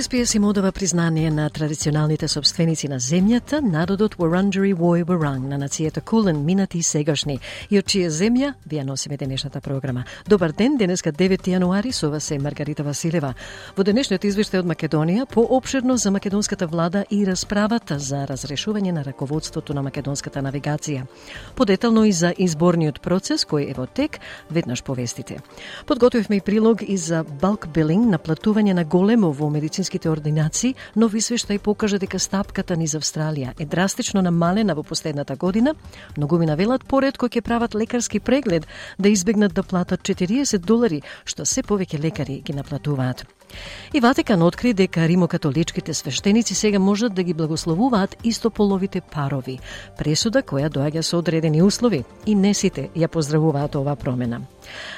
СПС 0.00 0.34
им 0.34 0.44
одава 0.44 0.72
признание 0.72 1.30
на 1.30 1.50
традиционалните 1.50 2.28
собственици 2.28 2.88
на 2.88 2.96
земјата, 2.96 3.60
народот 3.60 4.14
Wurundjeri 4.16 4.72
Вој 4.72 5.04
Wurrung 5.04 5.50
на 5.52 5.58
нацијата 5.60 6.00
Кулен, 6.00 6.44
минати 6.44 6.78
и 6.78 6.82
сегашни, 6.82 7.40
и 7.68 7.76
од 7.76 7.84
чија 7.84 8.08
земја 8.08 8.54
вие 8.64 8.84
носиме 8.88 9.18
денешната 9.20 9.60
програма. 9.60 10.04
Добар 10.28 10.52
ден, 10.52 10.78
денеска 10.78 11.12
9 11.12 11.44
јануари, 11.44 11.92
со 11.92 12.08
вас 12.10 12.30
е 12.30 12.38
Маргарита 12.38 12.82
Василева. 12.82 13.34
Во 13.76 13.84
денешниот 13.84 14.24
извештај 14.24 14.64
од 14.64 14.70
Македонија, 14.72 15.26
пообширно 15.28 15.96
за 15.96 16.10
македонската 16.10 16.66
влада 16.66 17.04
и 17.10 17.26
расправата 17.26 17.98
за 17.98 18.24
разрешување 18.24 18.92
на 18.92 19.04
раководството 19.04 19.74
на 19.74 19.82
македонската 19.82 20.40
навигација. 20.40 21.04
Подетално 21.54 22.04
и 22.04 22.12
за 22.12 22.32
изборниот 22.38 23.02
процес 23.02 23.44
кој 23.44 23.68
е 23.68 23.74
во 23.76 23.86
тек, 23.86 24.20
веднаш 24.50 24.82
повестите. 24.82 25.42
Подготвивме 25.86 26.36
и 26.36 26.40
прилог 26.40 26.80
и 26.80 26.96
за 26.96 27.24
балк 27.24 27.68
билинг 27.68 28.08
на 28.08 28.18
платување 28.18 28.72
на 28.72 28.84
големо 28.84 29.32
во 29.32 29.50
медицин 29.50 29.81
медицинските 29.82 30.10
ординации, 30.10 30.76
нов 30.94 31.12
извештај 31.12 31.58
покажа 31.58 31.98
дека 31.98 32.18
стапката 32.18 32.76
низ 32.78 32.94
Австралија 32.94 33.54
е 33.58 33.66
драстично 33.66 34.22
намалена 34.22 34.74
во 34.74 34.82
последната 34.82 35.34
година. 35.36 35.74
Многумина 36.16 36.54
велат 36.56 36.84
поредко 36.84 37.26
ќе 37.26 37.42
прават 37.42 37.74
лекарски 37.74 38.20
преглед 38.20 38.66
да 38.98 39.08
избегнат 39.08 39.54
да 39.54 39.62
платат 39.62 40.02
40 40.02 40.58
долари, 40.58 41.02
што 41.24 41.44
се 41.44 41.62
повеќе 41.62 41.98
лекари 41.98 42.42
ги 42.44 42.52
наплатуваат. 42.52 43.26
И 43.92 44.00
Ватикан 44.00 44.42
откри 44.42 44.72
дека 44.72 45.08
римокатоличките 45.08 45.94
свештеници 45.94 46.54
сега 46.54 46.78
можат 46.78 47.14
да 47.14 47.22
ги 47.22 47.34
благословуваат 47.34 48.16
истополовите 48.24 49.00
парови. 49.00 49.58
Пресуда 49.98 50.42
која 50.42 50.70
доаѓа 50.70 51.02
со 51.02 51.18
одредени 51.18 51.62
услови 51.62 52.04
и 52.26 52.34
не 52.34 52.54
сите 52.54 52.88
ја 52.96 53.08
поздравуваат 53.08 53.74
оваа 53.74 53.96
промена. 53.96 54.40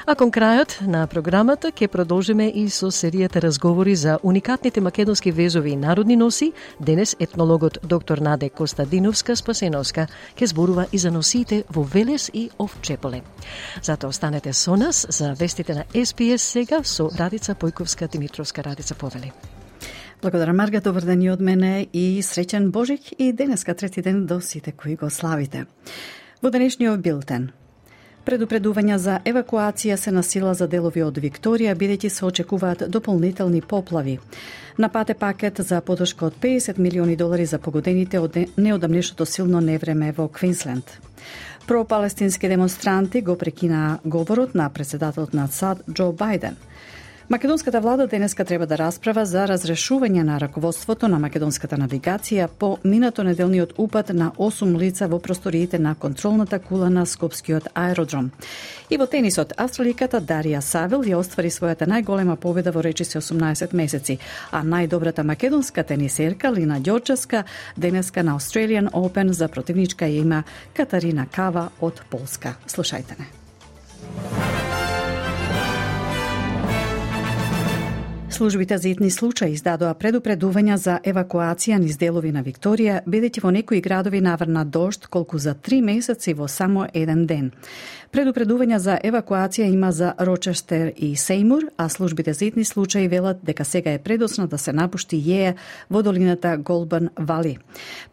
А 0.06 0.14
кон 0.14 0.30
крајот 0.30 0.80
на 0.86 1.06
програмата 1.06 1.70
ќе 1.72 1.88
продолжиме 1.88 2.48
и 2.50 2.68
со 2.70 2.90
серијата 2.92 3.40
разговори 3.40 3.94
за 3.96 4.18
уникатните 4.22 4.80
македонски 4.80 5.32
везови 5.32 5.70
и 5.70 5.76
народни 5.76 6.16
носи. 6.16 6.52
Денес 6.80 7.16
етнологот 7.20 7.78
доктор 7.82 8.18
Наде 8.18 8.48
Костадиновска 8.48 9.36
Спасеновска 9.36 10.06
ќе 10.36 10.44
зборува 10.46 10.86
и 10.92 10.98
за 10.98 11.10
носиите 11.10 11.64
во 11.70 11.82
Велес 11.82 12.30
и 12.34 12.50
Овчеполе. 12.58 13.22
Затоа 13.82 14.08
останете 14.08 14.52
со 14.52 14.76
нас 14.76 15.06
за 15.08 15.34
вестите 15.34 15.74
на 15.74 15.84
СПС 16.04 16.42
сега 16.42 16.82
со 16.84 17.08
Радица 17.18 17.54
Појковска 17.54 18.10
Димитровска 18.10 18.64
Радица 18.64 18.94
Повели. 18.94 19.32
Благодарам 20.22 20.56
Марга, 20.56 20.80
добар 20.80 21.02
ден 21.04 21.22
и 21.22 21.30
од 21.30 21.40
мене 21.40 21.86
и 21.92 22.22
среќен 22.24 22.70
Божик 22.70 23.10
и 23.18 23.32
денеска 23.32 23.74
трети 23.74 24.02
ден 24.02 24.26
до 24.26 24.40
сите 24.40 24.72
кои 24.72 24.96
го 24.96 25.10
славите. 25.10 25.66
Во 26.42 26.50
денешниот 26.50 27.00
билтен 27.00 27.50
Предупредувања 28.24 28.96
за 28.96 29.18
евакуација 29.28 29.96
се 30.00 30.10
насила 30.10 30.54
за 30.56 30.66
делови 30.66 31.02
од 31.04 31.18
Викторија, 31.20 31.74
бидејќи 31.76 32.08
се 32.08 32.24
очекуваат 32.24 32.84
дополнителни 32.88 33.60
поплави. 33.60 34.18
На 34.78 34.88
пат 34.88 35.10
е 35.10 35.14
пакет 35.14 35.60
за 35.60 35.80
подршка 35.80 36.26
од 36.26 36.38
50 36.42 36.78
милиони 36.78 37.16
долари 37.16 37.46
за 37.46 37.58
погодените 37.58 38.18
од 38.18 38.38
неодамнешното 38.56 39.26
силно 39.26 39.60
невреме 39.60 40.12
во 40.12 40.28
Квинсленд. 40.28 40.98
Пропалестински 41.66 42.48
демонстранти 42.48 43.20
го 43.20 43.36
прекина 43.38 43.98
говорот 44.04 44.54
на 44.54 44.70
председателот 44.70 45.34
на 45.34 45.48
САД 45.48 45.84
Џо 45.88 46.12
Бајден– 46.12 46.56
Македонската 47.30 47.80
влада 47.80 48.06
денеска 48.06 48.44
треба 48.44 48.66
да 48.66 48.76
расправа 48.78 49.24
за 49.24 49.46
разрешување 49.48 50.22
на 50.22 50.36
раководството 50.40 51.08
на 51.08 51.16
македонската 51.18 51.76
навигација 51.80 52.48
по 52.48 52.76
минато 52.84 53.24
неделниот 53.24 53.72
упад 53.78 54.12
на 54.12 54.32
8 54.38 54.76
лица 54.78 55.08
во 55.08 55.18
просториите 55.18 55.78
на 55.78 55.94
контролната 55.94 56.58
кула 56.58 56.90
на 56.90 57.06
Скопскиот 57.06 57.68
аеродром. 57.74 58.30
И 58.90 58.96
во 58.96 59.06
тенисот, 59.06 59.54
австраликата 59.56 60.20
Дарија 60.20 60.60
Савил 60.60 61.00
ја 61.00 61.16
оствари 61.16 61.48
својата 61.48 61.88
најголема 61.88 62.36
победа 62.36 62.72
во 62.72 62.82
речиси 62.84 63.16
18 63.18 63.72
месеци, 63.72 64.18
а 64.50 64.60
најдобрата 64.60 65.24
македонска 65.24 65.82
тенисерка 65.82 66.52
Лина 66.52 66.80
Ѓорчевска 66.80 67.44
денеска 67.76 68.22
на 68.22 68.36
Australian 68.36 68.90
Open 68.90 69.30
за 69.30 69.48
противничка 69.48 70.06
има 70.06 70.44
Катарина 70.74 71.26
Кава 71.26 71.70
од 71.80 72.02
Полска. 72.10 72.54
Слушајте 72.68 73.16
не. 73.18 73.26
Службите 78.34 78.78
за 78.78 78.88
итни 78.88 79.10
случаи 79.14 79.52
издадоа 79.54 79.94
предупредувања 79.94 80.74
за 80.74 80.94
евакуација 81.06 81.76
низ 81.78 81.94
делови 82.00 82.32
на 82.34 82.40
Викторија, 82.42 82.96
бидејќи 83.06 83.42
во 83.44 83.52
некои 83.54 83.78
градови 83.78 84.18
наврна 84.18 84.64
дожд 84.66 85.06
колку 85.06 85.38
за 85.38 85.54
три 85.54 85.78
месеци 85.86 86.34
во 86.34 86.48
само 86.50 86.88
еден 86.92 87.26
ден. 87.30 87.52
Предупредувања 88.14 88.76
за 88.78 88.94
евакуација 89.02 89.66
има 89.74 89.88
за 89.92 90.12
Рочестер 90.22 90.92
и 90.96 91.16
Сеймур, 91.18 91.64
а 91.76 91.88
службите 91.88 92.32
за 92.32 92.44
итни 92.44 92.64
случаи 92.64 93.08
велат 93.08 93.40
дека 93.42 93.64
сега 93.64 93.90
е 93.90 93.98
предосна 93.98 94.46
да 94.46 94.58
се 94.58 94.72
напушти 94.72 95.18
јеја 95.18 95.56
во 95.90 96.02
долината 96.02 96.52
Голбан 96.56 97.08
Вали. 97.18 97.56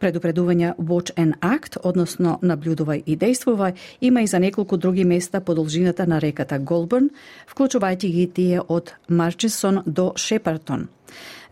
Предупредувања 0.00 0.74
Watch 0.74 1.14
and 1.14 1.38
Act, 1.38 1.78
односно 1.84 2.40
наблюдувај 2.42 3.04
и 3.06 3.16
действувај, 3.16 3.76
има 4.00 4.22
и 4.22 4.26
за 4.26 4.40
неколку 4.40 4.76
други 4.76 5.04
места 5.04 5.40
по 5.40 5.54
должината 5.54 6.06
на 6.06 6.18
реката 6.20 6.58
Голбан, 6.58 7.10
вклучувајќи 7.54 8.10
ги 8.10 8.26
тие 8.26 8.60
од 8.68 8.94
Марчисон 9.08 9.82
до 9.86 10.12
Шепартон. 10.16 10.88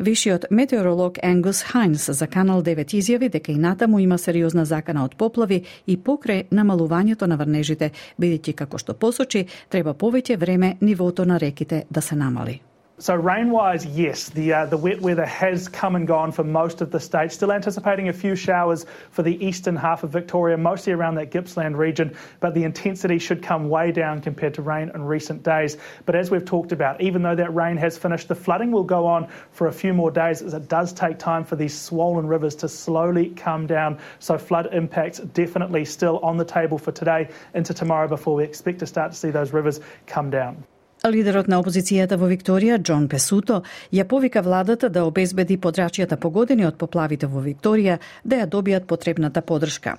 Вишиот 0.00 0.44
метеоролог 0.50 1.18
Енгус 1.22 1.62
Хайнс 1.62 2.10
за 2.10 2.26
Канал 2.26 2.62
9 2.62 2.94
изјави 2.96 3.28
дека 3.28 3.52
и 3.52 3.58
натаму 3.58 3.98
има 4.00 4.16
сериозна 4.18 4.64
закана 4.64 5.04
од 5.04 5.14
поплави 5.14 5.64
и 5.86 5.98
покрај 5.98 6.46
намалувањето 6.50 7.28
на 7.28 7.36
врнежите, 7.36 7.90
бидејќи 8.16 8.54
како 8.54 8.78
што 8.78 8.94
посочи, 8.94 9.44
треба 9.68 9.92
повеќе 9.92 10.38
време 10.40 10.76
нивото 10.80 11.24
на 11.24 11.36
реките 11.36 11.84
да 11.90 12.00
се 12.00 12.16
намали. 12.16 12.60
So 13.00 13.14
rain-wise, 13.14 13.86
yes, 13.86 14.28
the 14.28 14.52
uh, 14.52 14.66
the 14.66 14.76
wet 14.76 15.00
weather 15.00 15.24
has 15.24 15.68
come 15.68 15.96
and 15.96 16.06
gone 16.06 16.32
for 16.32 16.44
most 16.44 16.82
of 16.82 16.90
the 16.90 17.00
state. 17.00 17.32
Still 17.32 17.50
anticipating 17.50 18.10
a 18.10 18.12
few 18.12 18.36
showers 18.36 18.84
for 19.10 19.22
the 19.22 19.42
eastern 19.42 19.74
half 19.74 20.04
of 20.04 20.10
Victoria, 20.10 20.58
mostly 20.58 20.92
around 20.92 21.14
that 21.14 21.30
Gippsland 21.30 21.78
region, 21.78 22.14
but 22.40 22.52
the 22.52 22.62
intensity 22.62 23.18
should 23.18 23.42
come 23.42 23.70
way 23.70 23.90
down 23.90 24.20
compared 24.20 24.52
to 24.52 24.60
rain 24.60 24.90
in 24.94 25.02
recent 25.02 25.42
days. 25.42 25.78
But 26.04 26.14
as 26.14 26.30
we've 26.30 26.44
talked 26.44 26.72
about, 26.72 27.00
even 27.00 27.22
though 27.22 27.34
that 27.34 27.54
rain 27.54 27.78
has 27.78 27.96
finished, 27.96 28.28
the 28.28 28.34
flooding 28.34 28.70
will 28.70 28.84
go 28.84 29.06
on 29.06 29.28
for 29.50 29.68
a 29.68 29.72
few 29.72 29.94
more 29.94 30.10
days 30.10 30.42
as 30.42 30.52
it 30.52 30.68
does 30.68 30.92
take 30.92 31.18
time 31.18 31.42
for 31.42 31.56
these 31.56 31.72
swollen 31.72 32.26
rivers 32.26 32.54
to 32.56 32.68
slowly 32.68 33.30
come 33.30 33.66
down. 33.66 33.98
So 34.18 34.36
flood 34.36 34.74
impacts 34.74 35.20
definitely 35.20 35.86
still 35.86 36.18
on 36.18 36.36
the 36.36 36.44
table 36.44 36.76
for 36.76 36.92
today 36.92 37.30
into 37.54 37.72
tomorrow 37.72 38.08
before 38.08 38.34
we 38.34 38.44
expect 38.44 38.80
to 38.80 38.86
start 38.86 39.12
to 39.12 39.16
see 39.16 39.30
those 39.30 39.54
rivers 39.54 39.80
come 40.06 40.28
down. 40.28 40.64
Лидерот 41.08 41.48
на 41.48 41.56
опозицијата 41.62 42.18
во 42.20 42.28
Викторија, 42.28 42.76
Џон 42.84 43.06
Песуто, 43.08 43.62
ја 43.92 44.04
повика 44.04 44.42
владата 44.44 44.90
да 44.92 45.06
обезбеди 45.08 45.56
подрачјата 45.56 46.18
погодени 46.20 46.66
од 46.68 46.76
поплавите 46.76 47.26
во 47.26 47.40
Викторија 47.40 47.96
да 48.24 48.42
ја 48.42 48.46
добијат 48.46 48.84
потребната 48.84 49.40
подршка. 49.40 49.96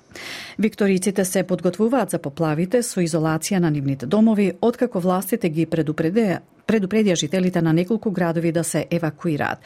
Викториците 0.59 1.25
се 1.25 1.43
подготвуваат 1.43 2.11
за 2.11 2.19
поплавите 2.19 2.83
со 2.83 3.01
изолација 3.01 3.59
на 3.59 3.71
нивните 3.71 4.05
домови, 4.05 4.51
откако 4.61 4.99
властите 4.99 5.49
ги 5.49 5.65
предупредија 5.65 6.39
предупредија 6.67 7.15
жителите 7.15 7.61
на 7.61 7.73
неколку 7.73 8.11
градови 8.11 8.51
да 8.51 8.63
се 8.63 8.85
евакуираат. 8.91 9.59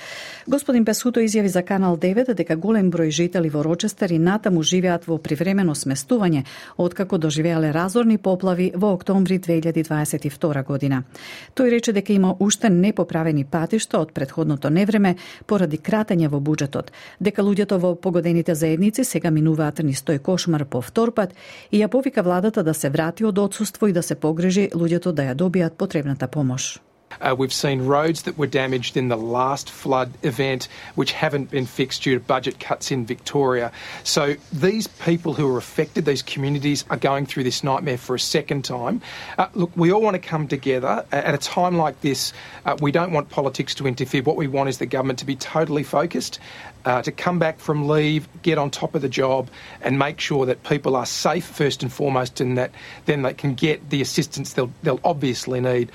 Господин 0.48 0.86
Песуто 0.86 1.20
изјави 1.20 1.48
за 1.48 1.64
Канал 1.64 1.98
9 1.98 2.34
дека 2.34 2.56
голем 2.56 2.92
број 2.92 3.10
жители 3.10 3.50
во 3.50 3.64
Рочестер 3.64 4.12
и 4.12 4.20
натаму 4.20 4.64
живеат 4.64 5.08
во 5.08 5.18
привремено 5.18 5.76
сместување, 5.76 6.44
откако 6.78 7.18
доживеале 7.18 7.72
разорни 7.74 8.18
поплави 8.18 8.72
во 8.76 8.94
октомври 8.94 9.40
2022 9.40 10.64
година. 10.64 11.04
Тој 11.56 11.70
рече 11.70 11.94
дека 11.94 12.14
има 12.14 12.36
уште 12.40 12.70
непоправени 12.70 13.46
патишта 13.46 14.00
од 14.00 14.14
предходното 14.14 14.70
невреме 14.70 15.16
поради 15.46 15.78
кратење 15.78 16.30
во 16.30 16.40
буџетот, 16.40 16.92
дека 17.20 17.44
луѓето 17.44 17.80
во 17.80 17.96
погодените 17.96 18.56
заедници 18.56 19.04
сега 19.04 19.32
минуваат 19.32 19.84
низ 19.84 20.04
тој 20.04 20.20
кошмар 20.20 20.66
по 20.66 20.82
втор 20.82 21.14
пат 21.14 21.36
и 21.72 21.82
ја 21.82 21.88
повика 21.88 22.24
владата 22.24 22.64
да 22.64 22.74
се 22.74 22.90
врати 22.90 23.26
од 23.26 23.38
одсуство 23.40 23.88
и 23.88 23.94
да 23.94 24.04
се 24.04 24.16
погрежи 24.16 24.70
луѓето 24.74 25.12
да 25.12 25.32
ја 25.32 25.36
добијат 25.36 25.78
потребната 25.78 26.28
помош. 26.28 26.80
Uh, 27.22 27.36
we've 27.38 27.54
seen 27.54 27.86
roads 27.86 28.24
that 28.24 28.38
were 28.38 28.48
damaged 28.48 28.98
in 28.98 29.08
the 29.08 29.18
last 29.18 29.70
flood 29.70 30.12
event, 30.24 30.68
which 30.96 31.12
haven't 31.12 31.52
been 31.52 31.66
fixed 31.66 32.04
due 32.04 32.16
to 32.16 32.20
budget 32.20 32.60
cuts 32.60 32.92
in 32.92 33.06
Victoria. 33.06 33.72
So 34.04 34.36
these 34.52 34.88
people 34.88 35.34
who 35.34 35.54
are 35.54 35.58
affected, 35.58 36.06
these 36.06 36.22
communities, 36.22 36.86
are 36.90 36.98
going 36.98 37.26
through 37.26 37.44
this 37.44 37.64
nightmare 37.64 37.98
for 37.98 38.16
a 38.16 38.20
second 38.20 38.66
time. 38.66 39.02
Uh, 39.38 39.48
look, 39.54 39.72
we 39.76 39.92
all 39.92 40.02
want 40.02 40.16
to 40.16 40.20
come 40.20 40.48
together 40.48 41.06
at 41.12 41.34
a 41.34 41.38
time 41.38 41.78
like 41.78 42.02
this. 42.02 42.34
Uh, 42.66 42.78
we 42.82 42.92
don't 42.92 43.12
want 43.12 43.30
politics 43.30 43.76
to 43.76 43.88
interfere. 43.88 44.22
What 44.22 44.36
we 44.36 44.48
want 44.48 44.70
is 44.70 44.78
the 44.78 44.86
government 44.86 45.20
to 45.20 45.26
be 45.26 45.36
totally 45.36 45.84
focused, 45.84 46.40
uh, 46.86 47.02
to 47.02 47.12
come 47.12 47.40
back 47.40 47.60
from 47.60 47.88
leave, 47.88 48.28
get 48.42 48.58
on 48.58 48.70
top 48.70 48.96
of 48.96 49.02
the 49.02 49.10
job, 49.10 49.50
and 49.82 49.98
make 49.98 50.20
sure 50.20 50.46
that 50.46 50.64
people 50.64 50.96
are 50.96 51.06
safe 51.06 51.46
first 51.46 51.84
and 51.84 51.92
foremost, 51.92 52.42
and 52.42 52.58
that 52.58 52.72
then 53.06 53.22
they 53.22 53.34
can 53.34 53.54
get 53.54 53.90
the 53.90 54.02
assistance 54.02 54.54
they'll, 54.54 54.72
they'll 54.84 55.00
obviously 55.04 55.60
need. 55.60 55.92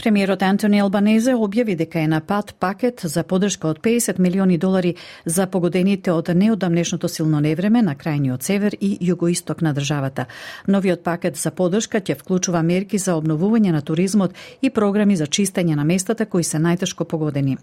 Премиерот 0.00 0.40
Антони 0.42 0.78
Албанезе 0.80 1.34
објави 1.36 1.74
дека 1.76 2.00
е 2.00 2.06
на 2.08 2.22
пат 2.24 2.54
пакет 2.56 3.02
за 3.04 3.20
подршка 3.22 3.68
од 3.68 3.82
50 3.84 4.18
милиони 4.18 4.56
долари 4.58 4.94
за 5.26 5.44
погодените 5.46 6.12
од 6.12 6.30
неодамнешното 6.32 7.08
силно 7.08 7.40
невреме 7.44 7.82
на 7.84 7.92
крајниот 7.94 8.40
север 8.40 8.76
и 8.80 8.96
југоисток 8.96 9.60
на 9.60 9.74
државата. 9.76 10.24
Новиот 10.66 11.02
пакет 11.04 11.36
за 11.36 11.50
подршка 11.50 12.00
ќе 12.00 12.16
вклучува 12.16 12.62
мерки 12.62 12.98
за 12.98 13.18
обновување 13.20 13.74
на 13.76 13.82
туризмот 13.82 14.32
и 14.62 14.70
програми 14.70 15.16
за 15.16 15.26
чистење 15.26 15.76
на 15.76 15.84
местата 15.84 16.24
кои 16.24 16.44
се 16.44 16.56
најтешко 16.56 17.04
погодени. 17.04 17.58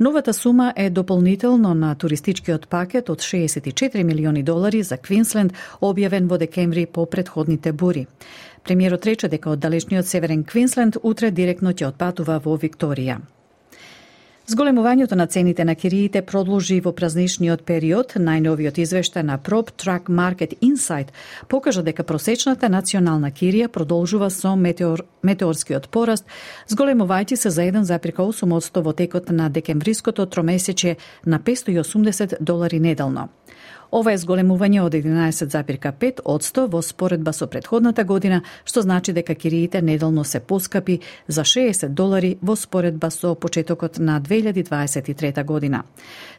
Новата 0.00 0.32
сума 0.32 0.72
е 0.76 0.88
дополнително 0.90 1.74
на 1.74 1.94
туристичкиот 1.94 2.66
пакет 2.68 3.10
од 3.10 3.20
64 3.20 4.02
милиони 4.02 4.42
долари 4.42 4.82
за 4.82 4.96
Квинсленд, 4.96 5.52
објавен 5.82 6.32
во 6.32 6.38
декември 6.38 6.86
по 6.86 7.04
предходните 7.06 7.72
бури. 7.72 8.06
Премиерот 8.64 9.04
рече 9.04 9.28
дека 9.28 9.50
од 9.52 9.60
далечниот 9.60 10.08
Северен 10.08 10.42
Квинсленд 10.44 10.96
утре 11.02 11.30
директно 11.30 11.74
ќе 11.76 11.90
отпатува 11.92 12.38
во 12.40 12.56
Викторија. 12.56 13.20
Зголемувањето 14.46 15.16
на 15.16 15.26
цените 15.26 15.64
на 15.64 15.74
кириите 15.74 16.22
продолжи 16.22 16.80
во 16.80 16.92
празничниот 16.92 17.62
период. 17.64 18.12
Најновиот 18.16 18.80
извештај 18.80 19.22
на 19.24 19.38
Prop 19.38 19.70
Track 19.76 20.08
Market 20.08 20.52
Insight 20.60 21.12
покажа 21.48 21.82
дека 21.82 22.04
просечната 22.04 22.68
национална 22.68 23.30
кирија 23.30 23.68
продолжува 23.68 24.28
со 24.30 24.56
метеор, 24.56 25.04
метеорскиот 25.22 25.88
пораст, 25.88 26.24
зголемувајќи 26.68 27.36
се 27.36 27.50
за 27.50 27.68
1,8% 27.68 28.82
во 28.82 28.92
текот 28.92 29.30
на 29.30 29.48
декемвриското 29.48 30.26
тромесече 30.26 30.96
на 31.24 31.40
580 31.40 32.36
долари 32.40 32.80
неделно. 32.80 33.28
Ова 33.94 34.10
е 34.10 34.18
зголемување 34.18 34.80
од 34.82 34.94
11,5 34.98 36.24
одсто 36.26 36.64
во 36.66 36.80
споредба 36.82 37.30
со 37.32 37.46
предходната 37.46 38.02
година, 38.04 38.40
што 38.66 38.82
значи 38.82 39.12
дека 39.14 39.36
кириите 39.38 39.82
неделно 39.82 40.24
се 40.24 40.40
поскапи 40.40 40.98
за 41.28 41.44
60 41.46 41.94
долари 41.94 42.32
во 42.42 42.56
споредба 42.58 43.12
со 43.14 43.36
почетокот 43.38 43.98
на 43.98 44.18
2023 44.20 45.44
година. 45.44 45.84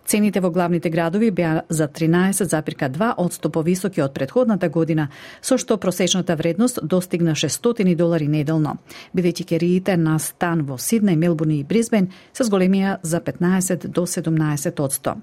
Цените 0.06 0.40
во 0.40 0.52
главните 0.52 0.90
градови 0.90 1.32
беа 1.32 1.64
за 1.70 1.88
13,2 1.88 3.14
одсто 3.18 3.50
повисоки 3.50 4.02
од 4.02 4.14
предходната 4.14 4.70
година, 4.70 5.08
со 5.42 5.58
што 5.58 5.78
просечната 5.82 6.36
вредност 6.36 6.80
достигна 6.84 7.34
600 7.34 7.96
долари 7.96 8.28
неделно, 8.28 8.78
бидејќи 9.18 9.46
кериите 9.46 9.98
на 9.98 10.20
стан 10.20 10.62
во 10.66 10.78
Сиднеј, 10.78 11.18
Мелбурн 11.18 11.58
и 11.58 11.64
Брисбен 11.64 12.12
се 12.34 12.46
зголемија 12.46 13.00
за 13.02 13.20
15 13.20 13.88
до 13.88 14.06
17 14.06 14.80
одсто. 14.80 15.16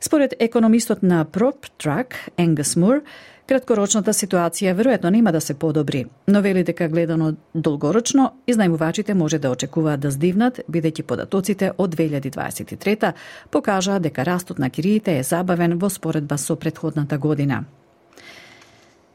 Според 0.00 0.34
економистот 0.38 1.02
на 1.02 1.24
PropTrack, 1.24 2.14
Енгас 2.36 2.76
Мур, 2.76 3.02
краткорочната 3.46 4.12
ситуација 4.12 4.72
веројатно 4.76 5.10
нема 5.10 5.32
да 5.32 5.40
се 5.40 5.54
подобри, 5.54 6.04
но 6.26 6.40
вели 6.42 6.64
дека 6.64 6.88
гледано 6.88 7.34
долгорочно, 7.54 8.32
изнајмувачите 8.48 9.14
може 9.14 9.38
да 9.38 9.50
очекуваат 9.50 10.00
да 10.00 10.10
здивнат, 10.10 10.60
бидејќи 10.68 11.02
податоците 11.02 11.72
од 11.78 11.96
2023 11.96 13.12
покажаа 13.50 14.00
дека 14.00 14.24
растот 14.24 14.58
на 14.58 14.70
кириите 14.70 15.18
е 15.18 15.22
забавен 15.22 15.78
во 15.78 15.90
споредба 15.90 16.38
со 16.38 16.56
предходната 16.56 17.18
година. 17.18 17.64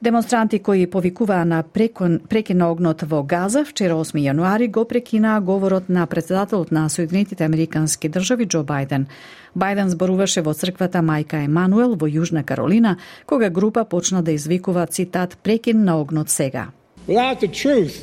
Демонстранти 0.01 0.59
кои 0.59 0.87
повикуваа 0.87 1.45
на 1.45 1.63
прекон, 1.63 2.19
прекин 2.29 2.61
огнот 2.61 3.03
во 3.03 3.23
Газа 3.23 3.65
вчера 3.65 3.99
8 3.99 4.15
јануари 4.15 4.71
го 4.71 4.85
прекинаа 4.85 5.41
говорот 5.41 5.89
на 5.89 6.05
председателот 6.07 6.71
на 6.71 6.89
Соединетите 6.89 7.43
Американски 7.43 8.07
држави 8.07 8.45
Џо 8.45 8.63
Бајден. 8.63 9.11
Бајден 9.57 9.91
зборуваше 9.91 10.41
во 10.41 10.53
црквата 10.53 11.03
Мајка 11.03 11.43
Емануел 11.43 11.99
во 11.99 12.07
Јужна 12.07 12.45
Каролина, 12.45 12.95
кога 13.25 13.49
група 13.49 13.83
почна 13.83 14.23
да 14.23 14.31
извикува 14.31 14.87
цитат 14.87 15.37
прекин 15.43 15.83
на 15.83 15.99
огнот 15.99 16.29
сега. 16.29 16.71
Without 17.05 17.41
the 17.41 17.51
truth, 17.51 17.99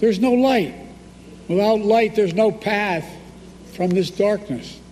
there's 0.00 0.20
no 0.20 0.34
light. 0.36 0.74
Without 1.48 1.80
light, 1.80 2.14
there's 2.14 2.34
no 2.34 2.50
path 2.52 3.04
from 3.74 3.88
this 3.88 4.10
darkness. 4.10 4.82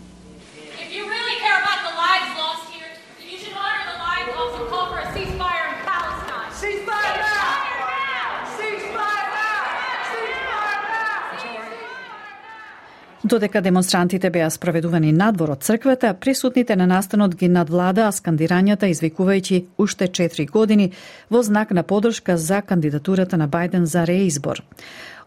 Додека 13.24 13.60
демонстрантите 13.60 14.30
беа 14.30 14.46
спроведувани 14.50 15.10
надвор 15.12 15.50
од 15.52 15.60
црквата, 15.62 16.14
присутните 16.16 16.76
на 16.76 16.86
настанот 16.88 17.34
ги 17.36 17.50
надвладаа 17.52 18.14
скандирањата 18.16 18.88
извикувајќи 18.88 19.58
уште 19.76 20.08
4 20.08 20.46
години 20.48 20.86
во 21.28 21.42
знак 21.42 21.74
на 21.76 21.82
подршка 21.82 22.38
за 22.38 22.62
кандидатурата 22.62 23.36
на 23.36 23.48
Бајден 23.48 23.84
за 23.84 24.06
реизбор. 24.08 24.62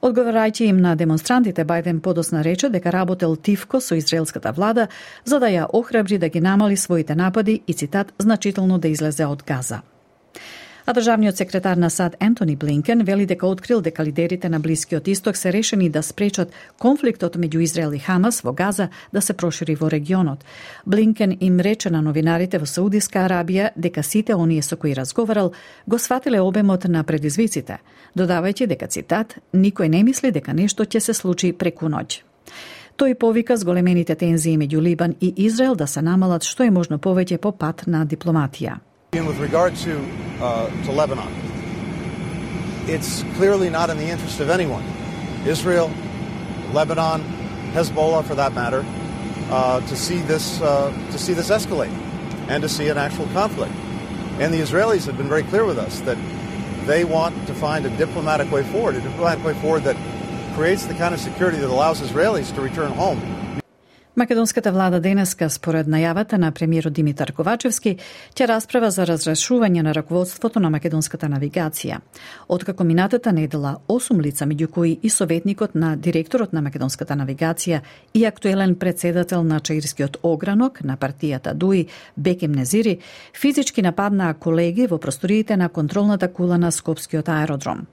Одговорајќи 0.02 0.74
им 0.74 0.82
на 0.82 0.96
демонстрантите, 0.96 1.66
Бајден 1.66 2.00
подосна 2.00 2.42
рече 2.44 2.70
дека 2.70 2.92
работел 2.92 3.36
тивко 3.36 3.82
со 3.82 3.96
израелската 3.96 4.52
влада 4.52 4.88
за 5.26 5.40
да 5.40 5.54
ја 5.54 5.70
охрабри 5.74 6.18
да 6.18 6.30
ги 6.30 6.42
намали 6.42 6.78
своите 6.78 7.16
напади 7.16 7.62
и 7.68 7.74
цитат 7.74 8.14
значително 8.18 8.80
да 8.80 8.88
излезе 8.88 9.26
од 9.26 9.44
Газа. 9.44 9.82
А 10.86 10.94
државниот 10.94 11.38
секретар 11.38 11.78
на 11.78 11.90
САД 11.90 12.16
Ентони 12.20 12.56
Блинкен 12.56 13.04
вели 13.04 13.26
дека 13.26 13.48
открил 13.48 13.82
дека 13.82 14.04
лидерите 14.04 14.50
на 14.50 14.60
Блискиот 14.60 15.08
Исток 15.08 15.38
се 15.38 15.54
решени 15.54 15.90
да 15.90 16.04
спречат 16.04 16.52
конфликтот 16.78 17.38
меѓу 17.38 17.64
Израел 17.64 17.94
и 17.94 18.00
Хамас 18.00 18.42
во 18.42 18.52
Газа 18.52 18.90
да 19.14 19.22
се 19.22 19.34
прошири 19.34 19.76
во 19.76 19.92
регионот. 19.92 20.44
Блинкен 20.86 21.38
им 21.40 21.60
рече 21.60 21.90
на 21.90 22.02
новинарите 22.02 22.60
во 22.60 22.66
Саудиска 22.66 23.24
Арабија 23.24 23.72
дека 23.78 24.04
сите 24.04 24.36
оние 24.36 24.62
со 24.62 24.76
кои 24.76 24.94
разговарал 24.96 25.54
го 25.88 26.00
свателе 26.00 26.42
обемот 26.42 26.84
на 26.84 27.04
предизвиците, 27.04 27.80
додавајќи 28.18 28.68
дека 28.68 28.88
цитат 28.88 29.40
никој 29.54 29.88
не 29.88 30.04
мисли 30.04 30.32
дека 30.32 30.54
нешто 30.54 30.84
ќе 30.84 31.00
се 31.00 31.14
случи 31.14 31.54
преку 31.54 31.88
ноќ. 31.88 32.20
Тој 32.98 33.16
повика 33.16 33.56
зголемените 33.58 34.16
тензии 34.16 34.58
меѓу 34.58 34.82
Либан 34.82 35.16
и 35.22 35.34
Израел 35.38 35.76
да 35.76 35.88
се 35.88 36.02
намалат 36.02 36.44
што 36.44 36.64
е 36.64 36.72
можно 36.72 37.00
повеќе 37.00 37.38
по 37.38 37.52
пат 37.52 37.88
на 37.88 38.06
дипломатија. 38.06 38.84
With 39.14 39.38
regard 39.38 39.76
to, 39.76 40.04
uh, 40.42 40.70
to 40.86 40.92
Lebanon, 40.92 41.32
it's 42.90 43.22
clearly 43.36 43.70
not 43.70 43.92
in 43.92 43.98
the 43.98 44.08
interest 44.08 44.40
of 44.40 44.50
anyone, 44.50 44.84
Israel, 45.46 45.92
Lebanon, 46.72 47.22
Hezbollah 47.74 48.26
for 48.26 48.34
that 48.34 48.54
matter, 48.54 48.84
uh, 49.52 49.82
to 49.82 49.96
see 49.96 50.18
this 50.22 50.60
uh, 50.62 50.92
to 51.12 51.20
see 51.20 51.34
this 51.34 51.52
escalate 51.52 51.94
and 52.48 52.64
to 52.64 52.68
see 52.68 52.90
an 52.90 52.98
actual 52.98 53.28
conflict. 53.28 53.74
And 54.40 54.52
the 54.52 54.60
Israelis 54.60 55.06
have 55.06 55.16
been 55.16 55.30
very 55.30 55.44
clear 55.44 55.64
with 55.64 55.78
us 55.78 56.00
that 56.02 56.18
they 56.88 57.06
want 57.06 57.46
to 57.46 57.54
find 57.54 57.86
a 57.86 57.96
diplomatic 57.98 58.52
way 58.52 58.64
forward, 58.64 58.96
a 58.96 59.02
diplomatic 59.02 59.46
way 59.46 59.54
forward 59.62 59.84
that 59.84 59.96
creates 60.56 60.88
the 60.88 60.96
kind 60.96 61.14
of 61.14 61.20
security 61.20 61.58
that 61.58 61.70
allows 61.70 62.02
Israelis 62.02 62.54
to 62.56 62.62
return 62.62 62.92
home. 62.92 63.20
Македонската 64.16 64.72
влада 64.72 65.00
денеска, 65.00 65.48
според 65.50 65.88
најавата 65.90 66.38
на 66.38 66.52
премиерот 66.54 66.94
Димитар 66.94 67.32
Ковачевски, 67.34 67.96
ќе 68.38 68.46
расправа 68.46 68.92
за 68.94 69.08
разрешување 69.10 69.82
на 69.82 69.94
раководството 69.98 70.62
на 70.62 70.70
македонската 70.70 71.26
навигација. 71.26 71.98
Откако 72.48 72.86
минатата 72.86 73.34
недела, 73.34 73.80
осум 73.88 74.22
лица, 74.22 74.46
меѓу 74.46 74.68
кои 74.70 75.00
и 75.02 75.10
советникот 75.10 75.74
на 75.74 75.96
директорот 75.98 76.54
на 76.54 76.62
македонската 76.62 77.18
навигација 77.18 77.82
и 78.14 78.26
актуелен 78.26 78.76
председател 78.76 79.44
на 79.44 79.60
Чаирскиот 79.60 80.20
огранок 80.22 80.84
на 80.84 80.98
партијата 80.98 81.54
ДУИ, 81.54 81.88
Беким 82.18 82.52
Незири, 82.52 83.00
физички 83.34 83.82
нападнаа 83.82 84.34
колеги 84.34 84.88
во 84.88 85.00
просториите 85.00 85.58
на 85.58 85.70
контролната 85.70 86.28
кула 86.34 86.58
на 86.58 86.72
Скопскиот 86.72 87.30
аеродром. 87.30 87.88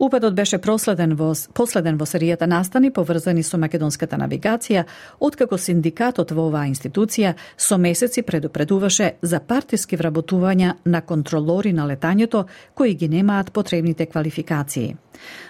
Упадот 0.00 0.34
беше 0.34 0.56
проследен 0.58 1.12
во, 1.12 1.34
последен 1.52 1.98
во 2.00 2.06
серијата 2.08 2.46
настани 2.48 2.88
поврзани 2.90 3.42
со 3.44 3.58
македонската 3.60 4.16
навигација, 4.16 4.86
откако 5.20 5.58
синдикатот 5.60 6.32
во 6.32 6.46
оваа 6.48 6.70
институција 6.70 7.34
со 7.60 7.76
месеци 7.76 8.24
предупредуваше 8.24 9.10
за 9.20 9.42
партиски 9.44 9.98
вработувања 10.00 10.72
на 10.86 11.02
контролори 11.04 11.74
на 11.76 11.84
летањето 11.84 12.46
кои 12.74 12.94
ги 12.94 13.08
немаат 13.08 13.52
потребните 13.52 14.06
квалификации. 14.06 14.96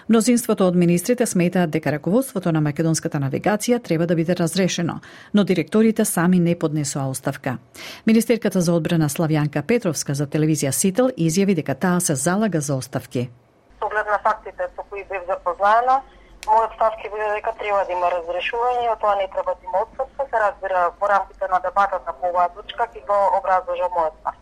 Мнозинството 0.09 0.67
од 0.67 0.75
министрите 0.75 1.25
сметаат 1.25 1.71
дека 1.71 1.91
раководството 1.91 2.51
на 2.51 2.59
македонската 2.61 3.23
навигација 3.23 3.79
треба 3.79 4.05
да 4.05 4.15
биде 4.15 4.35
разрешено, 4.35 4.99
но 5.33 5.43
директорите 5.43 6.05
сами 6.05 6.39
не 6.39 6.59
поднесоа 6.59 7.07
оставка. 7.07 7.57
Министерката 8.07 8.61
за 8.61 8.73
одбрана 8.73 9.07
Славјанка 9.09 9.61
Петровска 9.61 10.13
за 10.13 10.27
телевизија 10.27 10.71
Сител 10.71 11.15
изјави 11.17 11.55
дека 11.55 11.75
таа 11.75 12.01
се 12.01 12.15
залага 12.15 12.61
за 12.61 12.75
оставки. 12.75 13.29
Поглед 13.91 14.07
на 14.07 14.19
фактите 14.23 14.63
со 14.75 14.83
кои 14.89 15.03
бев 15.09 15.23
запознаена, 15.27 15.97
мојот 16.47 16.75
став 16.77 16.93
ќе 16.99 17.09
биде 17.11 17.25
дека 17.35 17.51
треба 17.59 17.81
да 17.89 17.91
има 17.91 18.07
разрешување, 18.13 18.85
а 18.87 18.95
тоа 19.01 19.17
не 19.19 19.27
треба 19.33 19.51
да 19.51 19.67
има 19.67 19.81
отсутство, 19.83 20.27
се 20.31 20.39
разбира 20.43 20.83
во 21.01 21.09
рамките 21.11 21.49
на 21.51 21.59
дебатата 21.59 22.13
по 22.21 22.29
оваа 22.29 22.47
точка 22.55 22.87
ќе 22.93 23.03
го 23.09 23.19
образложа 23.39 23.91
мојот 23.97 24.15
став. 24.21 24.39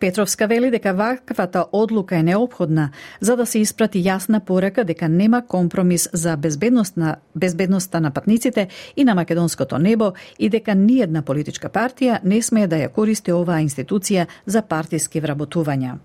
Петровска 0.00 0.46
вели 0.46 0.70
дека 0.70 0.94
ваквата 0.96 1.66
одлука 1.72 2.16
е 2.16 2.22
необходна 2.22 2.90
за 3.20 3.36
да 3.36 3.46
се 3.46 3.58
испрати 3.60 4.00
јасна 4.00 4.40
порака 4.40 4.84
дека 4.84 5.08
нема 5.08 5.42
компромис 5.46 6.08
за 6.12 6.36
безбедност 6.36 6.96
на, 6.96 7.16
безбедноста 7.34 8.00
на 8.00 8.10
патниците 8.10 8.68
и 8.96 9.04
на 9.04 9.14
македонското 9.14 9.78
небо 9.78 10.12
и 10.38 10.48
дека 10.48 10.74
ниедна 10.74 11.22
политичка 11.22 11.68
партија 11.68 12.20
не 12.24 12.42
смее 12.42 12.66
да 12.66 12.80
ја 12.80 12.88
користи 12.88 13.32
оваа 13.32 13.60
институција 13.60 14.26
за 14.46 14.62
партиски 14.62 15.20
вработувања. 15.20 15.98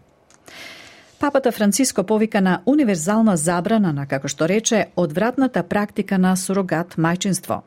Папата 1.19 1.51
Франциско 1.51 2.03
повика 2.03 2.41
на 2.41 2.62
универзална 2.65 3.38
забрана 3.38 3.93
на, 3.93 4.03
како 4.05 4.27
што 4.27 4.50
рече, 4.51 4.86
одвратната 5.00 5.63
практика 5.63 6.17
на 6.19 6.36
сурогат 6.36 6.98
мајчинство. 7.00 7.62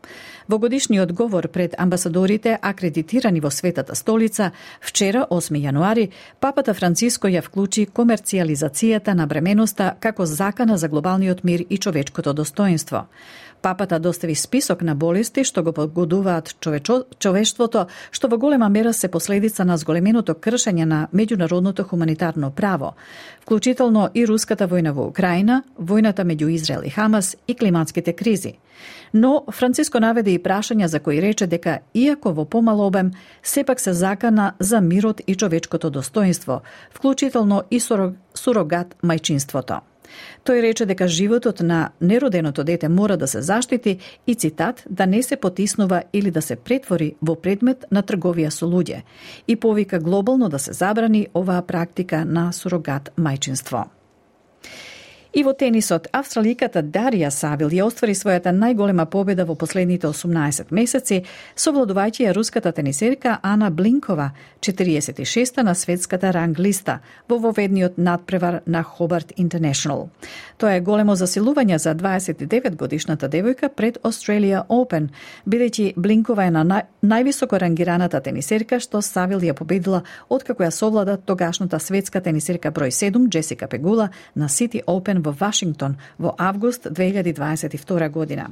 Во 0.48 0.58
годишниот 0.58 1.12
говор 1.12 1.48
пред 1.48 1.74
амбасадорите 1.78 2.58
акредитирани 2.62 3.40
во 3.40 3.50
Светата 3.50 3.96
столица, 3.96 4.50
вчера, 4.80 5.26
8 5.30 5.56
јануари, 5.64 6.10
Папата 6.40 6.74
Франциско 6.74 7.28
ја 7.28 7.40
вклучи 7.42 7.86
комерцијализацијата 7.86 9.14
на 9.14 9.26
бременоста 9.26 9.94
како 10.00 10.26
закана 10.26 10.76
за 10.76 10.88
глобалниот 10.88 11.44
мир 11.44 11.64
и 11.70 11.78
човечкото 11.78 12.32
достоинство. 12.32 13.06
Папата 13.62 13.98
достави 13.98 14.34
список 14.34 14.82
на 14.82 14.94
болести 14.94 15.44
што 15.44 15.62
го 15.62 15.72
подгодуваат 15.72 16.54
човечо, 16.60 17.04
човештвото, 17.18 17.86
што 18.10 18.28
во 18.28 18.38
голема 18.38 18.68
мера 18.68 18.92
се 18.92 19.08
последица 19.08 19.64
на 19.64 19.76
зголеменото 19.76 20.34
кршење 20.34 20.84
на 20.84 21.08
меѓународното 21.14 21.82
хуманитарно 21.82 22.50
право, 22.50 22.94
вклучително 23.42 24.10
и 24.14 24.26
руската 24.26 24.68
војна 24.68 24.92
во 24.94 25.08
Украина, 25.08 25.62
војната 25.80 26.22
меѓу 26.22 26.48
Израел 26.54 26.82
и 26.86 26.90
Хамас 26.90 27.36
и 27.48 27.54
климатските 27.54 28.12
кризи. 28.12 28.54
Но 29.12 29.44
Франциско 29.50 30.00
наведе 30.00 30.30
и 30.30 30.42
прашања 30.42 30.86
за 30.86 31.00
кои 31.00 31.20
рече 31.20 31.46
дека, 31.46 31.80
иако 31.94 32.32
во 32.32 32.44
помал 32.44 32.80
обем, 32.86 33.10
сепак 33.42 33.80
се 33.80 33.92
закана 33.92 34.52
за 34.58 34.80
мирот 34.80 35.20
и 35.26 35.34
човечкото 35.34 35.90
достоинство, 35.90 36.62
вклучително 36.94 37.62
и 37.70 37.80
сурогат 37.80 38.94
мајчинството. 39.02 39.80
Тој 40.44 40.62
рече 40.62 40.86
дека 40.86 41.08
животот 41.08 41.60
на 41.60 41.90
нероденото 42.00 42.64
дете 42.64 42.88
мора 42.88 43.16
да 43.16 43.26
се 43.26 43.42
заштити 43.42 43.98
и 44.26 44.34
цитат 44.34 44.84
да 44.90 45.06
не 45.06 45.22
се 45.22 45.36
потиснува 45.36 46.02
или 46.12 46.30
да 46.30 46.42
се 46.42 46.56
претвори 46.56 47.14
во 47.22 47.34
предмет 47.34 47.84
на 47.90 48.02
трговија 48.02 48.48
со 48.48 48.66
луѓе 48.66 49.02
и 49.48 49.56
повика 49.56 49.98
глобално 49.98 50.48
да 50.48 50.58
се 50.58 50.72
забрани 50.72 51.28
оваа 51.34 51.62
практика 51.62 52.24
на 52.24 52.52
сурогат 52.52 53.10
мајчинство. 53.18 53.97
И 55.38 55.42
во 55.46 55.52
тенисот, 55.54 56.08
австраликата 56.10 56.80
Дарија 56.82 57.28
Савил 57.30 57.70
ја 57.70 57.84
оствари 57.86 58.16
својата 58.18 58.50
најголема 58.50 59.04
победа 59.06 59.44
во 59.46 59.54
последните 59.54 60.08
18 60.08 60.72
месеци, 60.74 61.20
совладувајќи 61.54 62.24
ја 62.24 62.32
руската 62.34 62.72
тенисерка 62.74 63.36
Ана 63.46 63.68
Блинкова, 63.70 64.32
46-та 64.60 65.62
на 65.62 65.76
светската 65.78 66.32
ранг 66.34 66.58
листа, 66.58 66.98
во 67.28 67.38
воведниот 67.38 68.00
надпревар 68.02 68.62
на 68.66 68.82
Хобарт 68.82 69.30
Интернешнл. 69.36 70.08
Тоа 70.58 70.72
е 70.74 70.80
големо 70.80 71.14
засилување 71.14 71.78
за 71.78 71.94
29 71.94 72.74
годишната 72.74 73.30
девојка 73.30 73.68
пред 73.68 74.02
Australia 74.02 74.64
Open, 74.66 75.06
бидејќи 75.46 75.92
Блинкова 75.96 76.48
е 76.48 76.50
на 76.50 76.64
нај, 76.66 76.82
највисоко 77.06 77.62
рангираната 77.62 78.18
тенисерка 78.20 78.80
што 78.82 78.98
Савил 79.06 79.38
ја 79.38 79.54
победила 79.54 80.02
откако 80.28 80.66
ја 80.66 80.74
совлада 80.74 81.16
тогашната 81.16 81.78
светска 81.78 82.20
тенисерка 82.20 82.74
број 82.74 82.90
7 82.90 83.28
Джесика 83.28 83.68
Пегула 83.68 84.10
на 84.34 84.48
Сити 84.48 84.82
Open 84.86 85.27
во 85.28 85.36
Вашингтон 85.36 85.98
во 86.18 86.34
август 86.38 86.88
2022 86.88 88.08
година. 88.08 88.48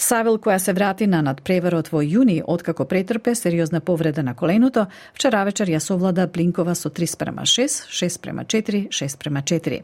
Савил 0.00 0.38
која 0.40 0.58
се 0.58 0.72
врати 0.72 1.06
на 1.06 1.20
надпреварот 1.22 1.90
во 1.92 2.00
јуни 2.00 2.40
откако 2.46 2.86
претрпе 2.88 3.34
сериозна 3.34 3.80
повреда 3.80 4.22
на 4.22 4.34
коленото, 4.34 4.86
вчера 5.14 5.44
вечер 5.44 5.68
ја 5.68 5.78
совлада 5.78 6.26
Блинкова 6.26 6.74
со 6.74 6.88
3 6.88 7.06
спрема 7.06 7.42
6, 7.42 7.86
6 7.92 8.20
према 8.20 8.44
4, 8.44 8.88
6 8.88 9.18
према 9.18 9.42
4. 9.42 9.82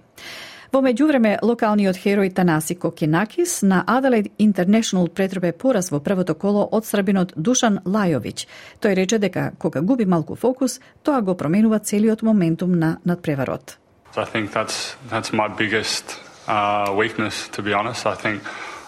Во 0.72 0.80
меѓувреме, 0.82 1.38
локалниот 1.42 1.96
херој 2.00 2.32
Танаси 2.34 2.74
Кокинакис 2.74 3.62
на 3.62 3.84
Adelaide 3.86 4.32
International 4.38 5.08
претрпе 5.08 5.52
пораз 5.52 5.92
во 5.92 6.00
првото 6.00 6.34
коло 6.34 6.66
од 6.72 6.86
србинот 6.86 7.32
Душан 7.36 7.80
Лајовиќ. 7.84 8.46
Тој 8.80 8.94
рече 8.94 9.18
дека 9.18 9.52
кога 9.58 9.80
губи 9.80 10.06
малку 10.06 10.34
фокус, 10.34 10.80
тоа 11.02 11.20
го 11.20 11.36
променува 11.36 11.78
целиот 11.78 12.22
моментум 12.22 12.72
на 12.72 12.98
надпреварот. 13.04 13.78
I 14.16 14.24
think 14.24 14.52
that's 14.52 14.94
that's 15.08 15.32
my 15.32 15.48
biggest 15.48 16.18
uh, 16.46 16.94
weakness, 16.96 17.48
to 17.48 17.62
be 17.62 17.72
honest. 17.72 18.06
I 18.06 18.14
think 18.14 18.42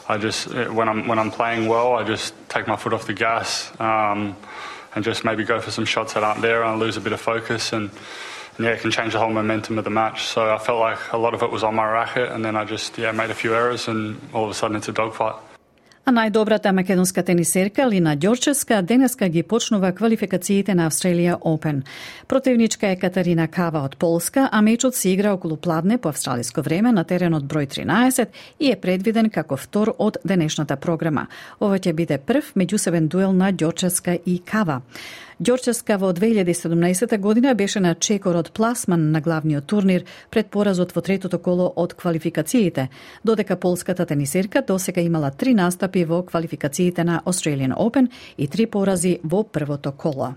I 0.09 0.19
just 0.19 0.49
when 0.49 0.89
I'm 0.89 1.07
when 1.07 1.19
I'm 1.19 1.31
playing 1.31 1.69
well, 1.69 1.95
I 1.95 2.05
just 2.05 2.35
take 2.49 2.67
my 2.67 2.77
foot 2.77 2.93
off 2.93 3.07
the 3.07 3.15
gas 3.15 3.71
um, 3.81 4.37
and 4.95 5.05
just 5.05 5.25
maybe 5.25 5.45
go 5.45 5.61
for 5.61 5.71
some 5.71 5.85
shots 5.85 6.15
that 6.15 6.25
aren't 6.25 6.41
there, 6.41 6.63
and 6.63 6.71
I 6.71 6.75
lose 6.77 6.97
a 6.97 7.01
bit 7.01 7.13
of 7.13 7.21
focus 7.21 7.73
and. 7.73 7.91
and 8.57 8.67
yeah, 8.67 8.73
it 8.73 8.81
can 8.81 8.91
change 8.91 9.13
the 9.13 9.21
whole 9.21 9.31
momentum 9.31 9.79
of 9.79 9.85
the 9.85 9.91
match. 9.91 10.25
So 10.25 10.53
I 10.53 10.59
felt 10.59 10.81
like 10.81 10.99
a 11.13 11.17
lot 11.19 11.33
of 11.33 11.43
it 11.45 11.51
was 11.51 11.63
on 11.63 11.77
my 11.77 11.89
racket, 11.89 12.33
and 12.33 12.45
then 12.45 12.57
I 12.57 12.65
just 12.65 12.99
yeah 12.99 13.13
made 13.13 13.31
a 13.31 13.35
few 13.35 13.55
errors, 13.55 13.87
and 13.87 14.21
all 14.33 14.45
of 14.45 14.51
a 14.51 14.55
sudden 14.55 14.77
it's 14.77 14.89
a 14.89 14.93
dogfight. 14.93 15.37
А 16.09 16.13
најдобрата 16.17 16.71
македонска 16.73 17.21
тенисерка 17.21 17.85
Лина 17.85 18.15
Ѓорчевска 18.17 18.79
денеска 18.81 19.27
ги 19.29 19.43
почнува 19.45 19.91
квалификациите 19.93 20.73
на 20.75 20.87
Австралија 20.89 21.35
Open. 21.45 21.83
Противничка 22.29 22.89
е 22.89 22.97
Катарина 22.97 23.45
Кава 23.49 23.83
од 23.85 23.99
Полска, 24.01 24.49
а 24.53 24.63
мечот 24.63 24.97
се 24.97 25.11
игра 25.11 25.35
околу 25.37 25.57
пладне 25.57 25.99
по 25.99 26.09
австралиско 26.09 26.63
време 26.63 26.93
на 26.93 27.05
теренот 27.05 27.45
број 27.45 27.69
13 27.69 28.27
и 28.59 28.73
е 28.73 28.81
предвиден 28.81 29.29
како 29.29 29.57
втор 29.57 29.93
од 29.99 30.17
денешната 30.25 30.77
програма. 30.77 31.27
Ова 31.61 31.77
ќе 31.77 31.93
биде 31.93 32.17
прв 32.19 32.55
меѓусебен 32.57 33.09
дуел 33.09 33.37
на 33.37 33.53
Ѓорчевска 33.53 34.17
и 34.25 34.39
Кава. 34.39 34.81
Ѓорчевска 35.39 35.95
во 36.03 36.09
2017 36.11 37.13
година 37.23 37.53
беше 37.55 37.79
на 37.81 37.93
чекорот 37.95 38.49
пласман 38.51 39.13
на 39.13 39.21
главниот 39.21 39.69
турнир 39.71 40.03
пред 40.35 40.51
поразот 40.51 40.91
во 40.97 40.99
третото 41.01 41.39
коло 41.39 41.69
од 41.77 41.95
квалификациите, 41.95 42.89
додека 43.23 43.57
полската 43.57 44.07
тенисерка 44.07 44.65
досега 44.67 45.01
имала 45.01 45.31
три 45.31 45.55
настапи 45.55 46.05
во 46.05 46.25
квалификациите 46.27 47.05
на 47.05 47.23
Australian 47.25 47.77
Open 47.79 48.11
и 48.37 48.49
три 48.49 48.67
порази 48.67 49.21
во 49.23 49.45
првото 49.45 49.93
коло. 49.93 50.35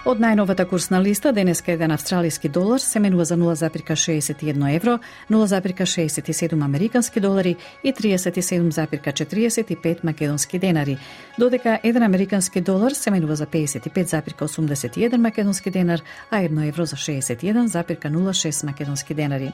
Од 0.00 0.16
најновата 0.16 0.64
курсна 0.64 0.96
листа, 1.04 1.28
денеска 1.36 1.74
еден 1.74 1.92
австралиски 1.92 2.48
долар 2.48 2.80
се 2.80 3.00
менува 3.04 3.24
за 3.28 3.36
0,61 3.36 4.76
евро, 4.76 4.98
0,67 5.30 6.64
американски 6.64 7.20
долари 7.20 7.56
и 7.84 7.92
37,45 7.92 10.04
македонски 10.04 10.58
денари, 10.58 10.98
додека 11.38 11.78
еден 11.82 12.02
американски 12.02 12.60
долар 12.60 12.92
се 12.92 13.10
менува 13.10 13.36
за 13.36 13.46
55,81 13.46 15.16
македонски 15.16 15.70
денар, 15.70 16.00
а 16.30 16.36
1 16.36 16.68
евро 16.68 16.84
за 16.84 16.96
61,06 16.96 18.66
македонски 18.66 19.14
денари. 19.14 19.52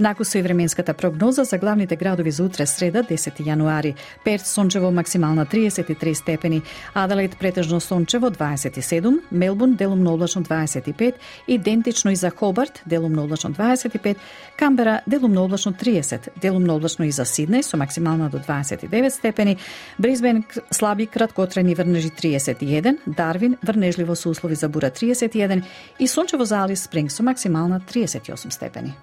Накусо 0.00 0.38
и 0.38 0.42
временската 0.42 0.94
прогноза 0.94 1.44
за 1.44 1.58
главните 1.58 1.96
градови 1.96 2.30
за 2.30 2.44
утре 2.44 2.66
среда 2.66 3.02
10 3.02 3.40
јануари. 3.40 3.94
Перт 4.24 4.46
сончево 4.46 4.90
максимална 4.90 5.46
33 5.46 6.12
степени, 6.12 6.62
Аделаид 6.94 7.38
претежно 7.38 7.80
сончево 7.80 8.30
27, 8.30 9.18
Мелбун 9.32 9.77
делумно 9.78 10.12
облачно 10.12 10.42
25, 10.42 11.14
идентично 11.46 12.10
и 12.10 12.16
за 12.16 12.30
Хобарт, 12.30 12.82
делумно 12.86 13.24
облачно 13.24 13.50
25, 13.50 14.16
Камбера 14.56 15.02
делумно 15.06 15.42
облачно 15.42 15.72
30, 15.72 16.28
делумно 16.36 16.74
облачно 16.74 17.04
и 17.04 17.10
за 17.10 17.22
Сиднеј 17.22 17.62
со 17.62 17.76
максимална 17.76 18.28
до 18.28 18.38
29 18.38 19.14
степени, 19.14 19.58
Брисбен 19.98 20.44
слаби 20.70 21.06
краткотрени 21.06 21.74
врнежи 21.74 22.10
31, 22.10 22.98
Дарвин 23.06 23.56
врнежливо 23.62 24.14
со 24.14 24.28
услови 24.28 24.54
за 24.54 24.68
бура 24.68 24.90
31 24.90 25.64
и 25.98 26.06
сончево 26.06 26.44
за 26.44 26.64
Алис 26.64 26.82
Спринг 26.82 27.10
со 27.10 27.22
максимална 27.22 27.80
38 27.80 28.50
степени. 28.50 28.94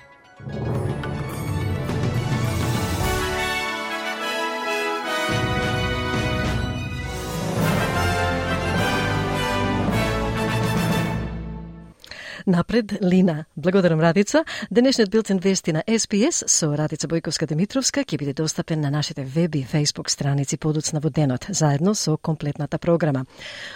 Напред, 12.45 12.93
Лина. 13.01 13.45
Благодарам, 13.55 13.99
Радица. 13.99 14.45
Денешниот 14.71 15.09
билтен 15.09 15.39
вести 15.39 15.73
на 15.73 15.83
СПС 15.97 16.43
со 16.47 16.77
Радица 16.77 17.07
Бојковска-Димитровска 17.07 18.05
ќе 18.05 18.17
биде 18.17 18.33
достапен 18.33 18.81
на 18.81 18.91
нашите 18.91 19.23
веб 19.23 19.55
и 19.55 19.63
фейсбук 19.63 20.09
страници 20.09 20.57
подоцна 20.57 20.99
во 20.99 21.09
денот, 21.09 21.45
заедно 21.49 21.95
со 21.95 22.17
комплетната 22.17 22.77
програма. 22.77 23.25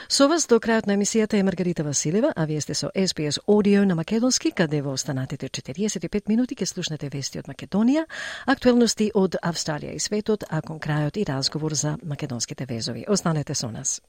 Со 0.07 0.27
вас 0.27 0.45
до 0.45 0.59
крајот 0.59 0.85
на 0.85 0.93
емисијата 0.93 1.39
е 1.39 1.43
Маргарита 1.43 1.83
Василева, 1.83 2.33
а 2.35 2.45
вие 2.45 2.61
сте 2.61 2.73
со 2.73 2.91
СПС 2.93 3.39
Audio 3.47 3.85
на 3.85 3.95
Македонски, 3.95 4.51
каде 4.51 4.81
во 4.81 4.93
останатите 4.93 5.49
45 5.49 6.29
минути 6.29 6.55
ќе 6.55 6.65
слушнете 6.65 7.09
вести 7.09 7.39
од 7.39 7.49
Македонија, 7.49 8.05
актуелности 8.45 9.09
од 9.15 9.35
Австралија 9.41 9.95
и 9.95 9.99
светот, 9.99 10.43
а 10.49 10.61
кон 10.61 10.77
крајот 10.79 11.17
и 11.17 11.25
разговор 11.25 11.73
за 11.73 11.97
македонските 12.03 12.65
везови. 12.69 13.05
Останете 13.07 13.55
со 13.55 13.71
нас. 13.71 14.01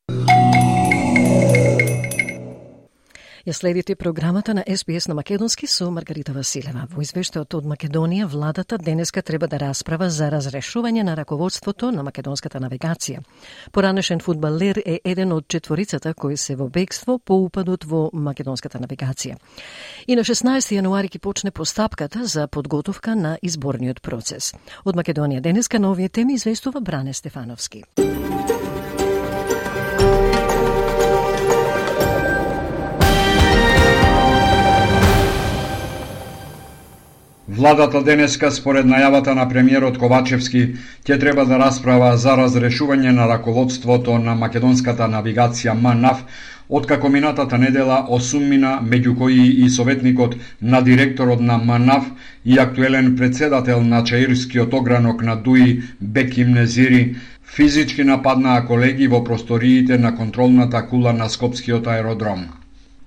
Ја 3.46 3.52
следите 3.52 3.94
програмата 3.96 4.54
на 4.54 4.64
СПС 4.76 5.08
на 5.08 5.14
Македонски 5.14 5.66
со 5.66 5.90
Маргарита 5.90 6.32
Василева. 6.32 6.82
Во 6.92 7.00
извештајот 7.00 7.54
од 7.56 7.64
Македонија, 7.64 8.26
владата 8.28 8.76
денеска 8.78 9.22
треба 9.22 9.48
да 9.48 9.56
расправа 9.58 10.10
за 10.10 10.28
разрешување 10.28 11.02
на 11.02 11.14
раководството 11.16 11.88
на 11.90 12.02
македонската 12.02 12.60
навигација. 12.60 13.22
Поранешен 13.72 14.20
фудбалер 14.20 14.82
е 14.84 14.98
еден 15.04 15.32
од 15.32 15.48
четворицата 15.48 16.12
кои 16.14 16.36
се 16.36 16.56
во 16.56 16.68
бегство 16.68 17.18
по 17.18 17.40
упадот 17.46 17.84
во 17.84 18.10
македонската 18.12 18.78
навигација. 18.78 19.38
И 20.06 20.16
на 20.16 20.20
16 20.20 20.76
јануари 20.76 21.08
ќе 21.08 21.18
почне 21.18 21.50
постапката 21.50 22.26
за 22.26 22.46
подготовка 22.46 23.16
на 23.16 23.38
изборниот 23.42 24.02
процес. 24.02 24.52
Од 24.84 24.96
Македонија 24.96 25.40
денеска 25.40 25.78
нови 25.78 26.08
теми 26.08 26.34
известува 26.34 26.80
Бране 26.80 27.14
Стефановски. 27.14 27.84
Владата 37.50 37.98
денеска, 38.06 38.48
според 38.54 38.86
најавата 38.86 39.32
на 39.34 39.42
премиерот 39.50 39.96
Ковачевски, 39.98 40.60
ќе 41.02 41.16
треба 41.18 41.42
да 41.48 41.56
расправа 41.58 42.10
за 42.24 42.36
разрешување 42.38 43.10
на 43.16 43.26
раководството 43.26 44.18
на 44.22 44.36
македонската 44.38 45.08
навигација 45.10 45.74
МАНАВ, 45.74 46.20
откако 46.68 47.10
минатата 47.10 47.58
недела 47.58 47.96
осуммина 48.18 48.76
меѓу 48.92 49.16
кои 49.18 49.48
и 49.64 49.68
советникот 49.78 50.36
на 50.62 50.80
директорот 50.90 51.40
на 51.40 51.58
МАНАВ 51.58 52.06
и 52.44 52.58
актуелен 52.58 53.16
председател 53.16 53.82
на 53.82 54.04
Чаирскиот 54.04 54.74
огранок 54.74 55.22
на 55.22 55.34
ДУИ 55.34 55.82
Беким 56.00 56.54
Незири 56.54 57.16
физички 57.56 58.04
нападнаа 58.04 58.62
колеги 58.66 59.08
во 59.08 59.24
просториите 59.24 59.98
на 59.98 60.14
контролната 60.14 60.86
кула 60.86 61.12
на 61.12 61.28
Скопскиот 61.28 61.86
аеродром. 61.86 62.59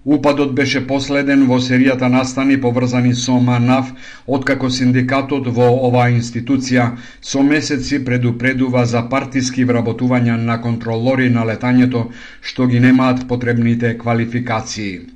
Упадот 0.06 0.52
беше 0.56 0.82
последен 0.88 1.46
во 1.48 1.58
серијата 1.64 2.10
настани 2.12 2.58
поврзани 2.62 3.14
со 3.16 3.38
МАНАФ, 3.40 3.92
откако 4.28 4.70
синдикатот 4.70 5.48
во 5.48 5.70
оваа 5.88 6.10
институција 6.12 6.90
со 7.22 7.44
месеци 7.44 8.02
предупредува 8.04 8.84
за 8.86 9.06
партиски 9.10 9.64
вработувања 9.66 10.36
на 10.36 10.60
контролори 10.62 11.30
на 11.30 11.48
летањето 11.48 12.04
што 12.42 12.68
ги 12.68 12.84
немаат 12.84 13.28
потребните 13.28 13.98
квалификации. 13.98 15.13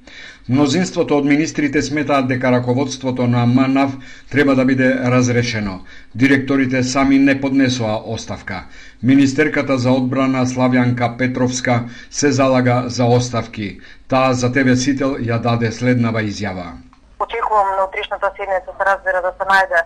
Мнозинството 0.49 1.17
од 1.17 1.25
министрите 1.27 1.81
сметаат 1.81 2.27
дека 2.27 2.51
раководството 2.51 3.27
на 3.27 3.45
МНАВ 3.45 3.91
треба 4.31 4.55
да 4.55 4.65
биде 4.65 4.93
разрешено. 4.95 5.79
Директорите 6.15 6.83
сами 6.83 7.19
не 7.19 7.41
поднесоа 7.41 8.01
оставка. 8.05 8.63
Министерката 9.03 9.77
за 9.77 9.91
одбрана 9.91 10.45
Славјанка 10.45 11.17
Петровска 11.17 11.83
се 12.09 12.31
залага 12.31 12.83
за 12.87 13.05
оставки. 13.05 13.79
Таа 14.07 14.33
за 14.33 14.51
ТВ 14.51 14.77
Сител 14.77 15.17
ја 15.19 15.41
даде 15.41 15.71
следнава 15.71 16.23
изјава. 16.23 16.79
Очекувам 17.19 17.67
на 17.77 17.83
утрешната 17.83 18.31
седница 18.37 18.71
се 18.77 18.85
разбира 18.85 19.21
да 19.21 19.33
се 19.35 19.51
најде 19.51 19.83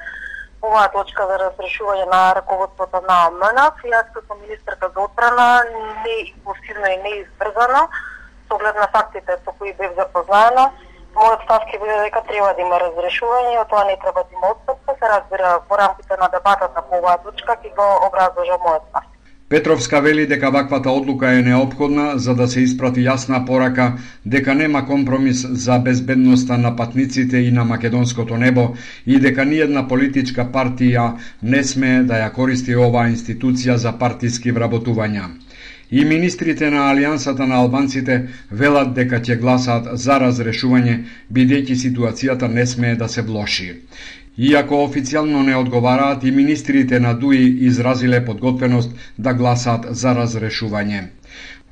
оваа 0.62 0.88
точка 0.94 1.26
за 1.26 1.42
разрешување 1.42 2.06
на 2.12 2.22
раководството 2.38 3.02
на 3.10 3.20
МНАФ. 3.34 3.82
Јас 3.82 4.14
како 4.14 4.38
министерка 4.46 4.94
за 4.94 5.10
одбрана 5.10 5.64
не 6.06 6.16
импулсивно 6.30 6.86
и 6.86 6.98
не 7.04 7.18
избрзано 7.26 7.88
со 8.52 8.56
оглед 8.56 8.76
на 8.76 8.88
фактите 8.92 9.32
со 9.46 9.52
кои 9.58 9.72
бев 9.80 9.92
запознаена, 9.96 10.66
мојот 11.16 11.44
став 11.46 11.64
ќе 11.70 11.80
биде 11.80 11.98
дека 12.04 12.22
треба 12.28 12.52
да 12.56 12.62
има 12.62 12.80
разрешување, 12.84 13.62
од 13.62 13.70
тоа 13.72 13.84
не 13.88 13.96
треба 14.04 14.24
да 14.28 14.36
има 14.36 14.52
отстапка, 14.54 14.96
се 15.00 15.08
разбира 15.14 15.60
во 15.70 15.78
рамките 15.84 16.18
на 16.20 16.28
дебатата 16.36 16.84
по 16.90 17.00
оваа 17.00 17.18
точка 17.24 17.56
ќе 17.64 17.72
го 17.80 17.88
образложа 18.08 18.60
мојот 18.66 18.84
став. 18.90 19.08
Петровска 19.52 20.00
вели 20.00 20.28
дека 20.28 20.50
ваквата 20.52 20.92
одлука 20.92 21.32
е 21.32 21.42
необходна 21.42 22.18
за 22.26 22.36
да 22.36 22.48
се 22.48 22.62
испрати 22.64 23.04
јасна 23.04 23.46
порака 23.48 23.88
дека 24.26 24.56
нема 24.56 24.86
компромис 24.88 25.46
за 25.64 25.80
безбедноста 25.80 26.58
на 26.58 26.76
патниците 26.76 27.38
и 27.38 27.52
на 27.52 27.66
македонското 27.66 28.38
небо 28.38 28.76
и 29.06 29.20
дека 29.20 29.46
ниедна 29.46 29.88
политичка 29.88 30.48
партија 30.54 31.12
не 31.44 31.64
сме 31.64 32.04
да 32.04 32.24
ја 32.24 32.32
користи 32.32 32.76
оваа 32.76 33.12
институција 33.12 33.76
за 33.76 33.92
партиски 33.92 34.56
вработувања. 34.56 35.28
И 35.92 36.06
министрите 36.06 36.70
на 36.72 36.86
Алијансата 36.88 37.46
на 37.48 37.58
албанците 37.60 38.18
велат 38.52 38.94
дека 38.96 39.20
ќе 39.20 39.36
гласаат 39.40 39.88
за 40.00 40.20
разрешување, 40.24 40.98
бидејќи 41.38 41.76
ситуацијата 41.86 42.48
не 42.48 42.66
смее 42.66 42.96
да 42.96 43.08
се 43.12 43.22
влоши. 43.22 43.74
Иако 44.38 44.78
официјално 44.88 45.42
не 45.44 45.56
одговараат, 45.56 46.24
и 46.24 46.32
министрите 46.32 47.00
на 47.00 47.14
ДУИ 47.14 47.58
изразиле 47.68 48.26
подготвеност 48.26 48.92
да 49.18 49.34
гласаат 49.34 49.88
за 49.92 50.14
разрешување. 50.16 51.02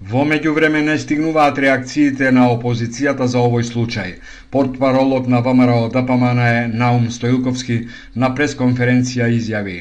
Во 0.02 0.26
меѓувреме 0.28 0.82
не 0.82 0.98
стигнуваат 0.98 1.58
реакциите 1.60 2.32
на 2.32 2.50
опозицијата 2.52 3.26
за 3.28 3.40
овој 3.40 3.64
случај. 3.70 4.14
Портпаролот 4.52 5.28
на 5.28 5.40
ВМРО 5.48 5.90
ДПМН 5.96 6.40
е 6.40 6.68
Наум 6.74 7.08
Стојуковски 7.08 7.80
на 8.16 8.34
пресконференција 8.36 9.32
изјави. 9.40 9.78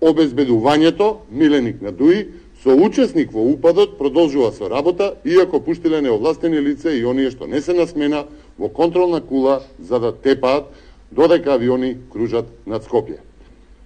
Обезбедувањето, 0.00 1.08
миленик 1.30 1.82
на 1.82 1.92
ДУИ, 1.92 2.26
Соучесник 2.66 3.30
во 3.30 3.44
упадот 3.46 3.96
продолжува 3.96 4.50
со 4.50 4.68
работа, 4.68 5.14
иако 5.22 5.60
пуштиле 5.60 6.00
неовластени 6.02 6.58
лица 6.58 6.90
и 6.90 7.04
оние 7.04 7.30
што 7.30 7.46
не 7.46 7.60
се 7.62 7.72
на 7.72 7.86
смена 7.86 8.24
во 8.58 8.68
контролна 8.68 9.20
кула 9.20 9.62
за 9.78 10.00
да 10.00 10.10
тепаат 10.10 10.72
додека 11.12 11.54
авиони 11.54 11.96
кружат 12.10 12.50
над 12.66 12.82
Скопје. 12.82 13.20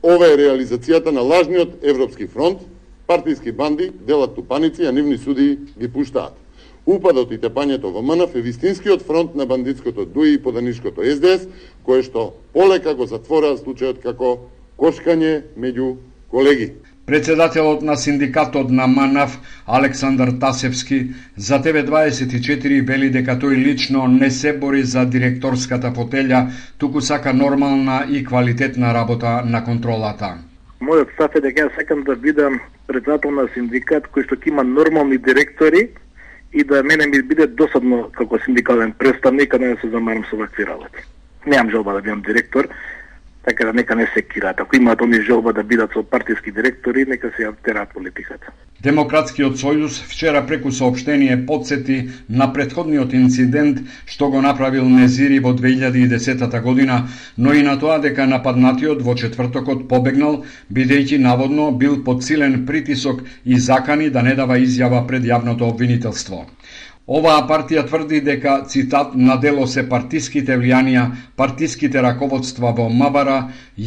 Ова 0.02 0.32
е 0.32 0.38
реализацијата 0.40 1.12
на 1.12 1.20
лажниот 1.20 1.84
Европски 1.84 2.26
фронт, 2.26 2.64
партиски 3.06 3.52
банди 3.52 3.92
делат 4.06 4.34
тупаници, 4.34 4.84
а 4.84 4.92
нивни 4.92 5.18
суди 5.18 5.58
ги 5.78 5.88
пуштаат. 5.92 6.32
Упадот 6.86 7.32
и 7.32 7.38
тепањето 7.38 7.92
во 7.92 8.00
МНФ 8.00 8.34
е 8.34 8.40
вистинскиот 8.40 9.02
фронт 9.02 9.34
на 9.34 9.44
бандитското 9.46 10.06
ДУИ 10.06 10.34
и 10.34 10.42
поданишкото 10.42 11.04
СДС, 11.04 11.48
кое 11.84 12.02
што 12.02 12.32
полека 12.56 12.94
го 12.94 13.04
затвораа 13.04 13.60
случајот 13.60 14.00
како 14.00 14.38
кошкање 14.80 15.42
меѓу 15.52 15.98
колеги. 16.30 16.72
Председателот 17.06 17.82
на 17.82 17.96
синдикатот 17.96 18.70
на 18.70 18.86
МАНАВ, 18.86 19.38
Александар 19.66 20.28
Тасевски, 20.40 21.10
за 21.36 21.58
ТВ24 21.58 22.86
вели 22.86 23.10
дека 23.10 23.34
тој 23.34 23.56
лично 23.56 24.06
не 24.06 24.30
се 24.30 24.52
бори 24.52 24.82
за 24.82 25.06
директорската 25.06 25.90
фотелја, 25.90 26.50
туку 26.78 27.00
сака 27.00 27.32
нормална 27.32 28.04
и 28.10 28.24
квалитетна 28.24 28.94
работа 28.94 29.42
на 29.44 29.64
контролата. 29.64 30.38
Мојот 30.80 31.12
став 31.14 31.34
е 31.34 31.40
дека 31.40 31.70
сакам 31.74 32.04
да 32.04 32.16
бидам 32.16 32.60
председател 32.86 33.30
на 33.30 33.48
синдикат 33.54 34.06
кој 34.14 34.24
што 34.26 34.38
има 34.46 34.62
нормални 34.62 35.18
директори 35.18 35.88
и 36.52 36.64
да 36.64 36.82
мене 36.82 37.06
ми 37.06 37.22
биде 37.22 37.46
досадно 37.46 38.10
како 38.12 38.38
синдикален 38.44 38.92
представник, 38.92 39.54
а 39.54 39.58
не 39.58 39.74
да 39.74 39.80
се 39.80 39.90
замарам 39.90 40.24
со 40.30 40.36
вакви 40.36 40.66
работи. 40.66 41.02
Немам 41.46 41.70
желба 41.70 41.92
да 41.92 42.00
бидам 42.00 42.22
директор, 42.22 42.68
така 43.44 43.64
да 43.64 43.72
нека 43.72 43.94
не 43.94 44.06
се 44.14 44.22
кираат. 44.22 44.60
Ако 44.60 44.76
имаат 44.76 45.00
они 45.00 45.22
желба 45.22 45.52
да 45.52 45.62
бидат 45.62 45.92
со 45.92 46.02
партиски 46.02 46.52
директори, 46.52 47.04
нека 47.08 47.30
се 47.36 47.48
ја 47.48 47.54
тераат 47.64 47.94
политиката. 47.94 48.52
Демократскиот 48.80 49.58
сојуз 49.60 49.98
вчера 50.08 50.40
преку 50.46 50.70
соопштение 50.72 51.36
подсети 51.46 52.10
на 52.28 52.52
предходниот 52.52 53.12
инцидент 53.12 53.80
што 54.06 54.30
го 54.30 54.40
направил 54.40 54.88
Незири 54.88 55.38
во 55.38 55.52
2010 55.52 56.60
година, 56.62 57.08
но 57.36 57.52
и 57.52 57.62
на 57.62 57.78
тоа 57.78 57.98
дека 58.00 58.26
нападнатиот 58.26 59.02
во 59.02 59.14
четвртокот 59.14 59.88
побегнал, 59.88 60.44
бидејќи 60.72 61.18
наводно 61.18 61.70
бил 61.72 62.02
под 62.04 62.24
силен 62.24 62.64
притисок 62.66 63.20
и 63.44 63.58
закани 63.58 64.10
да 64.10 64.22
не 64.22 64.34
дава 64.34 64.56
изјава 64.58 65.06
пред 65.06 65.28
јавното 65.28 65.68
обвинителство. 65.68 66.46
Оваа 67.10 67.40
партија 67.42 67.82
тврди 67.88 68.20
дека, 68.22 68.52
цитат, 68.70 69.16
на 69.18 69.34
дело 69.42 69.64
се 69.66 69.82
партиските 69.90 70.54
влијанија, 70.60 71.08
партиските 71.36 72.04
раководства 72.06 72.70
во 72.76 72.86
Мабара, 73.00 73.38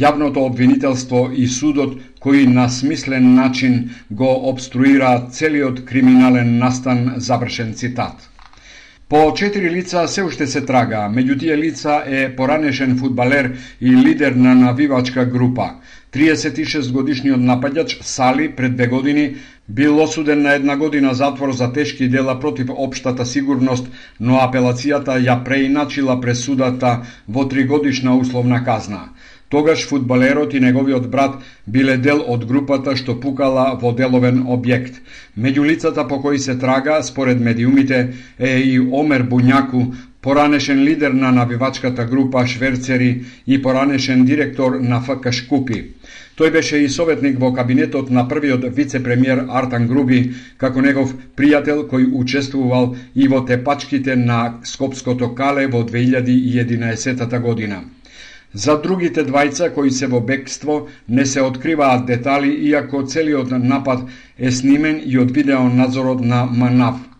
јавното 0.02 0.44
обвинителство 0.44 1.22
и 1.32 1.46
судот 1.48 1.94
кои 2.20 2.44
на 2.46 2.68
смислен 2.68 3.32
начин 3.34 3.78
го 4.10 4.28
обструираат 4.50 5.32
целиот 5.32 5.86
криминален 5.88 6.58
настан, 6.58 7.14
завршен 7.16 7.72
цитат. 7.72 8.28
По 9.08 9.32
четири 9.34 9.70
лица 9.70 10.08
се 10.08 10.22
уште 10.24 10.46
се 10.46 10.60
трага, 10.60 11.08
меѓу 11.08 11.38
тие 11.40 11.56
лица 11.56 12.02
е 12.06 12.28
поранешен 12.36 12.96
фудбалер 12.98 13.54
и 13.80 13.96
лидер 13.96 14.32
на 14.32 14.54
навивачка 14.54 15.24
група. 15.24 15.70
36 16.12 16.92
годишниот 16.92 17.40
напаѓач 17.40 17.98
Сали 18.02 18.48
пред 18.56 18.76
две 18.76 18.86
години 18.86 19.36
бил 19.68 20.02
осуден 20.02 20.42
на 20.42 20.54
една 20.54 20.76
година 20.76 21.14
затвор 21.14 21.52
за 21.52 21.72
тешки 21.72 22.08
дела 22.08 22.40
против 22.40 22.66
општата 22.70 23.26
сигурност, 23.26 23.88
но 24.20 24.36
апелацијата 24.36 25.16
ја 25.20 25.44
преиначила 25.44 26.20
пресудата 26.20 27.00
во 27.28 27.48
тригодишна 27.48 28.16
условна 28.16 28.64
казна. 28.64 29.08
Тогаш 29.48 29.88
фудбалерот 29.88 30.54
и 30.54 30.60
неговиот 30.60 31.10
брат 31.10 31.34
биле 31.66 31.96
дел 31.96 32.24
од 32.26 32.44
групата 32.44 32.96
што 32.96 33.14
пукала 33.20 33.78
во 33.80 33.92
деловен 33.92 34.42
објект. 34.44 35.00
Меѓу 35.38 35.64
лицата 35.64 36.08
по 36.08 36.20
кои 36.20 36.38
се 36.38 36.58
трага, 36.58 37.02
според 37.02 37.40
медиумите, 37.40 38.14
е 38.38 38.58
и 38.58 38.80
Омер 38.80 39.22
Буњаку, 39.22 39.94
поранешен 40.24 40.78
лидер 40.84 41.10
на 41.10 41.30
набивачката 41.32 42.04
група 42.04 42.46
Шверцери 42.46 43.24
и 43.46 43.62
поранешен 43.62 44.24
директор 44.24 44.78
на 44.80 45.00
ФК 45.00 45.32
Шкупи. 45.32 45.84
Тој 46.38 46.50
беше 46.50 46.78
и 46.80 46.88
советник 46.88 47.36
во 47.38 47.52
кабинетот 47.52 48.08
на 48.10 48.24
првиот 48.28 48.64
вице-премиер 48.76 49.44
Артан 49.60 49.86
Груби, 49.86 50.32
како 50.56 50.80
негов 50.80 51.12
пријател 51.36 51.84
кој 51.92 52.08
учествувал 52.22 52.96
и 53.14 53.28
во 53.28 53.44
тепачките 53.44 54.16
на 54.16 54.40
Скопското 54.64 55.34
кале 55.36 55.68
во 55.68 55.84
2011 55.84 57.38
година. 57.44 57.84
За 58.54 58.80
другите 58.80 59.28
двајца 59.28 59.68
кои 59.74 59.90
се 59.90 60.06
во 60.06 60.20
бегство 60.20 60.86
не 61.08 61.26
се 61.26 61.42
откриваат 61.42 62.06
детали, 62.06 62.48
иако 62.72 63.04
целиот 63.04 63.50
напад 63.50 64.08
е 64.38 64.50
снимен 64.50 65.02
и 65.04 65.18
од 65.18 65.30
видеонадзорот 65.36 66.24
на 66.24 66.46
МАНАВ. 66.46 67.13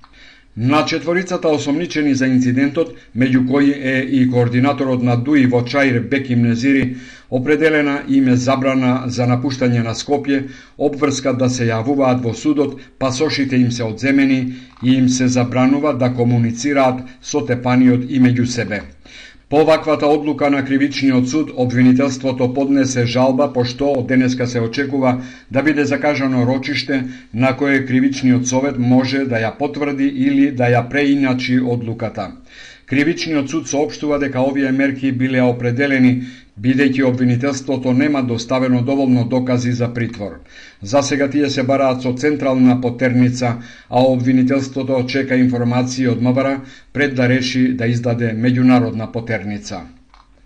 На 0.57 0.85
четворицата 0.87 1.49
осомничени 1.49 2.12
за 2.14 2.29
инцидентот, 2.31 2.93
меѓу 3.19 3.40
кои 3.49 3.73
е 3.75 3.95
и 4.07 4.21
координаторот 4.31 5.03
на 5.03 5.17
ДУИ 5.17 5.49
во 5.51 5.64
Чаир 5.67 5.99
Беким 6.01 6.45
Незири, 6.47 6.97
определена 7.31 8.05
им 8.09 8.29
е 8.29 8.37
забрана 8.37 8.93
за 9.11 9.27
напуштање 9.27 9.83
на 9.83 9.97
Скопје, 9.99 10.45
обврска 10.79 11.33
да 11.35 11.51
се 11.51 11.67
јавуваат 11.73 12.23
во 12.23 12.35
судот, 12.38 12.79
пасошите 12.99 13.57
им 13.57 13.73
се 13.73 13.83
одземени 13.83 14.55
и 14.85 14.95
им 14.95 15.09
се 15.09 15.27
забранува 15.27 15.99
да 15.99 16.14
комуницираат 16.14 17.03
со 17.21 17.43
тепаниот 17.43 18.07
и 18.09 18.23
меѓу 18.23 18.47
себе. 18.47 18.83
По 19.55 19.64
ваквата 19.64 20.07
одлука 20.07 20.51
на 20.51 20.64
кривичниот 20.64 21.29
суд, 21.29 21.51
обвинителството 21.57 22.55
поднесе 22.55 23.07
жалба 23.07 23.47
пошто 23.55 23.93
од 24.01 24.09
денеска 24.11 24.47
се 24.51 24.61
очекува 24.61 25.12
да 25.51 25.62
биде 25.62 25.85
закажано 25.85 26.47
рочиште 26.47 27.05
на 27.35 27.53
кое 27.57 27.85
кривичниот 27.87 28.49
совет 28.51 28.79
може 28.79 29.23
да 29.31 29.38
ја 29.38 29.53
потврди 29.59 30.11
или 30.11 30.51
да 30.51 30.67
ја 30.75 30.83
преиначи 30.90 31.61
одлуката. 31.62 32.33
Кривичниот 32.87 33.51
суд 33.51 33.69
соопштува 33.69 34.19
дека 34.19 34.43
овие 34.43 34.73
мерки 34.73 35.12
биле 35.12 35.43
определени 35.43 36.27
бидејќи 36.61 37.03
обвинителството 37.03 37.93
нема 37.93 38.23
доставено 38.23 38.83
доволно 38.83 39.25
докази 39.25 39.73
за 39.73 39.88
притвор. 39.95 40.38
За 40.83 41.03
сега 41.03 41.29
тие 41.31 41.51
се 41.51 41.62
бараат 41.62 42.03
со 42.03 42.12
централна 42.12 42.81
потерница, 42.81 43.57
а 43.88 44.03
обвинителството 44.03 45.05
чека 45.07 45.37
информации 45.37 46.07
од 46.09 46.23
МВР 46.23 46.61
пред 46.93 47.14
да 47.14 47.29
реши 47.29 47.73
да 47.75 47.87
издаде 47.87 48.31
меѓународна 48.35 49.11
потерница. 49.12 49.81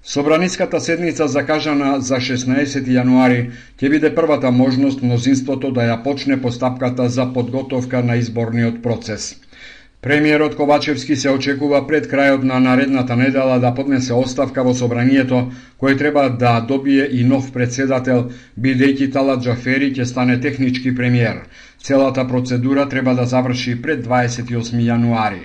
Собраниската 0.02 0.80
седница 0.80 1.28
закажана 1.28 2.00
за 2.00 2.16
16 2.16 2.88
јануари 2.88 3.50
ќе 3.76 3.90
биде 3.90 4.14
првата 4.14 4.50
можност 4.50 5.02
мнозинството 5.02 5.70
да 5.70 5.84
ја 5.90 6.02
почне 6.04 6.40
постапката 6.40 7.08
за 7.08 7.26
подготовка 7.34 8.02
на 8.02 8.16
изборниот 8.16 8.82
процес. 8.82 9.34
Премиерот 10.00 10.54
Ковачевски 10.54 11.16
се 11.16 11.30
очекува 11.34 11.78
пред 11.86 12.04
крајот 12.10 12.44
на 12.46 12.60
наредната 12.62 13.16
недела 13.18 13.56
да 13.58 13.72
поднесе 13.74 14.14
оставка 14.14 14.62
во 14.62 14.74
собранието, 14.80 15.40
кој 15.82 15.96
треба 15.98 16.28
да 16.42 16.52
добие 16.68 17.08
и 17.20 17.24
нов 17.26 17.48
председател, 17.56 18.28
бидејќи 18.66 19.08
Талат 19.16 19.42
Джафери 19.42 19.88
ќе 19.96 20.06
стане 20.06 20.36
технички 20.44 20.92
премиер. 20.94 21.40
Целата 21.82 22.26
процедура 22.28 22.86
треба 22.88 23.14
да 23.14 23.26
заврши 23.26 23.74
пред 23.82 24.06
28 24.06 24.78
јануари. 24.86 25.42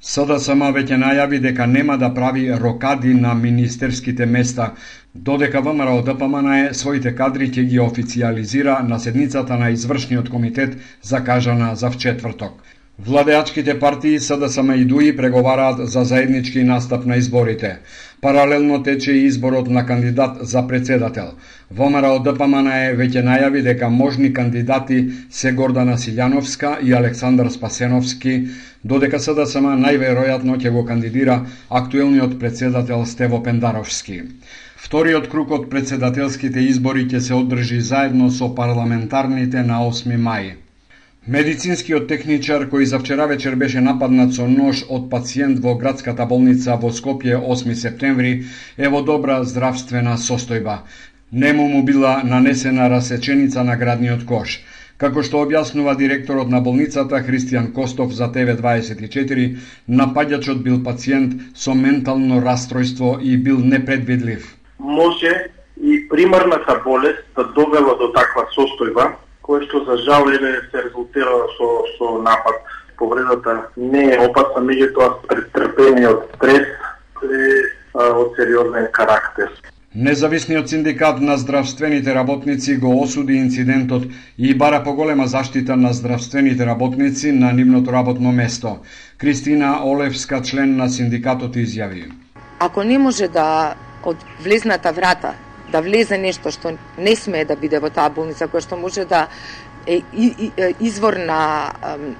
СДСМ 0.00 0.62
веќе 0.78 1.00
најави 1.02 1.42
дека 1.42 1.66
нема 1.66 1.98
да 1.98 2.14
прави 2.14 2.46
рокади 2.62 3.14
на 3.14 3.34
министерските 3.34 4.26
места, 4.26 4.74
додека 5.14 5.60
ВМРО 5.60 6.02
ДПМН 6.02 6.54
е 6.60 6.74
своите 6.74 7.14
кадри 7.14 7.50
ќе 7.50 7.66
ги 7.74 7.80
официализира 7.80 8.78
на 8.86 9.00
седницата 9.00 9.58
на 9.58 9.70
извршниот 9.70 10.30
комитет 10.30 10.78
закажана 11.02 11.74
за 11.74 11.90
вчетврток. 11.90 12.62
Владеачките 12.98 13.78
партии 13.78 14.18
СДСМ 14.18 14.70
и 14.70 14.84
ДУИ 14.84 15.16
преговараат 15.16 15.88
за 15.88 16.04
заеднички 16.04 16.64
настап 16.64 17.04
на 17.06 17.16
изборите. 17.16 17.78
Паралелно 18.20 18.82
тече 18.82 19.12
и 19.12 19.26
изборот 19.26 19.68
на 19.68 19.86
кандидат 19.86 20.38
за 20.40 20.66
председател. 20.68 21.26
ВМРО 21.70 22.18
ДПМН 22.24 22.72
е 22.72 22.96
веќе 22.96 23.20
најави 23.20 23.62
дека 23.68 23.90
можни 23.90 24.32
кандидати 24.32 25.12
се 25.30 25.52
Гордана 25.52 25.98
Силјановска 26.00 26.80
и 26.82 26.94
Александар 26.94 27.52
Спасеновски, 27.52 28.48
додека 28.84 29.20
СДСМ 29.20 29.76
најверојатно 29.84 30.56
ќе 30.56 30.72
го 30.72 30.84
кандидира 30.88 31.42
актуелниот 31.68 32.38
председател 32.40 33.04
Стево 33.04 33.42
Пендаровски. 33.42 34.22
Вториот 34.76 35.28
круг 35.28 35.50
од 35.50 35.68
председателските 35.70 36.64
избори 36.72 37.04
ќе 37.04 37.18
се 37.18 37.34
одржи 37.34 37.80
заедно 37.80 38.30
со 38.30 38.54
парламентарните 38.54 39.62
на 39.62 39.84
8 39.84 40.16
мај. 40.16 40.65
Медицинскиот 41.26 42.04
техничар 42.06 42.68
кој 42.70 42.84
за 42.86 42.98
вчера 43.02 43.24
вечер 43.26 43.54
беше 43.58 43.80
нападнат 43.82 44.34
со 44.34 44.44
нож 44.46 44.82
од 44.96 45.08
пациент 45.10 45.58
во 45.64 45.72
градската 45.80 46.26
болница 46.32 46.76
во 46.84 46.92
Скопје 46.98 47.40
8 47.54 47.74
септември 47.80 48.30
е 48.76 48.90
во 48.92 49.00
добра 49.08 49.40
здравствена 49.42 50.14
состојба. 50.26 50.76
Нему 51.32 51.66
му 51.72 51.82
била 51.82 52.12
нанесена 52.22 52.86
расеченица 52.94 53.64
на 53.64 53.74
градниот 53.74 54.22
кош. 54.30 54.60
Како 55.02 55.26
што 55.26 55.42
објаснува 55.42 55.96
директорот 55.98 56.48
на 56.54 56.60
болницата 56.60 57.18
Христијан 57.26 57.72
Костов 57.74 58.14
за 58.14 58.30
ТВ24, 58.30 59.50
напаѓачот 59.90 60.62
бил 60.62 60.78
пациент 60.84 61.34
со 61.54 61.74
ментално 61.74 62.40
расстройство 62.40 63.18
и 63.20 63.36
бил 63.36 63.58
непредвидлив. 63.58 64.54
Може 64.78 65.50
и 65.82 66.08
примарната 66.08 66.80
болест 66.84 67.26
да 67.34 67.50
довела 67.50 67.98
до 67.98 68.12
таква 68.14 68.46
состојба, 68.54 69.10
кој 69.46 69.62
што 69.68 69.84
за 69.86 69.96
жал 70.02 70.28
еве 70.28 70.60
се 70.70 70.82
резултира 70.88 71.36
со 71.56 71.68
со 71.98 72.18
напад. 72.22 72.56
Повредата 72.96 73.68
не 73.76 74.04
е 74.14 74.18
опасна, 74.24 74.62
меѓутоа 74.64 75.20
претрпениот 75.28 76.28
стрес 76.36 76.68
е 77.22 77.48
од 77.94 78.36
сериозен 78.36 78.88
карактер. 78.92 79.50
Независниот 79.96 80.68
синдикат 80.68 81.20
на 81.20 81.36
здравствените 81.36 82.14
работници 82.14 82.76
го 82.76 82.90
осуди 83.02 83.34
инцидентот 83.34 84.02
и 84.38 84.54
бара 84.54 84.82
поголема 84.84 85.26
заштита 85.26 85.76
на 85.76 85.92
здравствените 85.92 86.66
работници 86.66 87.32
на 87.32 87.52
нивното 87.52 87.92
работно 87.92 88.32
место. 88.32 88.78
Кристина 89.18 89.80
Олевска, 89.84 90.42
член 90.42 90.76
на 90.76 90.88
синдикатот, 90.88 91.56
изјави. 91.56 92.12
Ако 92.60 92.84
не 92.84 92.98
може 92.98 93.28
да 93.28 93.74
од 94.04 94.16
влезната 94.44 94.92
врата 94.92 95.34
да 95.72 95.80
влезе 95.82 96.18
нешто 96.18 96.50
што 96.50 96.76
не 96.98 97.16
смее 97.16 97.44
да 97.44 97.56
биде 97.56 97.80
во 97.80 97.90
таа 97.90 98.10
болница, 98.10 98.48
која 98.48 98.62
што 98.62 98.76
може 98.76 99.04
да 99.04 99.26
е 99.86 100.02
извор 100.80 101.16
на 101.16 101.72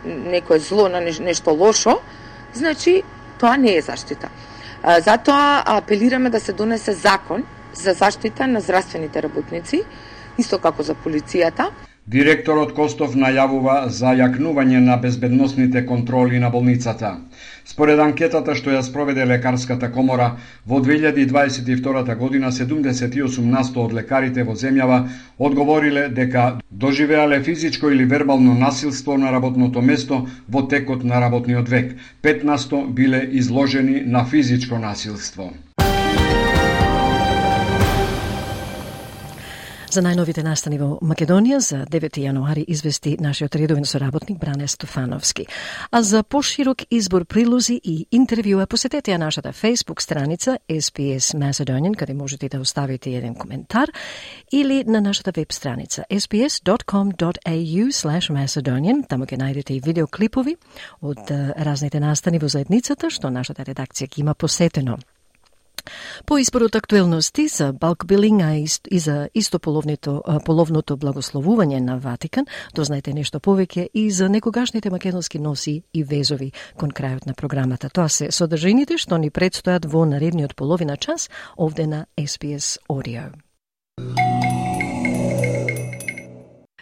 некое 0.05 0.59
зло, 0.59 0.89
на 0.89 1.01
нешто 1.01 1.51
лошо, 1.51 2.01
значи 2.55 3.03
тоа 3.39 3.57
не 3.57 3.77
е 3.77 3.83
заштита. 3.83 4.29
Затоа 4.83 5.63
апелираме 5.67 6.31
да 6.31 6.41
се 6.41 6.53
донесе 6.53 6.93
закон 6.93 7.45
за 7.75 7.93
заштита 7.93 8.47
на 8.47 8.61
здравствените 8.61 9.23
работници, 9.23 9.83
исто 10.39 10.59
како 10.59 10.83
за 10.83 10.95
полицијата, 10.95 11.71
Директорот 12.07 12.71
Костов 12.71 13.17
најавува 13.19 13.89
за 13.91 14.13
јакнување 14.15 14.79
на 14.85 14.95
безбедносните 15.03 15.81
контроли 15.89 16.39
на 16.39 16.53
болницата. 16.55 17.17
Според 17.67 17.99
анкетата 17.99 18.55
што 18.55 18.71
ја 18.71 18.81
спроведе 18.87 19.25
лекарската 19.27 19.89
комора, 19.91 20.29
во 20.71 20.79
2022 20.85 22.15
година 22.21 22.53
78% 22.55 23.81
од 23.85 23.97
лекарите 23.99 24.45
во 24.47 24.55
земјава 24.55 25.01
одговориле 25.39 26.07
дека 26.21 26.47
доживеале 26.71 27.43
физичко 27.43 27.91
или 27.91 28.07
вербално 28.15 28.55
насилство 28.55 29.19
на 29.19 29.35
работното 29.35 29.83
место 29.83 30.23
во 30.49 30.63
текот 30.63 31.03
на 31.05 31.21
работниот 31.21 31.69
век. 31.69 31.95
15% 32.23 32.93
биле 32.95 33.29
изложени 33.33 34.03
на 34.07 34.25
физичко 34.25 34.79
насилство. 34.79 35.51
За 39.97 40.03
најновите 40.05 40.43
настани 40.45 40.77
во 40.77 41.01
Македонија 41.09 41.57
за 41.65 41.79
9 41.89 42.21
јануари 42.21 42.69
извести 42.69 43.17
нашиот 43.23 43.55
редовен 43.57 43.87
соработник 43.89 44.37
Бране 44.37 44.69
Стофановски. 44.69 45.47
А 45.91 46.03
за 46.03 46.23
поширок 46.23 46.83
избор 46.91 47.25
прилози 47.25 47.81
и 47.83 48.07
интервјуа 48.13 48.67
посетете 48.67 49.13
ја 49.15 49.17
нашата 49.17 49.53
Facebook 49.57 50.01
страница 50.05 50.59
SPS 50.69 51.35
Macedonian, 51.41 51.97
каде 51.97 52.15
можете 52.15 52.49
да 52.49 52.61
оставите 52.61 53.11
еден 53.11 53.35
коментар, 53.35 53.91
или 54.53 54.85
на 54.85 55.01
нашата 55.01 55.33
веб 55.33 55.53
страница 55.53 56.05
sps.com.au/macedonian. 56.11 59.07
Таму 59.09 59.25
ќе 59.25 59.37
најдете 59.41 59.73
и 59.73 59.81
видеоклипови 59.81 60.57
од 61.01 61.31
разните 61.57 62.01
настани 62.01 62.39
во 62.39 62.49
заедницата, 62.49 63.11
што 63.11 63.31
нашата 63.31 63.65
редакција 63.65 64.09
ги 64.13 64.21
има 64.21 64.35
посетено. 64.35 64.99
По 66.27 66.39
изборот 66.39 66.77
актуелности 66.77 67.49
за 67.49 67.73
балкбилинг 67.73 68.37
и 68.91 68.99
за 68.99 69.29
истополовното 69.35 70.23
половното 70.45 70.97
благословување 70.97 71.81
на 71.81 71.99
Ватикан, 71.99 72.47
дознајте 72.75 73.15
нешто 73.15 73.41
повеќе 73.41 73.89
и 73.95 74.11
за 74.11 74.29
некогашните 74.29 74.91
македонски 74.91 75.39
носи 75.39 75.83
и 75.93 76.05
везови 76.05 76.53
кон 76.77 76.91
крајот 76.91 77.27
на 77.27 77.35
програмата. 77.35 77.89
Тоа 77.89 78.09
се 78.09 78.31
содржините 78.31 78.99
што 78.99 79.19
ни 79.19 79.31
предстојат 79.31 79.87
во 79.87 80.05
наредниот 80.05 80.57
половина 80.57 80.97
час 80.97 81.31
овде 81.57 81.87
на 81.87 82.07
SPS 82.17 82.79
Audio. 82.89 83.33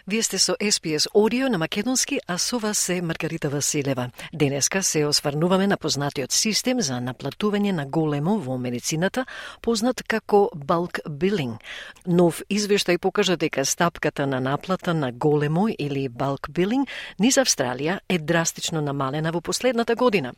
Вие 0.07 0.21
сте 0.23 0.37
со 0.37 0.53
SPS 0.61 1.07
Audio 1.15 1.49
на 1.49 1.57
Македонски, 1.57 2.19
а 2.27 2.37
со 2.37 2.59
вас 2.59 2.77
се 2.77 3.01
Маргарита 3.01 3.49
Василева. 3.49 4.11
Денеска 4.33 4.83
се 4.83 5.05
осварнуваме 5.05 5.67
на 5.67 5.77
познатиот 5.77 6.31
систем 6.31 6.81
за 6.81 6.99
наплатување 7.01 7.71
на 7.71 7.85
големо 7.85 8.37
во 8.37 8.57
медицината, 8.57 9.25
познат 9.61 10.03
како 10.03 10.51
bulk 10.53 11.01
billing. 11.09 11.57
Нов 12.05 12.43
извештај 12.49 12.99
покажа 13.01 13.33
дека 13.37 13.65
стапката 13.65 14.27
на 14.27 14.39
наплата 14.39 14.93
на 14.93 15.11
големо 15.11 15.67
или 15.79 16.05
bulk 16.09 16.51
billing 16.53 16.85
низ 17.19 17.41
Австралија 17.41 17.97
е 18.09 18.19
драстично 18.19 18.81
намалена 18.81 19.31
во 19.31 19.41
последната 19.41 19.95
година. 19.95 20.33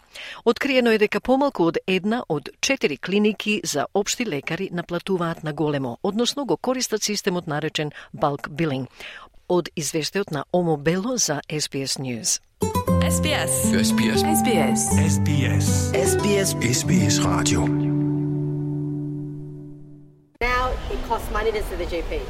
Откриено 0.46 0.92
е 0.92 0.98
дека 0.98 1.20
помалку 1.20 1.68
од 1.68 1.78
една 1.88 2.24
од 2.30 2.50
четири 2.62 2.98
клиники 2.98 3.60
за 3.66 3.86
општи 3.94 4.26
лекари 4.26 4.70
наплатуваат 4.72 5.44
на 5.44 5.54
големо, 5.54 5.98
односно 6.04 6.46
го 6.46 6.58
користат 6.58 7.04
системот 7.04 7.48
наречен 7.48 7.92
bulk 8.16 8.48
billing 8.48 8.88
од 9.49 9.69
извештајот 9.77 10.31
на 10.31 10.45
Омо 10.53 10.77
Бело 10.77 11.17
за 11.17 11.41
SBS 11.49 11.99
News. 11.99 12.41
SBS. 13.03 13.53
SBS. 13.88 14.21
SBS. 14.41 14.81
SBS. 15.15 15.67
SBS. 16.11 16.49
SBS 16.79 17.15
Radio. 17.25 17.61
Now 20.41 20.73
it 20.91 21.01
costs 21.09 21.31
money 21.31 21.53
to 21.53 21.62
see 21.69 21.77
the 21.77 21.87
GP, 21.87 22.21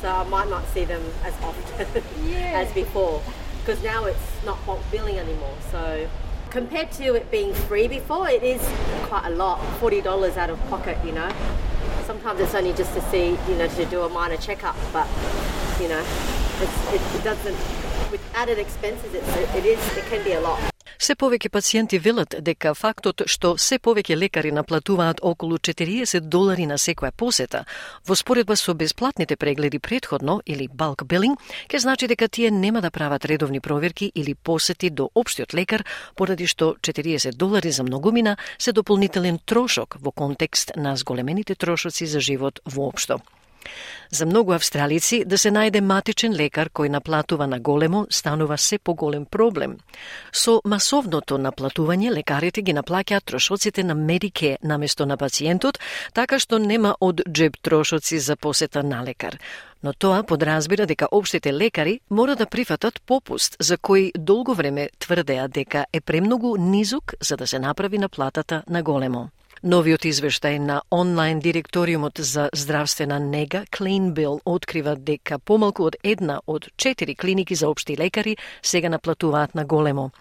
so 0.00 0.08
I 0.08 0.24
might 0.34 0.48
not 0.48 0.64
see 0.74 0.84
them 0.84 1.02
as 1.28 1.34
often 1.48 2.02
yeah. 2.26 2.62
as 2.62 2.72
before 2.72 3.20
because 3.60 3.82
now 3.84 4.04
it's 4.04 4.44
not 4.44 4.58
bulk 4.66 4.80
billing 4.90 5.18
anymore. 5.18 5.56
So 5.70 6.08
compared 6.50 6.90
to 6.92 7.14
it 7.14 7.30
being 7.30 7.54
free 7.54 7.88
before, 7.88 8.28
it 8.28 8.42
is 8.42 8.60
quite 9.08 9.26
a 9.26 9.30
lot, 9.30 9.58
forty 9.80 10.00
dollars 10.00 10.36
out 10.36 10.50
of 10.50 10.58
pocket. 10.68 10.98
You 11.04 11.12
know, 11.12 11.30
sometimes 12.06 12.40
it's 12.40 12.54
only 12.54 12.72
just 12.72 12.92
to 12.94 13.02
see, 13.10 13.38
you 13.48 13.56
know, 13.56 13.68
to 13.68 13.84
do 13.86 14.02
a 14.02 14.08
minor 14.08 14.36
checkup, 14.36 14.76
but 14.92 15.06
you 15.80 15.88
know, 15.88 16.04
it, 16.61 17.01
it 17.17 17.23
doesn't 17.23 17.57
with 18.11 18.21
added 18.35 18.57
expenses. 18.57 19.13
It's, 19.13 19.55
it 19.55 19.65
is 19.65 19.79
it 19.97 20.05
can 20.09 20.23
be 20.23 20.33
a 20.33 20.41
lot. 20.41 20.59
Се 20.97 21.13
повеќе 21.13 21.51
пациенти 21.53 21.99
велат 22.01 22.35
дека 22.41 22.71
фактот 22.73 23.21
што 23.29 23.51
се 23.61 23.77
повеќе 23.77 24.15
лекари 24.17 24.51
наплатуваат 24.51 25.19
околу 25.21 25.59
40 25.61 26.25
долари 26.25 26.65
на 26.65 26.79
секоја 26.81 27.11
посета, 27.11 27.65
во 28.07 28.15
споредба 28.15 28.55
со 28.55 28.73
бесплатните 28.73 29.37
прегледи 29.37 29.79
предходно 29.79 30.41
или 30.45 30.67
bulk 30.67 31.05
billing, 31.05 31.37
ќе 31.69 31.77
значи 31.77 32.07
дека 32.07 32.27
тие 32.27 32.51
нема 32.51 32.81
да 32.81 32.91
прават 32.91 33.25
редовни 33.25 33.59
проверки 33.59 34.11
или 34.15 34.33
посети 34.33 34.89
до 34.89 35.09
општиот 35.13 35.53
лекар, 35.53 35.85
поради 36.15 36.47
што 36.47 36.75
40 36.81 37.35
долари 37.35 37.71
за 37.71 37.83
многумина 37.83 38.37
се 38.57 38.71
дополнителен 38.71 39.39
трошок 39.45 39.97
во 40.01 40.11
контекст 40.11 40.71
на 40.75 40.95
зголемените 40.95 41.55
трошоци 41.55 42.05
за 42.05 42.19
живот 42.19 42.59
воопшто. 42.65 43.21
За 44.09 44.25
многу 44.25 44.53
австралици 44.53 45.23
да 45.25 45.37
се 45.37 45.51
најде 45.51 45.81
матичен 45.81 46.33
лекар 46.33 46.69
кој 46.69 46.89
наплатува 46.89 47.47
на 47.47 47.59
големо 47.59 48.05
станува 48.09 48.57
се 48.57 48.77
поголем 48.79 49.25
проблем. 49.25 49.77
Со 50.31 50.61
масовното 50.65 51.37
наплатување 51.37 52.13
лекарите 52.15 52.61
ги 52.61 52.73
наплаќаат 52.73 53.25
трошоците 53.25 53.83
на 53.83 53.95
Медике 53.95 54.57
наместо 54.63 55.05
на 55.05 55.17
пациентот, 55.17 55.79
така 56.13 56.39
што 56.39 56.59
нема 56.59 56.95
од 56.99 57.21
джеб 57.29 57.57
трошоци 57.61 58.19
за 58.19 58.35
посета 58.35 58.83
на 58.83 59.03
лекар. 59.03 59.39
Но 59.83 59.93
тоа 59.93 60.23
подразбира 60.23 60.85
дека 60.85 61.07
обштите 61.11 61.53
лекари 61.53 61.99
мора 62.09 62.35
да 62.35 62.45
прифатат 62.45 63.01
попуст 63.05 63.55
за 63.59 63.77
кој 63.77 64.11
долго 64.17 64.53
време 64.53 64.89
тврдеа 64.99 65.47
дека 65.47 65.85
е 65.93 66.01
премногу 66.01 66.55
низок 66.57 67.13
за 67.21 67.37
да 67.37 67.47
се 67.47 67.59
направи 67.59 67.97
наплатата 67.97 68.63
на 68.69 68.83
големо. 68.83 69.29
Новиот 69.63 70.05
извештај 70.05 70.59
на 70.61 70.81
онлайн 70.93 71.39
директориумот 71.41 72.19
за 72.21 72.49
здравствена 72.53 73.17
нега 73.19 73.63
Clean 73.73 74.13
Bill 74.13 74.37
открива 74.45 74.93
дека 74.95 75.39
помалку 75.39 75.87
од 75.89 75.95
една 76.03 76.41
од 76.45 76.67
четири 76.77 77.15
клиники 77.15 77.55
за 77.55 77.67
општи 77.67 77.97
лекари 77.97 78.37
сега 78.61 78.89
наплатуваат 78.89 79.55
на 79.55 79.65
големо. 79.65 80.11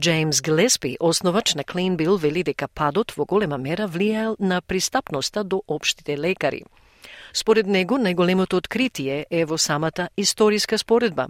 Джеймс 0.00 0.40
Глеспи, 0.40 0.96
основач 1.00 1.54
на 1.54 1.62
Clean 1.62 1.96
Bill, 1.96 2.18
вели 2.18 2.42
дека 2.42 2.66
падот 2.68 3.14
во 3.16 3.24
голема 3.24 3.58
мера 3.58 3.86
влијаел 3.86 4.34
на 4.40 4.60
пристапноста 4.60 5.44
до 5.44 5.62
општите 5.68 6.18
лекари. 6.18 6.64
Според 7.32 7.66
него, 7.66 7.98
најголемото 7.98 8.56
откритие 8.56 9.26
е 9.30 9.44
во 9.44 9.58
самата 9.58 10.08
историска 10.16 10.78
споредба. 10.78 11.28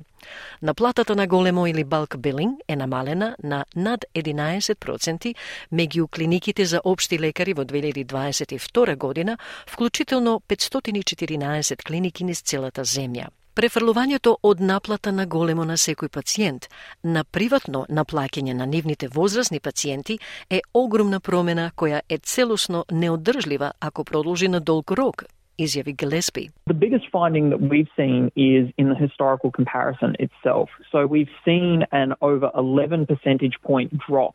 Наплатата 0.62 1.16
на 1.16 1.26
големо 1.26 1.66
или 1.66 1.84
балк 1.84 2.16
билинг 2.18 2.60
е 2.68 2.76
намалена 2.76 3.36
на 3.42 3.64
над 3.76 4.04
11% 4.14 5.34
меѓу 5.72 6.08
клиниките 6.10 6.64
за 6.64 6.80
општи 6.84 7.18
лекари 7.18 7.52
во 7.52 7.64
2022 7.64 8.96
година, 8.96 9.38
вклучително 9.66 10.40
514 10.48 11.82
клиники 11.84 12.24
низ 12.24 12.42
целата 12.42 12.84
земја. 12.84 13.28
Префрлувањето 13.54 14.36
од 14.42 14.60
наплата 14.60 15.12
на 15.12 15.26
големо 15.26 15.64
на 15.64 15.74
секој 15.76 16.08
пациент 16.08 16.68
на 17.02 17.24
приватно 17.24 17.82
наплаќање 17.90 18.54
на 18.54 18.66
нивните 18.66 19.08
возрастни 19.08 19.60
пациенти 19.60 20.18
е 20.50 20.60
огромна 20.74 21.20
промена 21.20 21.72
која 21.76 22.00
е 22.08 22.18
целосно 22.18 22.84
неодржлива 22.92 23.72
ако 23.80 24.04
продолжи 24.04 24.48
на 24.48 24.60
долг 24.60 24.90
рок, 24.90 25.24
Izzy 25.60 25.82
Gillespie. 25.92 26.50
The 26.66 26.74
biggest 26.74 27.04
finding 27.12 27.50
that 27.50 27.60
we've 27.60 27.88
seen 27.94 28.32
is 28.34 28.72
in 28.78 28.88
the 28.88 28.94
historical 28.94 29.50
comparison 29.50 30.16
itself. 30.18 30.70
So 30.90 31.06
we've 31.06 31.28
seen 31.44 31.84
an 31.92 32.14
over 32.22 32.50
11 32.56 33.06
percentage 33.06 33.60
point 33.62 33.92
drop 33.98 34.34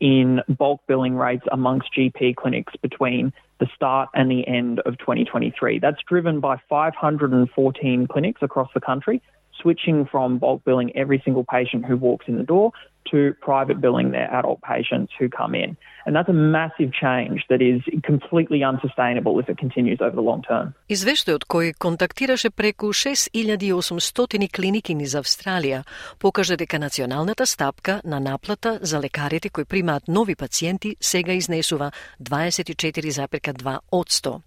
in 0.00 0.42
bulk 0.48 0.82
billing 0.86 1.16
rates 1.16 1.44
amongst 1.50 1.88
GP 1.96 2.36
clinics 2.36 2.74
between 2.82 3.32
the 3.58 3.66
start 3.74 4.10
and 4.12 4.30
the 4.30 4.46
end 4.46 4.80
of 4.80 4.98
2023. 4.98 5.78
That's 5.78 6.02
driven 6.06 6.40
by 6.40 6.58
514 6.68 8.06
clinics 8.06 8.42
across 8.42 8.68
the 8.74 8.80
country 8.80 9.22
switching 9.60 10.04
from 10.04 10.36
bulk 10.36 10.62
billing 10.64 10.94
every 10.94 11.22
single 11.24 11.44
patient 11.44 11.86
who 11.86 11.96
walks 11.96 12.26
in 12.28 12.36
the 12.36 12.42
door 12.42 12.72
to 13.10 13.34
private 13.48 13.80
billing 13.80 14.10
their 14.12 14.28
adult 14.38 14.60
patients 14.62 15.12
who 15.18 15.28
come 15.28 15.54
in. 15.54 15.76
And 16.06 16.14
that's 16.14 16.28
a 16.28 16.38
massive 16.58 16.90
change 16.92 17.38
that 17.50 17.60
is 17.60 17.80
completely 18.10 18.62
unsustainable 18.62 19.40
if 19.40 19.48
it 19.48 19.58
continues 19.58 20.00
over 20.00 20.14
the 20.14 20.26
long 20.30 20.42
term. 20.50 20.74
Извештајот 20.88 21.48
кој 21.50 21.74
контактираше 21.78 22.50
преку 22.50 22.92
6800 22.94 24.48
клиники 24.54 24.94
низ 24.94 25.16
Австралија 25.18 25.82
покажа 26.22 26.56
дека 26.56 26.78
националната 26.78 27.46
стапка 27.46 28.00
на 28.04 28.20
наплата 28.20 28.78
за 28.82 29.00
лекарите 29.00 29.48
кои 29.48 29.64
примаат 29.64 30.08
нови 30.08 30.36
пациенти 30.36 30.96
сега 31.00 31.32
изнесува 31.32 31.90
24,2 32.22 33.78
од 33.90 34.08
100. 34.08 34.40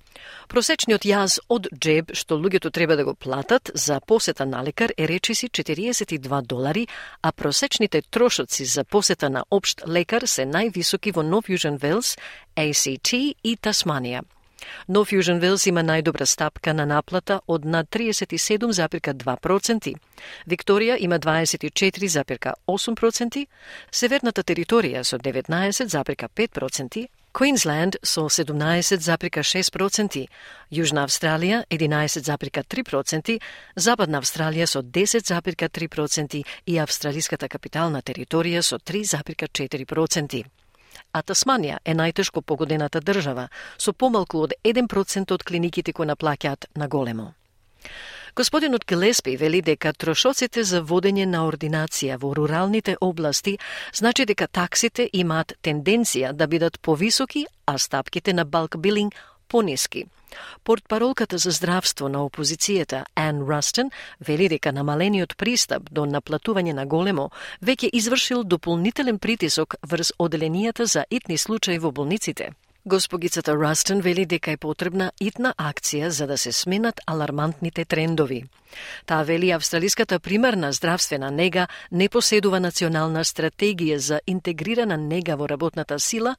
Просечниот 0.52 1.06
јаз 1.06 1.38
од 1.54 1.68
джеб 1.74 2.14
што 2.18 2.38
луѓето 2.42 2.72
треба 2.76 2.96
да 3.00 3.06
го 3.08 3.14
платат 3.14 3.72
за 3.74 4.00
посета 4.02 4.46
на 4.46 4.64
лекар 4.64 4.94
е 4.98 5.08
речиси 5.08 5.50
42 5.50 6.42
долари, 6.42 6.88
а 7.22 7.32
просечните 7.32 8.02
трошоци 8.02 8.49
за 8.50 8.84
посета 8.84 9.30
на 9.30 9.44
општ 9.52 9.82
лекар 9.88 10.26
се 10.26 10.46
највисоки 10.46 11.14
во 11.14 11.24
Нов 11.24 11.50
Јужен 11.50 11.80
Велс, 11.80 12.18
ACT 12.56 13.36
и 13.44 13.58
Тасманија. 13.58 14.22
Но 14.88 15.06
Fusion 15.06 15.40
Вилс 15.40 15.68
има 15.68 15.84
најдобра 15.84 16.26
стапка 16.26 16.74
на 16.74 16.86
наплата 16.86 17.40
од 17.48 17.66
над 17.66 17.90
37,2%. 17.90 19.96
Викторија 20.48 20.98
има 21.00 21.20
24,8%, 21.20 23.46
Северната 23.92 24.44
територија 24.44 25.04
со 25.04 25.18
19,5%, 25.18 27.08
Queensland 27.32 27.96
со 28.04 28.28
17,6%, 28.28 30.28
Јужна 30.72 31.06
Австралија 31.06 31.64
11,3%, 31.70 33.40
Западна 33.76 34.20
Австралија 34.20 34.68
со 34.68 34.82
10,3% 34.82 36.44
и 36.66 36.80
Австралиската 36.80 37.48
капитална 37.48 38.02
територија 38.02 38.62
со 38.62 38.78
3,4% 38.78 40.44
а 41.14 41.22
Тасманија 41.26 41.80
е 41.86 41.96
најтешко 41.98 42.42
погодената 42.42 43.02
држава, 43.02 43.50
со 43.78 43.94
помалку 43.94 44.44
од 44.46 44.56
1% 44.64 45.34
од 45.34 45.44
клиниките 45.44 45.94
кои 45.94 46.10
наплаќаат 46.10 46.70
на 46.76 46.88
големо. 46.88 47.34
Господинот 48.40 48.86
Келеспи 48.86 49.36
вели 49.38 49.60
дека 49.62 49.92
трошоците 49.92 50.62
за 50.64 50.80
водење 50.80 51.26
на 51.28 51.42
ординација 51.44 52.16
во 52.22 52.30
руралните 52.38 52.94
области 53.04 53.58
значи 54.00 54.24
дека 54.30 54.46
таксите 54.48 55.10
имаат 55.12 55.52
тенденција 55.60 56.32
да 56.32 56.48
бидат 56.48 56.80
повисоки, 56.80 57.44
а 57.66 57.76
стапките 57.78 58.34
на 58.34 58.46
балк 58.46 58.78
билинг 58.78 59.16
пониски. 59.48 60.06
Портпаролката 60.64 61.38
за 61.38 61.52
здравство 61.52 62.08
на 62.08 62.24
опозицијата 62.24 63.04
Ан 63.16 63.44
Растен 63.50 63.92
вели 64.22 64.48
дека 64.48 64.72
намалениот 64.72 65.36
пристап 65.36 65.92
до 65.92 66.08
наплатување 66.08 66.74
на 66.80 66.86
големо 66.86 67.30
веќе 67.62 67.92
извршил 67.92 68.44
дополнителен 68.44 69.20
притисок 69.20 69.76
врз 69.84 70.14
оделенијата 70.18 70.88
за 70.88 71.04
итни 71.12 71.38
случаи 71.38 71.80
во 71.80 71.92
болниците. 71.92 72.54
Госпогицата 72.86 73.56
Растен 73.56 74.02
вели 74.02 74.26
дека 74.26 74.52
е 74.52 74.58
потребна 74.58 75.12
итна 75.20 75.54
акција 75.58 76.08
за 76.08 76.28
да 76.28 76.38
се 76.38 76.52
сменат 76.52 77.02
алармантните 77.06 77.86
трендови. 77.86 78.46
Таа 79.06 79.24
вели 79.24 79.52
австралиската 79.52 80.20
примарна 80.20 80.72
здравствена 80.72 81.32
нега 81.32 81.68
не 81.92 82.10
поседува 82.10 82.60
национална 82.60 83.24
стратегија 83.24 83.96
за 83.96 84.20
интегрирана 84.28 84.98
нега 84.98 85.36
во 85.36 85.48
работната 85.48 86.00
сила, 86.00 86.36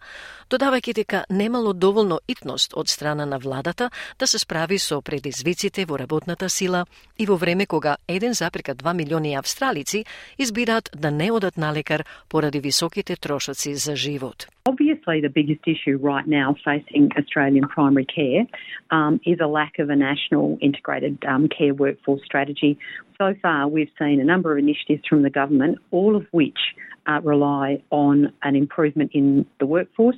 додавајќи 0.50 0.94
дека 0.94 1.24
немало 1.30 1.72
доволно 1.72 2.20
итност 2.28 2.74
од 2.76 2.88
страна 2.88 3.26
на 3.26 3.38
владата 3.38 3.90
да 4.18 4.26
се 4.26 4.38
справи 4.38 4.78
со 4.78 5.00
предизвиците 5.02 5.84
во 5.84 5.98
работната 5.98 6.48
сила 6.48 6.86
и 7.18 7.26
во 7.26 7.36
време 7.36 7.66
кога 7.66 7.96
1,2 8.08 8.94
милиони 8.94 9.34
австралици 9.34 10.04
избираат 10.38 10.90
да 10.96 11.10
не 11.10 11.30
одат 11.32 11.56
на 11.56 11.72
лекар 11.72 12.04
поради 12.28 12.60
високите 12.60 13.16
трошоци 13.16 13.74
за 13.74 13.96
живот. 13.96 14.46
Obviously, 14.68 15.20
the 15.20 15.32
biggest 15.40 15.64
issue 15.66 15.96
right 15.96 16.26
now 16.26 16.54
facing 16.64 17.10
Australian 17.18 17.66
primary 17.66 18.04
care 18.04 18.46
um, 18.90 19.18
is 19.24 19.38
a 19.40 19.46
lack 19.46 19.78
of 19.78 19.88
a 19.90 19.96
national 19.96 20.58
integrated 20.60 21.18
um, 21.26 21.48
care 21.48 21.74
workforce 21.74 22.19
strategy. 22.24 22.78
So 23.18 23.34
far, 23.42 23.68
we've 23.68 23.90
seen 23.98 24.20
a 24.20 24.24
number 24.24 24.52
of 24.52 24.58
initiatives 24.58 25.02
from 25.08 25.22
the 25.22 25.30
government, 25.30 25.78
all 25.90 26.16
of 26.16 26.26
which 26.30 26.58
uh, 27.06 27.20
rely 27.22 27.82
on 27.90 28.32
an 28.42 28.56
improvement 28.56 29.10
in 29.14 29.46
the 29.58 29.66
workforce. 29.66 30.16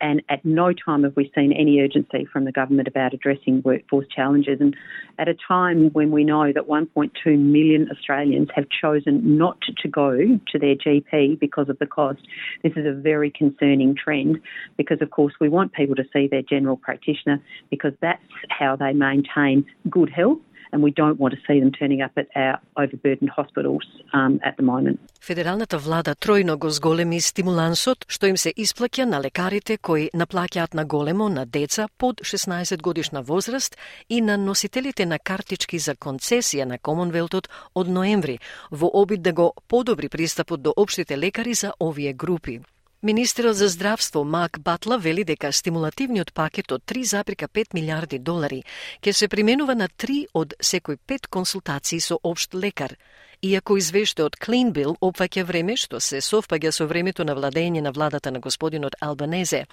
And 0.00 0.22
at 0.30 0.42
no 0.44 0.72
time 0.72 1.02
have 1.02 1.14
we 1.14 1.30
seen 1.34 1.52
any 1.52 1.80
urgency 1.80 2.26
from 2.32 2.46
the 2.46 2.52
government 2.52 2.88
about 2.88 3.12
addressing 3.12 3.60
workforce 3.62 4.06
challenges. 4.14 4.58
And 4.58 4.74
at 5.18 5.28
a 5.28 5.34
time 5.46 5.90
when 5.92 6.10
we 6.10 6.24
know 6.24 6.52
that 6.54 6.66
1.2 6.66 7.10
million 7.38 7.88
Australians 7.90 8.48
have 8.54 8.64
chosen 8.80 9.36
not 9.36 9.58
to 9.82 9.88
go 9.88 10.16
to 10.16 10.58
their 10.58 10.74
GP 10.74 11.38
because 11.38 11.68
of 11.68 11.78
the 11.78 11.86
cost, 11.86 12.20
this 12.62 12.72
is 12.76 12.86
a 12.86 12.92
very 12.92 13.30
concerning 13.30 13.94
trend 13.94 14.40
because, 14.78 15.02
of 15.02 15.10
course, 15.10 15.34
we 15.38 15.50
want 15.50 15.74
people 15.74 15.96
to 15.96 16.04
see 16.12 16.26
their 16.26 16.42
general 16.42 16.78
practitioner 16.78 17.42
because 17.70 17.92
that's 18.00 18.22
how 18.48 18.76
they 18.76 18.94
maintain 18.94 19.66
good 19.90 20.08
health 20.08 20.38
and 20.72 20.82
we 20.82 20.92
don't 21.00 21.18
want 21.22 21.32
to 21.36 21.40
see 21.46 21.58
them 21.60 21.72
turning 21.72 22.00
up 22.06 22.12
at 22.22 22.28
our 22.36 22.54
overburdened 22.82 23.30
hospitals 23.38 23.84
um, 24.12 24.32
at 24.48 24.54
the 24.58 24.64
moment. 24.72 24.98
Федералната 25.20 25.78
влада 25.78 26.14
тројно 26.14 26.56
го 26.56 26.70
зголеми 26.70 27.20
стимулансот 27.20 28.04
што 28.08 28.26
им 28.26 28.36
се 28.36 28.52
исплаќа 28.52 29.04
на 29.04 29.20
лекарите 29.20 29.76
кои 29.76 30.10
наплаќаат 30.14 30.74
на 30.74 30.84
големо 30.84 31.28
на 31.28 31.46
деца 31.46 31.88
под 31.98 32.20
16 32.20 32.82
годишна 32.82 33.22
возраст 33.22 33.76
и 34.08 34.20
на 34.20 34.38
носителите 34.38 35.06
на 35.06 35.18
картички 35.18 35.78
за 35.78 35.94
концесија 35.94 36.64
на 36.64 36.78
Комонвелтот 36.78 37.48
од 37.74 37.88
ноември 37.88 38.38
во 38.70 38.90
обид 38.92 39.22
да 39.22 39.32
го 39.32 39.52
подобри 39.68 40.08
пристапот 40.08 40.62
до 40.62 40.72
општите 40.76 41.18
лекари 41.18 41.54
за 41.54 41.72
овие 41.80 42.12
групи. 42.12 42.60
Министерот 43.02 43.56
за 43.56 43.68
здравство 43.68 44.24
Мак 44.24 44.60
Батла 44.60 44.98
вели 44.98 45.24
дека 45.24 45.52
стимулативниот 45.52 46.34
пакет 46.34 46.72
од 46.72 46.82
3,5 46.84 47.72
милиарди 47.72 48.18
долари 48.18 48.60
ќе 49.00 49.12
се 49.12 49.28
применува 49.28 49.74
на 49.74 49.88
три 49.88 50.26
од 50.34 50.52
секој 50.60 50.98
пет 51.06 51.26
консултации 51.26 52.00
со 52.00 52.18
обшт 52.22 52.52
лекар, 52.54 52.92
иако 53.40 53.78
извештајот 53.80 54.36
Clean 54.36 54.74
Bill 54.76 55.00
опфаќа 55.00 55.46
време 55.48 55.78
што 55.80 55.96
се 55.96 56.20
совпаѓа 56.20 56.76
со 56.76 56.84
времето 56.84 57.24
на 57.24 57.32
владење 57.32 57.80
на 57.80 57.90
владата 57.90 58.30
на 58.30 58.38
господинот 58.38 59.00
Албанезе. 59.00 59.64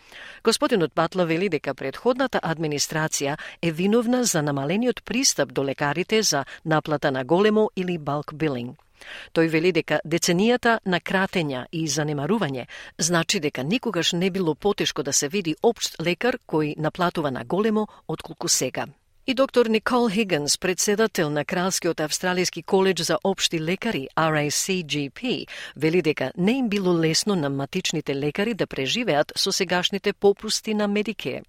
Господинот 0.43 0.95
Батла 0.95 1.25
вели 1.25 1.49
дека 1.49 1.75
предходната 1.75 2.39
администрација 2.39 3.35
е 3.61 3.71
виновна 3.71 4.23
за 4.23 4.41
намалениот 4.41 5.03
пристап 5.03 5.51
до 5.51 5.67
лекарите 5.67 6.23
за 6.23 6.45
наплата 6.63 7.11
на 7.11 7.25
големо 7.25 7.69
или 7.75 7.97
балк 7.97 8.33
билинг. 8.33 8.86
Тој 9.33 9.49
вели 9.49 9.71
дека 9.71 9.99
деценијата 10.05 10.79
на 10.85 10.99
кратења 10.99 11.65
и 11.71 11.87
занемарување 11.87 12.65
значи 12.97 13.39
дека 13.39 13.63
никогаш 13.63 14.13
не 14.13 14.29
било 14.29 14.55
потешко 14.55 15.03
да 15.03 15.13
се 15.13 15.27
види 15.27 15.55
општ 15.63 16.01
лекар 16.01 16.39
кој 16.47 16.77
наплатува 16.77 17.31
на 17.31 17.43
големо 17.43 17.87
отколку 18.07 18.47
сега. 18.47 18.87
И 19.29 19.33
доктор 19.33 19.65
Никол 19.65 20.09
Хигенс, 20.09 20.57
председател 20.57 21.29
на 21.29 21.45
Кралскиот 21.45 21.99
австралиски 21.99 22.63
коледж 22.63 23.01
за 23.01 23.17
општи 23.23 23.59
лекари, 23.59 24.07
RACGP, 24.15 25.47
вели 25.75 26.01
дека 26.01 26.31
не 26.37 26.51
им 26.51 26.69
било 26.69 26.99
лесно 26.99 27.35
на 27.35 27.49
матичните 27.49 28.15
лекари 28.15 28.53
да 28.53 28.67
преживеат 28.67 29.33
со 29.35 29.51
сегашните 29.51 30.13
попусти 30.13 30.73
на 30.73 30.87
Медике. 30.87 31.41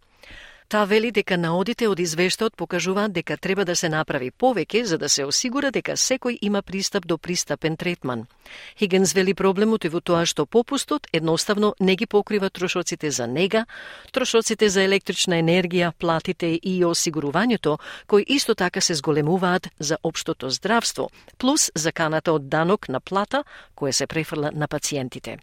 Таа 0.68 0.84
вели 0.84 1.08
дека 1.16 1.38
наодите 1.40 1.86
од 1.88 2.00
извештаот 2.04 2.52
покажуваат 2.60 3.12
дека 3.16 3.38
треба 3.40 3.64
да 3.64 3.76
се 3.76 3.88
направи 3.88 4.28
повеќе 4.30 4.82
за 4.84 4.98
да 5.00 5.08
се 5.08 5.24
осигура 5.24 5.70
дека 5.72 5.96
секој 5.96 6.36
има 6.44 6.60
пристап 6.62 7.06
до 7.08 7.16
пристапен 7.16 7.76
третман. 7.76 8.26
Хигенс 8.76 9.14
вели 9.16 9.32
проблемот 9.32 9.88
е 9.88 9.88
во 9.88 10.04
тоа 10.04 10.26
што 10.28 10.44
попустот 10.44 11.08
едноставно 11.12 11.72
не 11.80 11.96
ги 11.96 12.06
покрива 12.06 12.50
трошоците 12.50 13.10
за 13.10 13.26
нега, 13.26 13.64
трошоците 14.12 14.68
за 14.68 14.84
електрична 14.84 15.40
енергија, 15.40 15.92
платите 15.98 16.52
и 16.62 16.84
осигурувањето, 16.84 17.78
кои 18.06 18.28
исто 18.28 18.54
така 18.54 18.80
се 18.80 18.94
зголемуваат 18.94 19.72
за 19.80 19.96
општото 20.02 20.50
здравство, 20.50 21.08
плюс 21.38 21.70
заканата 21.74 22.32
од 22.32 22.48
данок 22.48 22.88
на 22.88 23.00
плата 23.00 23.44
која 23.74 23.92
се 23.92 24.06
префрла 24.06 24.50
на 24.52 24.68
пациентите. 24.68 25.38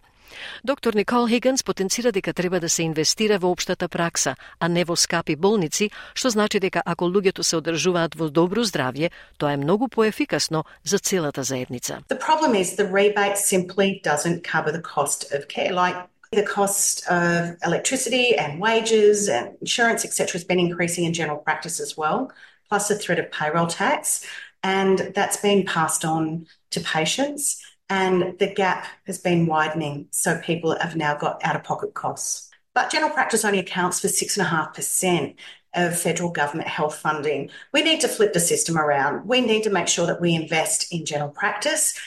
Доктор 0.64 0.94
Никол 0.94 1.28
Хигенс 1.28 1.64
потенцира 1.64 2.12
дека 2.12 2.34
треба 2.34 2.60
да 2.60 2.70
се 2.70 2.84
инвестира 2.84 3.40
во 3.40 3.52
општата 3.52 3.88
пракса, 3.88 4.36
а 4.60 4.68
не 4.68 4.84
во 4.84 4.96
скапи 4.96 5.36
болници, 5.36 5.92
што 6.14 6.30
значи 6.30 6.60
дека 6.60 6.82
ако 6.86 7.06
луѓето 7.06 7.44
се 7.44 7.58
одржуваат 7.58 8.16
во 8.16 8.30
добро 8.30 8.64
здравје, 8.64 9.12
тоа 9.38 9.54
е 9.54 9.58
многу 9.58 9.88
поефикасно 9.88 10.66
за 10.84 11.00
целата 11.00 11.44
заедница. 11.44 12.02
The 12.10 12.20
problem 12.20 12.56
is 12.56 12.76
the 12.76 12.88
rebate 12.88 13.38
simply 13.38 14.02
doesn't 14.04 14.44
cover 14.44 14.72
the 14.72 14.82
cost 14.82 15.32
of 15.32 15.48
care. 15.48 15.74
Like 15.74 15.96
the 16.32 16.44
cost 16.44 17.06
of 17.08 17.56
electricity 17.66 18.36
and 18.38 18.60
wages 18.60 19.30
and 19.30 19.56
insurance, 19.62 20.06
etc., 20.06 20.34
has 20.34 20.44
been 20.44 20.60
increasing 20.60 21.06
in 21.06 21.14
general 21.14 21.38
practice 21.38 21.80
as 21.80 21.98
well, 21.98 22.32
plus 22.70 22.88
the 22.88 22.96
threat 22.96 23.20
of 23.20 23.32
payroll 23.32 23.68
tax. 23.68 24.26
And 24.64 25.14
that's 25.14 25.38
been 25.38 25.64
passed 25.66 26.04
on 26.04 26.48
to 26.72 26.80
patients. 26.80 27.62
And 27.90 28.38
the 28.40 28.54
gap 28.54 28.88
has 29.06 29.18
been 29.18 29.46
widening. 29.46 30.08
So 30.12 30.40
people 30.40 30.78
have 30.80 30.96
now 30.96 31.16
got 31.16 31.44
out 31.44 31.56
of 31.56 31.64
pocket 31.64 31.94
costs. 31.94 32.50
But 32.74 32.92
general 32.92 33.12
practice 33.12 33.46
only 33.46 33.60
accounts 33.60 34.00
for 34.00 34.08
6.5% 34.08 35.36
of 35.76 36.00
federal 36.00 36.32
government 36.32 36.68
health 36.68 36.96
funding. 36.96 37.50
We 37.74 37.84
need 37.84 38.02
to 38.02 38.08
flip 38.08 38.34
the 38.34 38.40
system 38.40 38.78
around. 38.78 39.28
We 39.28 39.42
need 39.42 39.64
to 39.64 39.70
make 39.70 39.88
sure 39.88 40.08
that 40.08 40.22
we 40.22 40.34
invest 40.34 40.92
in 40.92 41.06
general 41.06 41.30
practice, 41.30 41.98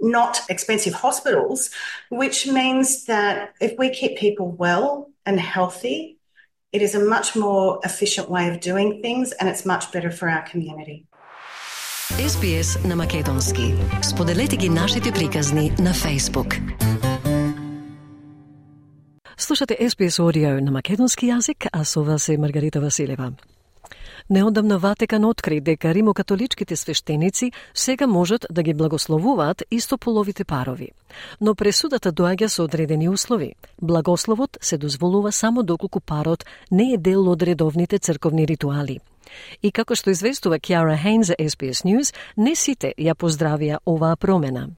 not 0.00 0.40
expensive 0.48 0.94
hospitals, 0.94 1.70
which 2.10 2.46
means 2.46 3.06
that 3.06 3.54
if 3.60 3.78
we 3.78 3.90
keep 3.90 4.18
people 4.18 4.50
well 4.50 5.10
and 5.24 5.40
healthy, 5.40 6.18
it 6.72 6.82
is 6.82 6.94
a 6.94 7.04
much 7.04 7.36
more 7.36 7.80
efficient 7.84 8.28
way 8.28 8.48
of 8.48 8.60
doing 8.60 9.00
things 9.00 9.32
and 9.32 9.48
it's 9.48 9.64
much 9.64 9.92
better 9.92 10.10
for 10.10 10.28
our 10.28 10.42
community. 10.42 11.06
SBS 12.14 12.88
на 12.88 12.96
Македонски. 12.96 13.74
Споделете 14.02 14.56
ги 14.56 14.68
нашите 14.68 15.12
приказни 15.12 15.70
на 15.70 15.94
Facebook. 15.94 16.60
Слушате 19.38 19.76
SBS 19.80 20.22
Audio 20.22 20.60
на 20.60 20.70
македонски 20.70 21.26
јазик, 21.26 21.68
а 21.72 21.84
со 21.84 22.04
вас 22.04 22.28
е 22.28 22.38
Маргарита 22.38 22.80
Василева. 22.80 23.32
Неодамна 24.30 24.78
Ватекан 24.78 25.24
откри 25.24 25.60
дека 25.60 25.94
римокатоличките 25.94 26.76
свештеници 26.76 27.52
сега 27.74 28.06
можат 28.06 28.46
да 28.50 28.62
ги 28.62 28.74
благословуваат 28.74 29.62
истополовите 29.70 30.44
парови. 30.44 30.90
Но 31.40 31.54
пресудата 31.54 32.12
доаѓа 32.12 32.46
со 32.46 32.64
одредени 32.64 33.08
услови. 33.08 33.54
Благословот 33.82 34.58
се 34.60 34.78
дозволува 34.78 35.32
само 35.32 35.62
доколку 35.62 36.00
парот 36.00 36.44
не 36.70 36.92
е 36.94 36.98
дел 36.98 37.28
од 37.28 37.42
редовните 37.42 37.98
црковни 37.98 38.46
ритуали– 38.46 39.00
И 39.62 39.72
како 39.72 39.96
што 39.98 40.12
известува 40.14 40.58
Кјара 40.58 40.96
Хейн 41.00 41.24
за 41.24 41.36
SBS 41.38 41.84
News, 41.88 42.14
не 42.36 42.54
сите 42.54 42.94
ја 42.98 43.16
поздравија 43.18 43.80
оваа 43.86 44.16
промена. 44.16 44.68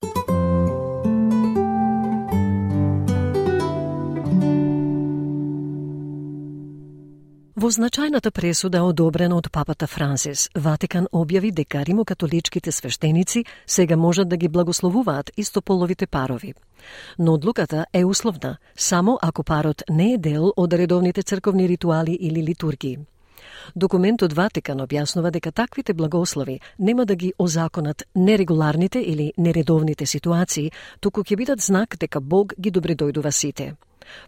Во 7.56 7.70
значајната 7.72 8.28
пресуда 8.36 8.82
одобрена 8.84 9.36
од 9.40 9.46
папата 9.48 9.86
Франсис, 9.88 10.50
Ватикан 10.64 11.06
објави 11.08 11.54
дека 11.56 11.80
римокатоличките 11.88 12.72
свештеници 12.72 13.44
сега 13.66 13.96
можат 13.96 14.28
да 14.28 14.36
ги 14.36 14.48
благословуваат 14.48 15.30
истополовите 15.36 16.06
парови. 16.06 16.52
Но 17.18 17.34
одлуката 17.34 17.86
е 17.92 18.04
условна, 18.04 18.56
само 18.76 19.18
ако 19.22 19.42
парот 19.42 19.82
не 19.90 20.12
е 20.12 20.18
дел 20.18 20.52
од 20.56 20.72
редовните 20.72 21.22
црковни 21.22 21.68
ритуали 21.68 22.18
или 22.20 22.42
литургии. 22.42 22.98
Документот 23.76 24.32
Ватикан 24.32 24.84
објаснува 24.84 25.30
дека 25.30 25.52
таквите 25.52 25.94
благослови 25.94 26.60
нема 26.78 27.06
да 27.06 27.16
ги 27.16 27.32
озаконат 27.38 28.04
нерегуларните 28.14 29.00
или 29.00 29.32
нередовните 29.38 30.06
ситуации, 30.06 30.70
туку 31.00 31.24
ќе 31.24 31.36
бидат 31.36 31.60
знак 31.60 31.96
дека 31.96 32.20
Бог 32.20 32.52
ги 32.60 32.70
добредојдува 32.70 33.30
сите. 33.30 33.76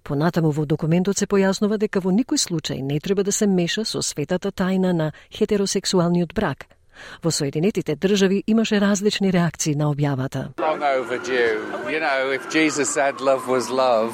Понатаму 0.02 0.50
во 0.50 0.64
документот 0.66 1.18
се 1.18 1.26
појаснува 1.26 1.78
дека 1.78 2.00
во 2.00 2.10
никој 2.10 2.38
случај 2.38 2.82
не 2.82 3.00
треба 3.00 3.24
да 3.24 3.32
се 3.32 3.46
меша 3.46 3.84
со 3.84 4.02
светата 4.02 4.52
тајна 4.52 4.92
на 4.92 5.12
хетеросексуалниот 5.30 6.34
брак. 6.34 6.66
Во 7.22 7.30
Соединетите 7.30 7.94
држави 7.96 8.42
имаше 8.46 8.80
различни 8.80 9.30
реакции 9.32 9.74
на 9.74 9.90
објавата. 9.92 10.54
Long 10.58 10.82
overdue. 10.82 11.62
You 11.88 12.00
know, 12.00 12.30
if 12.30 12.50
Jesus 12.50 12.88
said 12.90 13.20
love 13.20 13.46
was 13.46 13.70
love, 13.70 14.12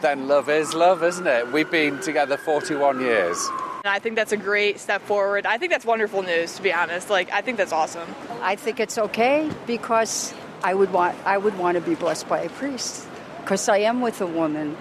then 0.00 0.28
love 0.28 0.48
is 0.48 0.74
love, 0.74 1.02
isn't 1.02 1.26
it? 1.26 1.52
We've 1.52 1.70
been 1.70 1.98
together 2.00 2.36
41 2.36 3.00
years. 3.00 3.36
I 3.84 4.00
think 4.00 4.16
that's 4.16 4.32
a 4.32 4.36
great 4.36 4.80
step 4.80 5.02
forward. 5.02 5.46
I 5.46 5.56
think 5.58 5.70
that's 5.72 5.86
wonderful 5.86 6.22
news, 6.22 6.56
to 6.56 6.62
be 6.62 6.72
honest. 6.72 7.10
Like, 7.10 7.30
I 7.32 7.40
think 7.42 7.56
that's 7.56 7.72
awesome. 7.72 8.08
I 8.42 8.56
think 8.56 8.80
it's 8.80 8.98
okay 8.98 9.48
because 9.66 10.34
I 10.62 10.74
would 10.74 10.92
want 10.92 11.16
I 11.24 11.38
would 11.38 11.56
want 11.58 11.76
to 11.76 11.80
be 11.80 11.94
blessed 11.94 12.28
by 12.28 12.40
a 12.40 12.48
priest 12.48 13.07
because 13.48 13.66
I 13.70 13.78
am 13.78 14.02
with 14.02 14.20
a 14.20 14.26
woman, 14.26 14.76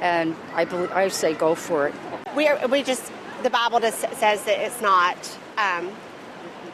and 0.00 0.34
I 0.60 0.64
believe 0.64 0.90
I 0.90 1.06
say 1.06 1.32
go 1.32 1.54
for 1.54 1.86
it. 1.86 1.94
We 2.34 2.48
are, 2.48 2.58
we 2.66 2.82
just 2.82 3.04
the 3.46 3.50
Bible 3.50 3.78
just 3.78 4.00
says 4.22 4.42
that 4.48 4.58
it's 4.66 4.80
not 4.82 5.16
um, 5.56 5.84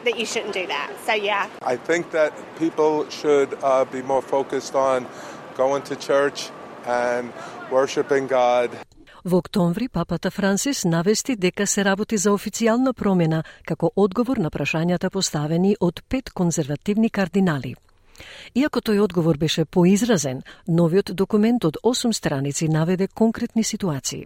that 0.03 0.17
you 0.19 0.25
shouldn't 0.25 0.55
do 0.61 0.65
that. 0.65 0.89
So 1.05 1.13
yeah. 1.13 1.45
I 1.61 1.75
think 1.77 2.09
that 2.17 2.33
people 2.57 3.07
should 3.19 3.49
uh, 3.61 3.85
be 3.85 4.01
more 4.01 4.23
focused 4.23 4.73
on 4.73 5.05
going 5.55 5.83
to 5.83 5.95
church 5.95 6.49
and 6.87 7.31
worshiping 7.69 8.25
God. 8.25 8.71
Во 9.25 9.37
октомври 9.37 9.87
папата 9.87 10.31
Франсис 10.31 10.85
навести 10.85 11.35
дека 11.35 11.67
се 11.67 11.85
работи 11.85 12.17
за 12.17 12.29
официјална 12.31 12.93
промена 12.93 13.43
како 13.65 13.91
одговор 13.95 14.37
на 14.37 14.49
прашањата 14.49 15.09
поставени 15.09 15.75
од 15.79 16.01
пет 16.09 16.33
конзервативни 16.33 17.09
кардинали. 17.09 17.75
Иако 18.55 18.79
тој 18.79 19.03
одговор 19.03 19.37
беше 19.37 19.65
поизразен, 19.65 20.41
новиот 20.67 21.13
документ 21.13 21.65
од 21.65 21.77
8 21.83 22.13
страници 22.13 22.67
наведе 22.67 23.07
конкретни 23.07 23.63
ситуации. 23.63 24.25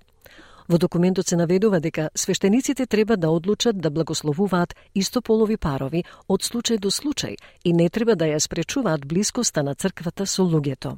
Во 0.72 0.78
документот 0.78 1.28
се 1.28 1.36
наведува 1.36 1.80
дека 1.80 2.10
свештениците 2.16 2.86
треба 2.86 3.18
да 3.18 3.30
одлучат 3.30 3.82
да 3.82 3.90
благословуваат 3.90 4.76
истополови 4.96 5.58
парови 5.58 6.04
од 6.28 6.42
случај 6.42 6.80
до 6.80 6.90
случај 6.90 7.36
и 7.64 7.74
не 7.74 7.90
треба 7.90 8.16
да 8.16 8.26
ја 8.26 8.40
спречуваат 8.40 9.06
блискоста 9.06 9.64
на 9.64 9.76
црквата 9.76 10.26
со 10.26 10.44
луѓето. 10.44 10.96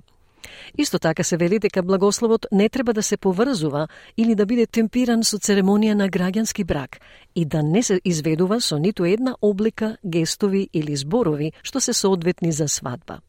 Исто 0.77 0.99
така 0.99 1.23
се 1.23 1.37
вели 1.37 1.59
дека 1.59 1.83
благословот 1.83 2.45
не 2.51 2.69
треба 2.69 2.93
да 2.93 3.03
се 3.03 3.17
поврзува 3.17 3.87
или 4.17 4.35
да 4.35 4.45
биде 4.45 4.65
темпиран 4.65 5.23
со 5.23 5.37
церемонија 5.37 5.93
на 5.93 6.09
граѓански 6.09 6.65
брак 6.65 6.99
и 7.35 7.45
да 7.45 7.63
не 7.63 7.83
се 7.83 8.01
изведува 8.05 8.61
со 8.61 8.77
ниту 8.77 9.05
една 9.05 9.35
облика, 9.41 9.97
гестови 10.05 10.69
или 10.73 10.95
зборови 10.95 11.53
што 11.63 11.79
се 11.79 11.93
соодветни 11.93 12.51
за 12.51 12.67
свадба. 12.67 13.19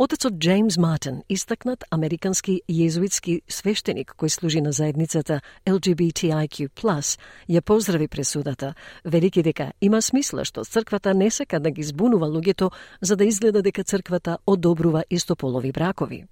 Отецот 0.00 0.38
Джеймс 0.38 0.78
Мартин, 0.78 1.22
истакнат 1.28 1.84
американски 1.90 2.60
језуитски 2.70 3.40
свештеник 3.50 4.12
кој 4.14 4.30
служи 4.30 4.60
на 4.62 4.70
заедницата 4.70 5.40
LGBTIQ+, 5.66 6.70
ја 7.50 7.60
поздрави 7.60 8.06
пресудата, 8.06 8.74
велики 9.04 9.42
дека 9.42 9.72
има 9.80 9.98
смисла 9.98 10.44
што 10.44 10.62
црквата 10.62 11.14
не 11.14 11.30
сака 11.30 11.58
да 11.58 11.74
ги 11.74 11.82
збунува 11.82 12.30
луѓето 12.30 12.70
за 13.00 13.16
да 13.16 13.24
изгледа 13.24 13.62
дека 13.62 13.82
црквата 13.82 14.38
одобрува 14.46 15.02
истополови 15.10 15.72
бракови. 15.72 16.26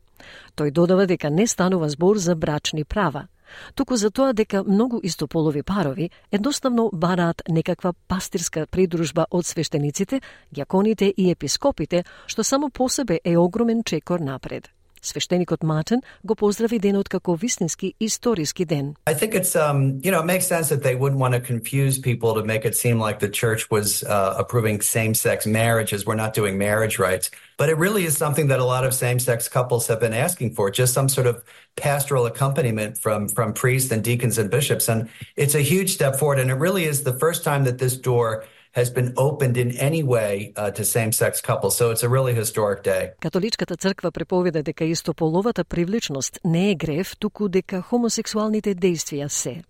Тој 0.57 0.71
додава 0.71 1.07
дека 1.07 1.31
не 1.31 1.47
станува 1.47 1.89
збор 1.89 2.19
за 2.19 2.37
брачни 2.37 2.85
права, 2.85 3.27
туку 3.75 3.97
за 3.97 4.11
тоа 4.11 4.33
дека 4.33 4.65
многу 4.65 5.01
истополови 5.03 5.63
парови 5.63 6.11
едноставно 6.33 6.91
бараат 6.93 7.43
некаква 7.49 7.93
пастирска 8.09 8.67
придружба 8.67 9.27
од 9.31 9.47
свештениците, 9.47 10.21
гјаконите 10.55 11.13
и 11.17 11.31
епископите, 11.31 12.05
што 12.27 12.45
само 12.45 12.71
по 12.71 12.89
себе 12.89 13.21
е 13.25 13.37
огромен 13.37 13.83
чекор 13.85 14.21
напред. 14.21 14.76
Свештеникот 15.06 15.64
Мартин 15.64 16.02
го 16.24 16.36
поздрави 16.36 16.80
денот 16.80 17.10
како 17.10 17.36
вистински 17.36 17.94
историски 18.00 18.66
ден. 18.66 18.96
I 19.10 19.14
think 19.14 19.34
it's 19.34 19.56
um 19.56 20.00
you 20.04 20.12
know 20.12 20.22
it 20.22 20.26
makes 20.26 20.46
sense 20.46 20.70
that 20.70 20.84
they 20.84 20.96
wouldn't 20.96 21.20
want 21.20 21.34
to 21.34 21.42
confuse 21.42 21.98
people 21.98 22.36
to 22.36 22.44
make 22.44 22.66
it 22.66 22.76
seem 22.76 23.00
like 23.00 23.20
the 23.20 23.30
church 23.42 23.62
was 23.72 24.04
uh, 24.04 24.36
approving 24.38 24.82
same-sex 24.82 25.48
marriages. 25.48 26.06
We're 26.06 26.22
not 26.26 26.34
doing 26.34 26.58
marriage 26.58 27.00
rights, 27.00 27.32
but 27.58 27.68
it 27.70 27.78
really 27.78 28.04
is 28.06 28.16
something 28.18 28.48
that 28.50 28.60
a 28.60 28.66
lot 28.66 28.84
of 28.88 28.94
same-sex 28.94 29.50
couples 29.50 29.88
have 29.88 30.00
been 30.00 30.14
asking 30.14 30.54
for, 30.54 30.70
just 30.70 30.94
some 30.94 31.10
sort 31.10 31.28
of 31.28 31.44
pastoral 31.76 32.26
accompaniment 32.28 32.98
from 32.98 33.28
from 33.28 33.54
priests 33.54 33.92
and 33.92 34.04
deacons 34.04 34.38
and 34.38 34.50
bishops 34.52 34.90
and 34.90 35.10
it's 35.36 35.56
a 35.56 35.62
huge 35.62 35.90
step 35.94 36.14
forward 36.20 36.38
and 36.38 36.52
it 36.52 36.56
really 36.56 36.84
is 36.84 37.04
the 37.04 37.18
first 37.24 37.44
time 37.44 37.64
that 37.64 37.78
this 37.78 37.96
door 37.96 38.44
has 38.77 38.89
been 38.99 39.11
opened 39.17 39.57
in 39.57 39.71
any 39.89 40.03
way 40.15 40.53
uh, 40.57 40.71
to 40.77 40.83
same-sex 40.85 41.33
couples. 41.49 41.75
So 41.79 41.85
it's 41.93 42.05
a 42.09 42.09
really 42.17 42.35
historic 42.35 42.83
day. 42.85 43.11
Католичката 43.21 43.77
црква 43.77 44.11
преповеда 44.11 44.63
дека 44.63 44.85
истополовата 44.85 45.65
привличност 45.65 46.39
не 46.45 46.71
е 46.71 46.75
грев, 46.75 47.17
туку 47.19 47.49
дека 47.49 47.83
хомосексуалните 47.83 48.75
действија 48.75 49.29
се. 49.29 49.63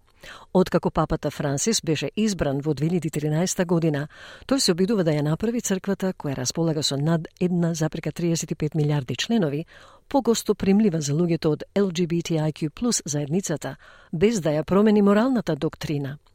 Откако 0.55 0.91
папата 0.91 1.31
Франсис 1.31 1.81
беше 1.83 2.11
избран 2.17 2.61
во 2.61 2.75
2013 2.75 3.65
година, 3.67 4.09
тој 4.49 4.59
се 4.59 4.73
обидува 4.73 5.05
да 5.05 5.15
ја 5.15 5.23
направи 5.23 5.61
црквата, 5.61 6.13
која 6.19 6.37
располага 6.37 6.83
со 6.83 6.97
над 6.97 7.29
1,35 7.41 8.75
милиарди 8.75 9.17
членови, 9.17 9.65
погосто 10.09 10.55
примлива 10.55 11.01
за 11.01 11.13
луѓето 11.13 11.47
од 11.47 11.65
LGBTIQ+ 11.75 13.03
заедницата, 13.05 13.77
без 14.13 14.41
да 14.41 14.51
ја 14.51 14.65
промени 14.65 15.03
моралната 15.03 15.57
доктрина– 15.57 16.19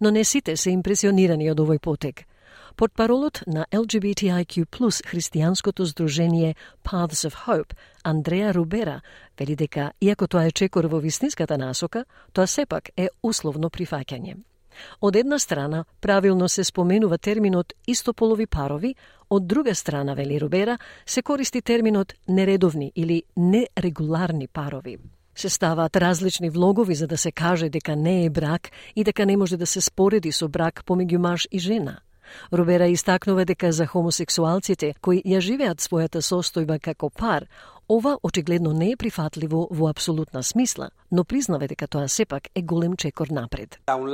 Но 0.00 0.10
не 0.10 0.24
сите 0.24 0.56
се 0.56 0.70
импресионирани 0.70 1.50
од 1.50 1.60
овој 1.60 1.78
потек. 1.78 2.24
Под 2.76 2.92
паролот 2.92 3.42
на 3.46 3.66
LGBTIQ+, 3.72 4.66
христијанското 5.04 5.84
здружение 5.84 6.54
Paths 6.84 7.26
of 7.28 7.34
Hope, 7.46 7.74
Андреа 8.04 8.54
Рубера, 8.54 9.00
вели 9.38 9.56
дека, 9.56 9.92
иако 10.00 10.26
тоа 10.26 10.46
е 10.46 10.50
чекор 10.50 10.84
во 10.84 11.00
вистинската 11.00 11.58
насока, 11.58 12.04
тоа 12.32 12.46
сепак 12.46 12.90
е 12.96 13.08
условно 13.22 13.68
прифаќање. 13.68 14.36
Од 15.00 15.16
една 15.16 15.38
страна, 15.38 15.84
правилно 16.00 16.48
се 16.48 16.64
споменува 16.64 17.18
терминот 17.18 17.72
истополови 17.86 18.46
парови, 18.46 18.94
од 19.30 19.46
друга 19.46 19.74
страна, 19.74 20.14
вели 20.14 20.40
Рубера, 20.40 20.78
се 21.06 21.22
користи 21.22 21.62
терминот 21.62 22.14
нередовни 22.28 22.92
или 22.96 23.22
нерегуларни 23.36 24.48
парови 24.48 24.98
се 25.40 25.48
ставаат 25.48 25.96
различни 25.96 26.50
влогови 26.50 26.94
за 26.94 27.06
да 27.06 27.16
се 27.16 27.32
каже 27.32 27.68
дека 27.68 27.96
не 27.96 28.24
е 28.24 28.30
брак 28.30 28.70
и 28.96 29.04
дека 29.04 29.26
не 29.26 29.36
може 29.36 29.56
да 29.56 29.66
се 29.66 29.80
спореди 29.80 30.32
со 30.32 30.48
брак 30.48 30.84
помеѓу 30.86 31.18
маж 31.18 31.48
и 31.50 31.58
жена. 31.58 32.00
Робера 32.52 32.86
истакнува 32.86 33.44
дека 33.44 33.72
за 33.72 33.86
хомосексуалците 33.86 34.94
кои 35.00 35.22
ја 35.26 35.40
живеат 35.40 35.80
својата 35.80 36.22
состојба 36.22 36.78
како 36.80 37.10
пар, 37.10 37.46
ова 37.89 38.17
очигледно 38.23 38.73
не 38.73 38.91
е 38.91 38.95
прифатливо 38.95 39.67
во 39.71 39.89
апсолутна 39.89 40.43
смисла, 40.43 40.89
но 41.11 41.23
признава 41.23 41.67
дека 41.67 41.87
тоа 41.87 42.07
сепак 42.07 42.43
е 42.55 42.61
голем 42.61 42.95
чекор 42.95 43.27
напред. 43.27 43.79
On 43.87 44.05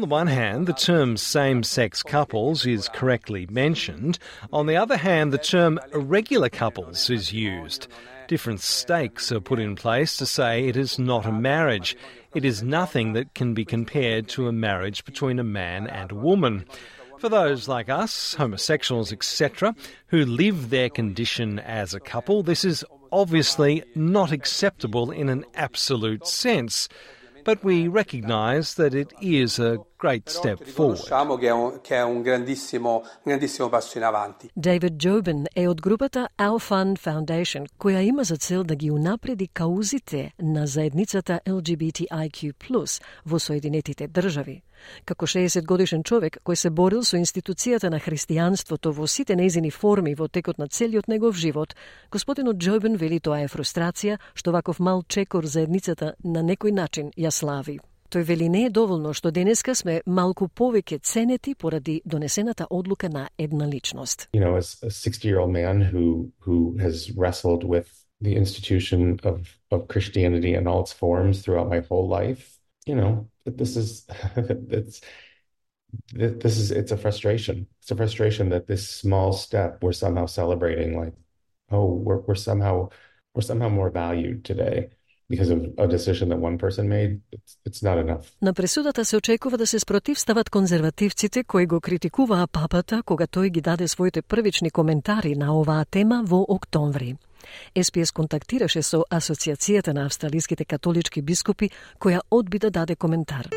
the 0.00 0.10
one 0.20 0.26
hand, 0.26 0.66
the 0.66 0.78
term 0.90 1.16
same-sex 1.16 2.02
couples 2.02 2.66
is 2.66 2.88
correctly 2.88 3.46
mentioned. 3.50 4.18
On 4.52 4.66
the 4.66 4.76
other 4.84 4.96
hand, 4.96 5.32
the 5.32 5.44
term 5.54 5.78
regular 5.92 6.48
couples 6.48 7.10
is 7.10 7.32
used. 7.32 7.88
Different 8.28 8.60
stakes 8.60 9.32
are 9.32 9.40
put 9.40 9.58
in 9.58 9.74
place 9.74 10.16
to 10.18 10.26
say 10.26 10.68
it 10.68 10.76
is 10.76 10.98
not 10.98 11.24
a 11.26 11.32
marriage. 11.32 11.96
It 12.34 12.44
is 12.44 12.62
nothing 12.62 13.14
that 13.14 13.34
can 13.34 13.54
be 13.54 13.64
compared 13.64 14.28
to 14.34 14.48
a 14.48 14.52
marriage 14.52 15.02
between 15.10 15.38
a 15.38 15.50
man 15.62 15.86
and 15.86 16.12
a 16.12 16.20
woman. 16.28 16.66
For 17.23 17.29
those 17.29 17.69
like 17.69 17.87
us, 17.87 18.33
homosexuals, 18.33 19.13
etc., 19.13 19.73
who 20.07 20.25
live 20.25 20.69
their 20.69 20.89
condition 20.89 21.57
as 21.57 21.93
a 21.93 22.01
couple, 22.01 22.43
this 22.43 22.65
is 22.65 22.83
obviously 23.13 23.81
not 23.95 24.33
acceptable 24.33 25.09
in 25.09 25.29
an 25.29 25.45
absolute 25.55 26.27
sense. 26.27 26.89
But 27.45 27.63
we 27.63 27.87
recognise 27.87 28.73
that 28.73 28.93
it 28.93 29.13
is 29.21 29.57
a 29.57 29.77
great 30.03 30.29
step 30.29 30.59
forward. 30.75 30.99
David 34.55 34.97
Jobin 34.97 35.45
е 35.55 35.67
од 35.67 35.81
групата 35.81 36.27
Our 36.37 36.59
Fund 36.69 36.99
Foundation, 36.99 37.67
која 37.79 37.99
има 37.99 38.23
за 38.23 38.37
цел 38.37 38.63
да 38.63 38.75
ги 38.75 38.91
унапреди 38.91 39.47
каузите 39.47 40.31
на 40.39 40.67
заедницата 40.67 41.39
LGBTIQ+, 41.45 42.53
во 43.25 43.39
Соединетите 43.39 44.07
држави. 44.07 44.61
Како 45.05 45.25
60 45.25 45.65
годишен 45.65 46.03
човек 46.03 46.37
кој 46.45 46.55
се 46.55 46.69
борил 46.69 47.03
со 47.03 47.17
институцијата 47.17 47.89
на 47.89 47.99
христијанството 47.99 48.91
во 48.91 49.07
сите 49.07 49.35
незини 49.35 49.71
форми 49.71 50.15
во 50.15 50.27
текот 50.27 50.57
на 50.57 50.67
целиот 50.67 51.07
негов 51.07 51.35
живот, 51.35 51.75
господинот 52.11 52.57
Джобен 52.57 52.97
вели 52.97 53.19
тоа 53.19 53.39
е 53.45 53.47
фрустрација 53.47 54.19
што 54.35 54.51
ваков 54.51 54.79
мал 54.79 55.03
чекор 55.07 55.45
заедницата 55.45 56.13
на 56.23 56.43
некој 56.43 56.71
начин 56.71 57.11
ја 57.17 57.31
слави. 57.31 57.79
Тој 58.12 58.24
вели 58.24 58.48
не 58.48 58.64
е 58.66 58.70
доволно 58.72 59.10
што 59.12 59.28
денеска 59.30 59.74
сме 59.76 59.98
малку 60.06 60.46
повеќе 60.48 61.02
ценети 61.04 61.52
поради 61.54 62.00
донесената 62.04 62.66
одлука 62.70 63.08
на 63.08 63.28
една 63.38 63.68
личност. 63.68 64.28
You 64.32 64.40
know, 64.40 64.56
as 64.56 64.78
a 64.82 64.88
60-year-old 64.88 65.52
man 65.52 65.82
who 65.92 66.32
who 66.40 66.78
has 66.80 67.10
wrestled 67.16 67.64
with 67.64 67.88
the 68.22 68.34
institution 68.34 69.20
of 69.24 69.36
of 69.70 69.88
Christianity 69.88 70.54
in 70.54 70.66
all 70.66 70.80
its 70.80 70.92
forms 70.92 71.42
throughout 71.42 71.68
my 71.68 71.80
whole 71.88 72.08
life, 72.08 72.58
you 72.86 72.96
know, 72.96 73.28
this 73.44 73.76
is 73.76 74.06
it's 74.78 75.00
this 76.12 76.56
is 76.56 76.70
it's 76.70 76.92
a 76.92 76.96
frustration. 76.96 77.66
It's 77.82 77.90
a 77.90 77.96
frustration 77.96 78.48
that 78.50 78.66
this 78.66 78.88
small 78.88 79.32
step 79.32 79.82
we're 79.82 79.92
somehow 79.92 80.26
celebrating 80.26 80.98
like, 81.02 81.14
oh, 81.70 81.92
we're 82.06 82.20
we're 82.26 82.42
somehow 82.48 82.88
we're 83.34 83.48
somehow 83.50 83.68
more 83.68 83.90
valued 83.90 84.46
today 84.46 84.88
Because 85.33 85.51
of 85.55 85.59
a 85.85 85.87
decision 85.87 86.25
that 86.31 86.39
one 86.49 86.57
person 86.57 86.83
made. 86.97 87.11
It's, 87.35 87.51
it's 87.67 87.81
not 87.89 87.97
enough. 88.05 88.25
На 88.41 88.53
пресудата 88.53 89.05
се 89.05 89.17
очекува 89.17 89.57
да 89.57 89.67
се 89.67 89.79
спротивстават 89.79 90.49
конзервативците 90.49 91.43
кои 91.43 91.65
го 91.65 91.81
критикуваа 91.81 92.47
папата 92.47 93.03
кога 93.05 93.25
тој 93.25 93.49
ги 93.49 93.61
даде 93.61 93.87
своите 93.87 94.21
првични 94.21 94.71
коментари 94.71 95.35
на 95.35 95.59
оваа 95.59 95.85
тема 95.85 96.23
во 96.25 96.45
октомври. 96.47 97.15
СПС 97.83 98.11
контактираше 98.11 98.81
со 98.81 99.03
Асоциацијата 99.11 99.93
на 99.93 100.05
австралиските 100.05 100.65
католички 100.65 101.21
бискупи, 101.21 101.69
која 101.99 102.21
одби 102.31 102.59
да 102.59 102.69
даде 102.71 102.95
коментар. 102.95 103.49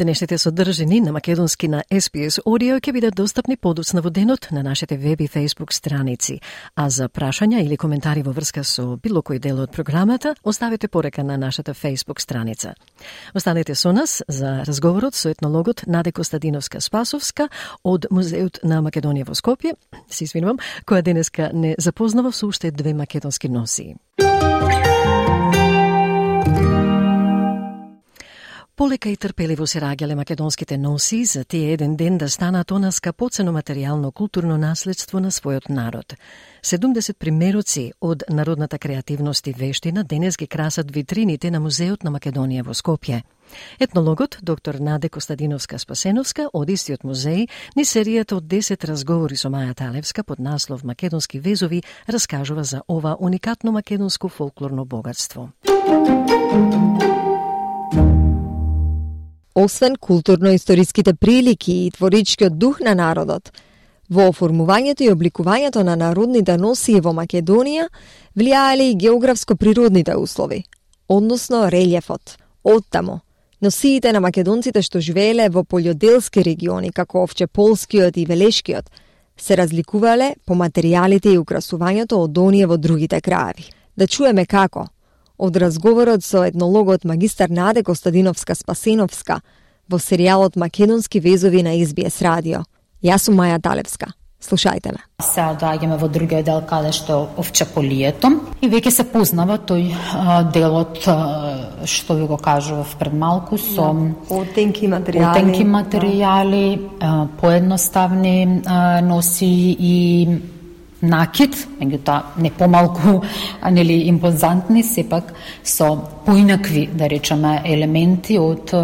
Денешните 0.00 0.38
содржини 0.38 1.00
на 1.00 1.12
македонски 1.12 1.68
на 1.68 1.82
SPS 1.92 2.40
Audio 2.48 2.78
ќе 2.80 2.92
бидат 2.92 3.14
достапни 3.14 3.58
подоцна 3.60 4.00
во 4.00 4.08
денот 4.08 4.46
на 4.50 4.62
нашите 4.62 4.96
веб 4.96 5.20
и 5.20 5.28
Facebook 5.28 5.74
страници. 5.76 6.38
А 6.74 6.88
за 6.88 7.08
прашања 7.08 7.60
или 7.60 7.76
коментари 7.76 8.22
во 8.22 8.32
врска 8.32 8.64
со 8.64 8.96
било 8.96 9.20
кој 9.20 9.38
дел 9.38 9.60
од 9.60 9.76
програмата, 9.76 10.32
оставете 10.42 10.88
порека 10.88 11.22
на 11.22 11.36
нашата 11.36 11.74
Facebook 11.74 12.18
страница. 12.18 12.72
Останете 13.34 13.74
со 13.74 13.92
нас 13.92 14.22
за 14.28 14.64
разговорот 14.64 15.14
со 15.14 15.28
етнологот 15.28 15.84
Наде 15.86 16.12
Костадиновска 16.12 16.80
Спасовска 16.80 17.50
од 17.84 18.06
Музеот 18.10 18.64
на 18.64 18.80
Македонија 18.80 19.28
во 19.28 19.36
Скопје, 19.36 19.76
се 20.08 20.24
извинувам, 20.24 20.64
која 20.86 21.02
денеска 21.02 21.50
не 21.52 21.74
запознава 21.78 22.32
со 22.32 22.46
уште 22.46 22.70
две 22.70 22.94
македонски 22.94 23.48
носи. 23.48 23.96
Полека 28.80 29.10
и 29.12 29.16
трпеливо 29.20 29.66
се 29.68 29.76
раѓале 29.84 30.14
македонските 30.16 30.78
носи 30.80 31.18
за 31.28 31.42
тие 31.44 31.74
еден 31.74 31.96
ден 32.00 32.14
да 32.18 32.30
станат 32.32 32.70
она 32.70 32.88
скапоцено 32.92 33.52
материјално 33.52 34.08
културно 34.10 34.56
наследство 34.56 35.20
на 35.20 35.30
својот 35.30 35.68
народ. 35.68 36.14
70 36.64 37.12
примероци 37.12 37.92
од 38.00 38.24
народната 38.30 38.78
креативност 38.78 39.46
и 39.46 39.52
вештина 39.52 40.04
денес 40.04 40.36
ги 40.36 40.46
красат 40.46 40.90
витрините 40.90 41.50
на 41.50 41.60
Музеот 41.60 42.04
на 42.04 42.10
Македонија 42.10 42.64
во 42.64 42.72
Скопје. 42.72 43.20
Етнологот 43.80 44.38
доктор 44.42 44.74
Наде 44.80 45.08
Костадиновска 45.08 45.78
Спасеновска 45.78 46.48
од 46.52 46.70
истиот 46.70 47.04
музеј 47.04 47.48
ни 47.76 47.84
серијата 47.84 48.40
од 48.40 48.44
10 48.48 48.84
разговори 48.88 49.36
со 49.36 49.52
Маја 49.52 49.74
Талевска 49.76 50.24
под 50.24 50.38
наслов 50.38 50.84
Македонски 50.84 51.38
везови 51.38 51.82
раскажува 52.08 52.64
за 52.64 52.80
ова 52.88 53.16
уникатно 53.20 53.72
македонско 53.72 54.28
фолклорно 54.28 54.84
богатство 54.84 55.50
освен 59.54 59.96
културно-историските 59.96 61.14
прилики 61.14 61.86
и 61.86 61.90
творичкиот 61.90 62.58
дух 62.58 62.80
на 62.80 62.94
народот, 62.94 63.52
во 64.10 64.28
оформувањето 64.30 65.04
и 65.04 65.12
обликувањето 65.12 65.82
на 65.82 65.96
народните 65.96 66.56
носии 66.58 67.00
во 67.00 67.12
Македонија 67.14 67.88
влијаеле 68.36 68.90
и 68.90 68.96
географско-природните 68.96 70.14
услови, 70.14 70.64
односно 71.08 71.68
релјефот. 71.70 72.36
Оттамо, 72.64 73.20
носиите 73.60 74.12
на 74.12 74.20
македонците 74.20 74.82
што 74.82 75.00
живееле 75.00 75.48
во 75.48 75.62
полјоделски 75.62 76.42
региони, 76.44 76.92
како 76.92 77.22
Овчеполскиот 77.22 78.16
и 78.16 78.26
Велешкиот, 78.26 78.90
се 79.36 79.56
разликувале 79.56 80.34
по 80.46 80.54
материјалите 80.54 81.32
и 81.32 81.38
украсувањето 81.38 82.18
од 82.20 82.38
оние 82.38 82.66
во 82.66 82.76
другите 82.76 83.20
краеви. 83.20 83.64
Да 83.96 84.06
чуеме 84.06 84.44
како, 84.46 84.86
од 85.40 85.56
разговорот 85.56 86.24
со 86.24 86.44
етнологот 86.44 87.04
магистар 87.08 87.48
Наде 87.50 87.82
Костадиновска 87.82 88.54
Спасеновска 88.54 89.40
во 89.88 89.96
серијалот 89.96 90.56
Македонски 90.60 91.20
везови 91.20 91.62
на 91.64 91.72
СБС 91.80 92.20
радио. 92.22 92.64
Јас 93.02 93.26
сум 93.26 93.40
Маја 93.40 93.60
Талевска. 93.62 94.12
Слушајте 94.40 94.92
ме. 94.92 95.00
Се 95.20 95.42
доаѓаме 95.60 95.96
во 96.00 96.08
другиот 96.08 96.44
дел 96.44 96.60
каде 96.68 96.92
што 96.96 97.18
овчаполието 97.40 98.30
и 98.64 98.70
веќе 98.72 98.92
се 98.92 99.04
познава 99.04 99.58
тој 99.68 99.90
а, 99.92 100.42
делот 100.52 101.00
а, 101.08 101.16
што 101.84 102.16
ви 102.16 102.28
го 102.28 102.38
кажував 102.40 102.94
пред 103.00 103.12
малку 103.12 103.58
со 103.60 103.90
да, 103.92 104.36
материјали. 104.96 105.28
Отенки 105.28 105.64
материјали, 105.64 106.64
а, 107.00 107.26
поедноставни 107.40 108.62
а, 108.64 109.00
носи 109.04 109.76
и 109.76 109.96
накид, 111.02 111.56
меѓутоа 111.80 112.36
не 112.36 112.50
помалку 112.50 113.20
нели 113.70 114.06
импозантни, 114.08 114.82
сепак 114.84 115.32
со 115.64 115.96
поинакви, 116.26 116.86
да 116.92 117.08
речеме, 117.08 117.60
елементи 117.64 118.38
од 118.38 118.74
е, 118.74 118.82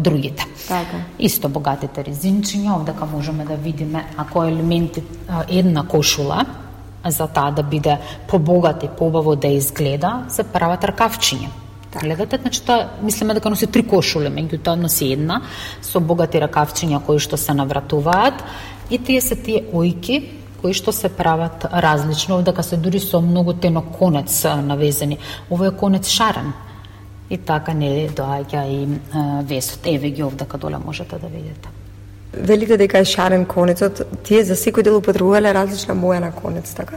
другите. 0.00 0.46
Така. 0.68 1.04
Исто 1.18 1.48
богатите 1.48 2.04
резинчиња, 2.06 2.76
овдека 2.78 3.06
можеме 3.06 3.44
да 3.44 3.56
видиме 3.56 4.06
ако 4.16 4.44
елементи 4.44 5.02
една 5.48 5.86
кошула, 5.86 6.44
за 7.06 7.26
таа 7.26 7.50
да 7.50 7.62
биде 7.62 7.98
побогат 8.28 8.82
и 8.82 8.88
побаво 8.98 9.36
да 9.36 9.48
изгледа, 9.48 10.24
се 10.28 10.44
прават 10.44 10.84
ракавчиња. 10.84 11.48
Така. 11.90 12.06
Гледате, 12.06 12.38
значи 12.40 12.62
тоа 12.62 12.88
мислиме 13.02 13.34
дека 13.34 13.50
носи 13.50 13.66
три 13.66 13.82
кошуле, 13.82 14.30
меѓутоа 14.30 14.78
носи 14.78 15.12
една 15.12 15.40
со 15.82 16.00
богати 16.00 16.38
ракавчиња 16.38 17.02
кои 17.04 17.18
што 17.18 17.36
се 17.36 17.54
навратуваат 17.54 18.44
и 18.90 18.98
тие 18.98 19.20
се 19.20 19.34
тие 19.36 19.64
ојки 19.74 20.39
кои 20.60 20.74
што 20.74 20.92
се 20.92 21.08
прават 21.08 21.64
различно, 21.72 22.42
дека 22.42 22.62
се 22.62 22.76
дури 22.76 23.00
со 23.00 23.20
многу 23.20 23.52
тено 23.52 23.82
конец 23.82 24.44
навезени. 24.44 25.18
Ово 25.50 25.64
е 25.64 25.70
конец 25.70 26.08
шарен. 26.08 26.52
И 27.30 27.38
така 27.38 27.74
не 27.74 28.08
доаѓа 28.08 28.66
и 28.68 28.88
весот. 29.46 29.86
Еве 29.86 30.10
ги 30.10 30.22
овде 30.22 30.44
доле 30.58 30.78
можете 30.78 31.18
да 31.18 31.26
видите. 31.26 31.68
Велите 32.32 32.76
дека 32.76 32.98
е 32.98 33.04
шарен 33.04 33.44
конецот, 33.44 34.02
тие 34.22 34.44
за 34.44 34.54
секој 34.54 34.82
дел 34.82 34.98
употребувале 34.98 35.54
различна 35.54 35.94
боја 35.94 36.20
на 36.20 36.30
конец, 36.32 36.74
така? 36.74 36.96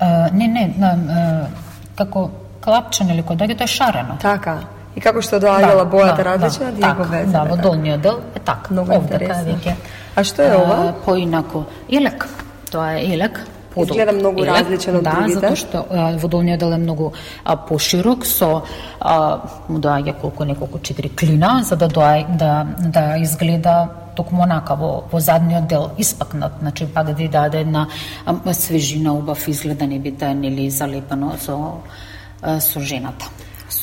Uh, 0.00 0.32
не, 0.32 0.48
не, 0.48 0.74
uh, 0.78 1.46
како 1.94 2.30
клапчен 2.60 3.10
или 3.10 3.22
кој 3.22 3.38
доаѓа 3.38 3.58
тоа 3.58 3.64
е 3.64 3.74
шарено. 3.74 4.18
Така. 4.22 4.58
И 4.96 5.00
како 5.00 5.22
што 5.22 5.38
доаѓала 5.38 5.84
да, 5.84 5.90
бојата 5.92 6.16
да, 6.16 6.24
различна, 6.24 6.72
да, 6.72 6.80
така, 6.80 6.94
го 6.94 7.08
везе. 7.10 7.32
Да, 7.32 7.44
во 7.44 7.56
долниот 7.56 8.00
дел 8.00 8.20
е 8.34 8.40
така. 8.40 8.74
Многу 8.74 8.92
интересно. 8.92 9.76
А 10.14 10.24
што 10.24 10.42
е 10.42 10.56
ова? 10.56 10.94
Поинако. 11.04 11.64
Елек. 11.88 12.26
Тоа 12.70 12.98
е 12.98 13.14
елек, 13.14 13.40
подолг. 13.74 13.90
Изгледа 13.90 14.12
многу 14.12 14.44
елек, 14.44 14.56
различен 14.56 14.96
од 14.96 15.04
да, 15.04 15.10
другите. 15.10 15.34
Да, 15.34 15.40
затоа 15.40 15.56
што 15.56 15.84
а, 15.90 16.10
водолниот 16.18 16.60
дел 16.60 16.72
е 16.72 16.78
многу 16.78 17.12
а, 17.44 17.56
поширок 17.56 18.26
со 18.26 18.62
а, 19.00 19.14
му 19.68 19.78
доаѓа 19.78 20.16
колку 20.20 20.44
неколку 20.44 20.78
четири 20.78 21.08
клина 21.08 21.62
за 21.64 21.76
да 21.76 21.88
доаѓа 21.88 22.36
да 22.36 22.66
да 22.90 23.04
изгледа 23.22 23.88
токму 24.16 24.42
онака 24.42 24.74
во, 24.74 25.04
во 25.12 25.20
задниот 25.20 25.66
дел 25.66 25.90
испакнат, 25.98 26.52
значи 26.60 26.86
па 26.94 27.04
да 27.04 27.14
даде 27.14 27.60
една 27.60 27.88
а, 28.26 28.54
свежина, 28.54 29.14
убав 29.14 29.48
изгледа 29.48 29.86
не 29.86 29.98
биде 29.98 30.34
нели 30.34 30.70
залепено 30.70 31.34
со 31.38 31.80
а, 32.42 32.60
со 32.60 32.80
жената. 32.80 33.30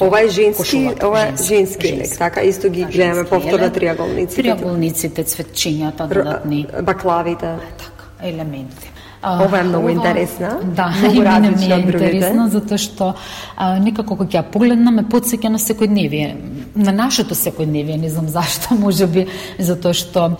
Ова 0.02 0.22
е 0.22 0.28
женски, 0.28 0.90
ова 1.04 1.22
е 1.22 1.26
женски, 1.28 1.48
женски 1.48 1.88
елек, 1.88 2.18
така 2.18 2.42
исто 2.42 2.70
ги 2.70 2.86
да, 2.86 2.92
гледаме 2.92 3.24
повторно 3.30 3.70
триаголниците. 3.72 4.42
Триаголниците, 4.42 5.24
цветчињата, 5.24 6.08
додатни 6.08 6.68
баклавите. 6.84 7.56
Така 7.78 7.95
елементи. 8.28 8.92
Ова 9.26 9.60
е 9.60 9.64
многу 9.64 9.90
интересна. 9.90 10.60
Да, 10.76 10.94
многу 11.02 11.24
различна 11.24 11.78
ми 11.78 11.84
е 11.84 11.86
интересна 11.86 12.50
затоа 12.50 12.78
што 12.78 13.14
а, 13.58 13.80
некако 13.80 14.16
кога 14.16 14.30
ќе 14.30 14.42
ја 14.42 14.46
погледнам 14.52 15.02
ме 15.02 15.04
потсеќа 15.10 15.50
на 15.50 15.60
секојдневие, 15.62 16.36
на 16.76 16.92
нашето 16.92 17.36
секојдневие, 17.36 17.98
не 17.98 18.10
знам 18.10 18.28
зашто, 18.38 18.76
можеби 18.76 19.28
затоа 19.58 19.94
што 19.94 20.36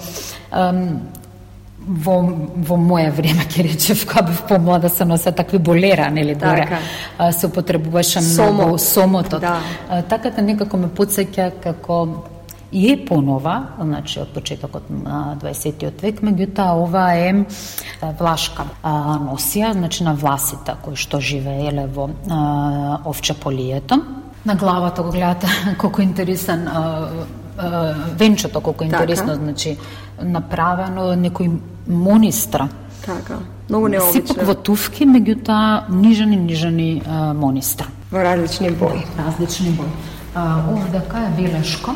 ам, 0.52 1.02
во, 1.88 2.20
во 2.68 2.78
моје 2.78 3.10
време, 3.14 3.48
ќе 3.50 3.66
речев, 3.72 4.06
кога 4.06 4.28
бев 4.30 4.44
помлада, 4.50 4.90
се 4.90 5.06
носе 5.06 5.32
такви 5.32 5.58
болера, 5.58 6.10
нели, 6.12 6.36
доре, 6.36 6.68
така. 6.70 7.32
се 7.32 7.48
употребуваше 7.48 8.22
многу 8.22 8.78
сомото. 8.78 9.40
Да. 9.40 9.60
А, 9.90 10.02
така 10.02 10.30
да 10.30 10.42
некако 10.42 10.78
ме 10.78 10.88
потсеќа 10.88 11.52
како 11.64 12.26
и 12.76 12.92
е 12.92 13.06
понова, 13.06 13.68
значи 13.80 14.20
од 14.20 14.34
почетокот 14.36 14.90
на 14.92 15.38
20 15.40 15.84
век, 16.02 16.18
меѓутоа 16.20 16.74
ова 16.76 17.06
е 17.16 17.46
влашка 18.20 18.66
носија, 18.84 19.72
значи 19.72 20.04
на 20.04 20.12
власите 20.14 20.76
кои 20.84 21.00
што 21.00 21.22
живееле 21.24 21.86
во 21.88 22.10
а, 22.28 23.00
овчеполието. 23.08 24.02
На 24.46 24.56
главата 24.56 25.04
го 25.04 25.12
гледате 25.12 25.48
колку 25.80 26.02
интересен 26.02 26.68
венчето 28.20 28.62
колку 28.62 28.84
интересно 28.84 29.28
така. 29.28 29.40
значи 29.40 29.78
направено 30.22 31.14
некој 31.16 31.54
монистра. 31.88 32.68
Така. 33.06 33.40
Многу 33.70 33.88
необично. 33.88 34.28
Сипак 34.28 34.44
во 34.48 34.56
туфки, 34.56 35.08
меѓутоа 35.08 35.88
нижани 35.90 36.36
нижани 36.36 37.02
монистра. 37.36 37.88
Во 38.12 38.20
различни 38.20 38.72
бои. 38.72 39.06
Различни 39.16 39.70
бои. 39.70 39.88
А, 40.36 40.60
овдека 40.74 41.24
е 41.24 41.42
белешко 41.42 41.96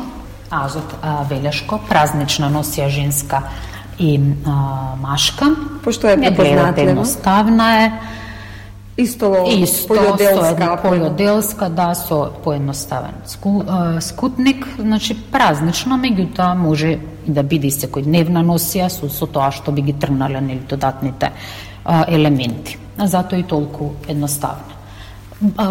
Азот 0.50 0.94
а, 1.02 1.22
Велешко, 1.30 1.78
празнична 1.88 2.50
носија 2.50 2.88
женска 2.88 3.42
и 3.98 4.18
а, 4.18 4.96
машка. 5.00 5.54
Пошто 5.84 6.08
е 6.08 6.16
препознатлива. 6.16 6.90
Едноставна 6.90 7.84
е. 7.84 7.92
Исто, 9.00 9.30
Исто 9.48 9.94
појоделска, 9.94 10.66
со 10.66 10.74
појоделска, 10.82 11.68
да, 11.72 11.94
со 11.94 12.18
поедноставен 12.44 13.22
ску, 13.24 13.62
а, 13.62 14.00
скутник, 14.00 14.66
значи 14.78 15.14
празнична, 15.32 15.96
меѓутоа 15.96 16.54
може 16.58 16.98
и 16.98 17.32
да 17.32 17.42
биде 17.42 17.70
секојдневна 17.70 18.42
носија 18.44 18.90
со, 18.92 19.08
со 19.08 19.26
тоа 19.30 19.52
што 19.54 19.72
би 19.72 19.86
ги 19.88 19.94
тргнале 19.94 20.40
нели 20.40 20.66
додатните 20.68 21.32
а, 21.84 22.04
елементи. 22.08 22.76
А 22.98 23.06
затоа 23.06 23.38
и 23.38 23.46
толку 23.46 23.94
едноставна. 24.08 24.79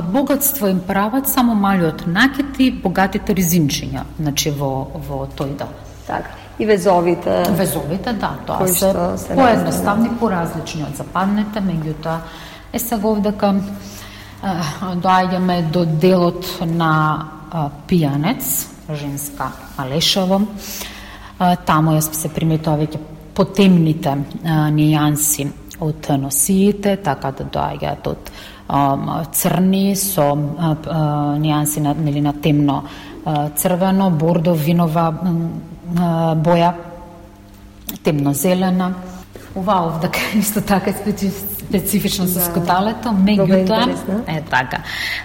Богатство 0.03 0.67
им 0.67 0.79
прават 0.79 1.27
само 1.27 1.55
малиот 1.55 2.07
накет 2.07 2.59
и 2.59 2.71
богатите 2.71 3.35
резинчиња, 3.35 4.03
значи 4.19 4.49
во 4.51 4.87
во 5.07 5.27
тој 5.27 5.57
дел. 5.57 5.73
Така. 6.07 6.29
И 6.59 6.65
везовите. 6.65 7.43
Везовите, 7.55 8.13
да, 8.13 8.33
тоа 8.45 8.67
се, 8.67 8.91
се 9.17 9.35
поедноставни, 9.35 10.09
поразлични 10.19 10.83
од 10.83 10.97
западните, 10.97 11.61
меѓутоа 11.61 12.17
е 12.73 12.79
сега 12.79 13.07
овдека 13.07 13.53
доаѓаме 15.03 15.61
до 15.71 15.85
делот 15.85 16.45
на 16.65 16.91
пијанец, 17.87 18.67
женска 18.89 19.51
Алешево. 19.77 20.41
Таму 21.65 21.95
ја 21.95 22.01
се 22.01 22.29
приметува 22.33 22.81
веќе 22.81 22.99
потемните 23.35 24.17
нијанси 24.75 25.47
од 25.79 26.09
носиите, 26.19 26.97
така 26.97 27.31
да 27.31 27.45
доаѓаат 27.45 28.07
од 28.11 28.31
црни 29.33 29.95
со 29.95 30.35
нијанси 31.41 31.81
на, 31.81 31.93
нели, 31.93 32.21
на 32.21 32.33
темно 32.33 32.83
црвено, 33.55 34.09
бордо, 34.11 34.53
винова 34.53 35.13
боја, 36.35 36.73
темно 38.03 38.33
зелена. 38.33 38.93
Ова 39.55 39.81
овдака 39.87 40.19
исто 40.35 40.61
така 40.61 40.93
специфично 41.69 42.27
со 42.27 42.39
да. 42.39 42.45
скуталето, 42.45 43.09
меѓутоа 43.09 44.25
е 44.27 44.41
така. 44.41 44.81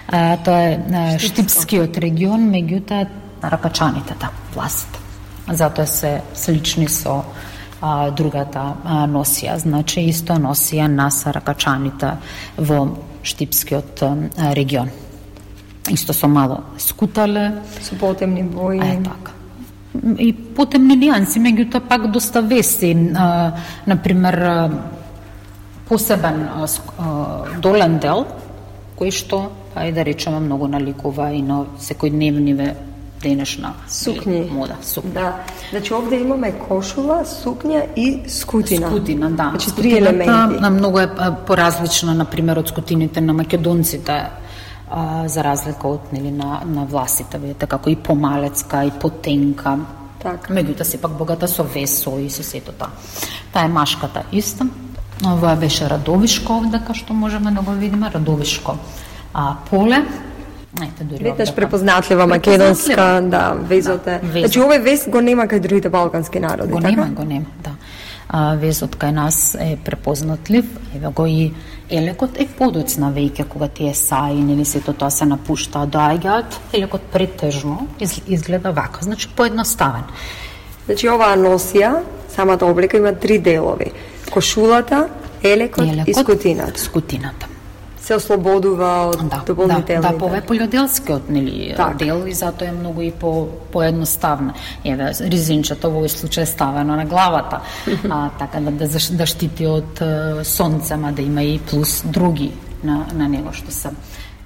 А, 0.07 0.37
тоа 0.37 0.61
е 0.61 1.19
штипскиот 1.19 1.97
регион, 1.97 2.49
меѓутоа 2.53 3.07
рапачаните 3.43 4.15
да, 4.19 4.29
власите. 4.53 4.99
Затоа 5.49 5.85
се 5.85 6.21
слични 6.33 6.87
со 6.89 7.21
а, 7.81 8.09
другата 8.11 8.73
а, 8.83 9.05
носија, 9.09 9.57
значи 9.61 10.07
исто 10.09 10.39
носија 10.41 10.87
на 10.89 11.11
саракачаните 11.11 12.15
во 12.57 12.87
Штипскиот 13.25 14.03
регион. 14.53 14.89
Исто 15.89 16.13
со 16.13 16.27
мало 16.27 16.63
скутале. 16.77 17.63
Со 17.81 17.95
потемни 17.95 18.43
бои. 18.43 18.79
Е, 18.79 19.01
така. 19.03 19.31
И 20.19 20.31
потемни 20.33 20.95
нијанси, 20.97 21.41
меѓутоа 21.41 21.81
пак 21.89 22.11
доста 22.11 22.41
вести. 22.41 22.93
А, 23.15 23.53
например, 23.85 24.71
посебен 25.89 26.47
а, 26.47 27.45
долен 27.61 27.99
дел, 27.99 28.25
кој 28.97 29.11
што, 29.11 29.51
ајде 29.75 29.93
да 29.93 30.05
речеме, 30.05 30.39
многу 30.39 30.67
наликува 30.67 31.31
и 31.33 31.41
на 31.41 31.65
секојдневниве 31.79 32.75
денешна 33.25 33.73
сукњи 33.89 34.45
мода, 34.53 34.77
сукња. 34.85 35.13
Да. 35.13 35.29
Значи 35.71 35.93
овде 35.97 36.19
имаме 36.21 36.51
кошула, 36.61 37.23
сукња 37.25 37.83
и 37.95 38.07
скутина. 38.29 38.89
Скутина, 38.93 39.29
да. 39.31 39.49
Значи 39.55 39.75
три 39.75 39.97
елементи. 39.97 40.61
На 40.61 40.69
многу 40.69 40.99
е 40.99 41.09
поразлична 41.47 42.13
на 42.13 42.25
пример 42.25 42.61
од 42.61 42.69
скутините 42.69 43.21
на 43.21 43.33
македонците 43.33 44.17
а, 44.89 45.27
за 45.27 45.43
разлика 45.43 45.87
од 45.87 46.13
нели 46.13 46.31
на 46.31 46.61
на 46.65 46.85
власите, 46.85 47.37
видите 47.37 47.67
како 47.67 47.89
и 47.89 47.95
помалецка 47.95 48.85
и 48.85 48.91
потенка. 49.01 49.77
Така. 50.21 50.53
Меѓутоа 50.53 50.83
сепак 50.83 51.17
богата 51.17 51.47
со 51.47 51.63
весо 51.63 52.17
и 52.19 52.29
со 52.29 52.43
сето 52.43 52.73
тоа. 52.73 52.89
Таа 53.53 53.65
е 53.65 53.73
машката 53.73 54.23
иста. 54.31 54.67
Ова 55.25 55.55
беше 55.55 55.89
Радовишко 55.89 56.57
овде, 56.59 56.81
што 56.93 57.13
можеме 57.13 57.51
да 57.51 57.61
го 57.61 57.71
видиме, 57.71 58.11
Радовишко 58.11 58.75
а, 59.33 59.55
поле, 59.69 60.03
Ете, 60.83 61.03
дури 61.03 61.23
Видиш 61.23 61.53
препознатлива 61.53 62.27
македонска, 62.27 63.21
да, 63.23 63.55
везоте. 63.61 64.19
Да, 64.23 64.39
Значи 64.39 64.59
овој 64.59 64.81
вез 64.83 65.07
го 65.07 65.21
нема 65.21 65.47
кај 65.47 65.59
другите 65.63 65.89
балкански 65.89 66.39
народи, 66.39 66.71
го 66.71 66.81
така? 66.81 66.91
нема, 66.91 67.07
го 67.15 67.23
нема, 67.23 67.45
да. 67.63 67.71
А, 68.27 68.55
везот 68.59 68.97
кај 68.99 69.11
нас 69.11 69.55
е 69.55 69.77
препознатлив, 69.85 70.65
еве 70.95 71.07
го 71.07 71.25
и 71.25 71.53
елекот 71.89 72.35
е 72.41 72.47
подоцна 72.47 73.13
веќе 73.15 73.47
кога 73.47 73.67
тие 73.67 73.93
саи 73.93 74.35
или 74.35 74.65
сето 74.65 74.93
тоа 74.93 75.11
се 75.11 75.25
напушта, 75.25 75.87
доаѓаат, 75.87 76.59
елекот 76.73 77.01
претежно 77.13 77.87
изгледа 78.27 78.71
вака, 78.71 78.99
значи 79.01 79.29
поедноставен. 79.35 80.03
Значи 80.85 81.09
оваа 81.09 81.39
носија, 81.39 82.03
самата 82.35 82.65
облека 82.65 82.97
има 82.97 83.15
три 83.15 83.39
делови. 83.39 83.91
Кошулата, 84.31 85.07
елекот, 85.43 85.85
елекот 85.85 86.07
и 86.07 86.13
скутината. 86.13 86.79
Скутината 86.79 87.54
се 88.05 88.15
ослободува 88.15 88.89
од 89.09 89.23
да, 89.29 89.41
дополнителните. 89.47 89.97
Да, 90.01 90.11
да, 90.13 90.17
пове 90.19 90.41
полјоделскиот 90.45 91.29
нели 91.33 91.73
так. 91.77 91.97
дел 91.97 92.25
и 92.29 92.33
затоа 92.37 92.69
е 92.69 92.75
многу 92.75 93.01
и 93.01 93.11
по 93.11 93.47
поедноставна. 93.73 94.53
Еве 94.85 95.09
резинчето 95.31 95.89
во 95.89 96.03
овој 96.03 96.13
случај 96.13 96.45
ставено 96.45 96.95
на 96.95 97.05
главата, 97.09 97.61
а 98.09 98.29
така 98.39 98.61
да 98.61 98.71
да, 98.71 98.87
да 98.87 99.25
штити 99.25 99.65
од 99.65 100.03
сонце, 100.45 100.97
ма 100.97 101.11
да 101.11 101.21
има 101.21 101.43
и 101.43 101.59
плюс 101.59 102.03
други 102.05 102.51
на 102.83 103.07
на 103.13 103.27
него 103.27 103.53
што 103.53 103.71
се 103.71 103.89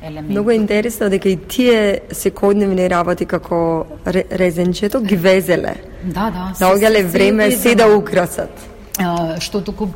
елементи. 0.02 0.32
Многу 0.32 0.50
е 0.50 0.56
интересно 0.56 1.10
дека 1.10 1.30
и 1.30 1.36
тие 1.36 2.02
секојдневни 2.12 2.90
работи 2.90 3.26
како 3.26 3.86
резенчето 4.08 5.02
ги 5.02 5.16
везеле. 5.16 5.76
Да, 6.04 6.32
да. 6.32 6.54
Наоѓале 6.60 7.04
време 7.04 7.52
се 7.52 7.76
да 7.76 7.92
украсат. 7.98 8.52
А, 9.00 9.36
што 9.40 9.62
туку 9.62 9.90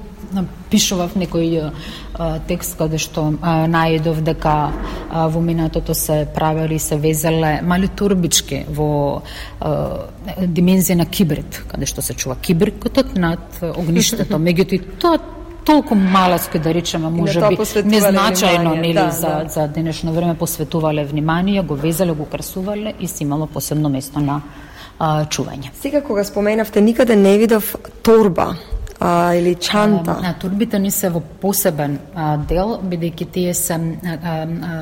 пишував 0.69 1.15
некој 1.15 1.71
а, 2.13 2.39
текст 2.47 2.77
каде 2.77 2.97
што 2.97 3.33
а, 3.41 3.67
најдов 3.69 4.21
дека 4.25 4.55
а, 4.71 5.27
во 5.27 5.41
минатото 5.41 5.93
се 5.93 6.27
правели 6.35 6.79
се 6.79 6.97
везеле 6.97 7.59
мали 7.61 7.87
турбички 7.87 8.63
во 8.69 9.21
а, 9.59 10.09
димензија 10.39 10.97
на 10.97 11.05
кибрид, 11.05 11.63
каде 11.67 11.85
што 11.85 12.01
се 12.01 12.13
чува 12.13 12.35
кибрикотот 12.35 13.15
над 13.15 13.61
огништето. 13.61 14.37
Меѓутоа 14.47 14.99
тоа 14.99 15.19
толку 15.65 15.95
малацко 15.95 16.59
да 16.59 16.73
речеме 16.73 17.09
може 17.09 17.39
би 17.39 17.55
незначајно 17.55 18.75
нели 18.75 18.93
да, 18.93 19.11
за 19.11 19.27
да. 19.27 19.49
за 19.49 19.67
денешно 19.67 20.13
време 20.13 20.35
посветувале 20.35 21.05
внимание, 21.05 21.61
го 21.61 21.75
везеле, 21.75 22.11
го 22.11 22.25
красувале 22.25 22.93
и 22.99 23.07
си 23.07 23.23
имало 23.23 23.47
посебно 23.47 23.89
место 23.89 24.19
на 24.19 24.41
а, 24.99 25.25
чување. 25.25 25.71
Сега 25.81 26.01
кога 26.01 26.23
споменавте 26.23 26.81
никаде 26.81 27.15
не 27.15 27.37
видов 27.37 27.75
торба 28.03 28.55
а, 29.03 29.35
или 29.35 29.55
чанта? 29.55 30.17
А, 30.23 30.33
турбите 30.33 30.79
не 30.79 30.91
се 30.91 31.09
во 31.09 31.19
посебен 31.19 31.99
а, 32.15 32.37
дел, 32.37 32.79
бидејќи 32.79 33.31
тие 33.31 33.53
се 33.53 33.75
а, 33.75 34.17
а, 34.23 34.73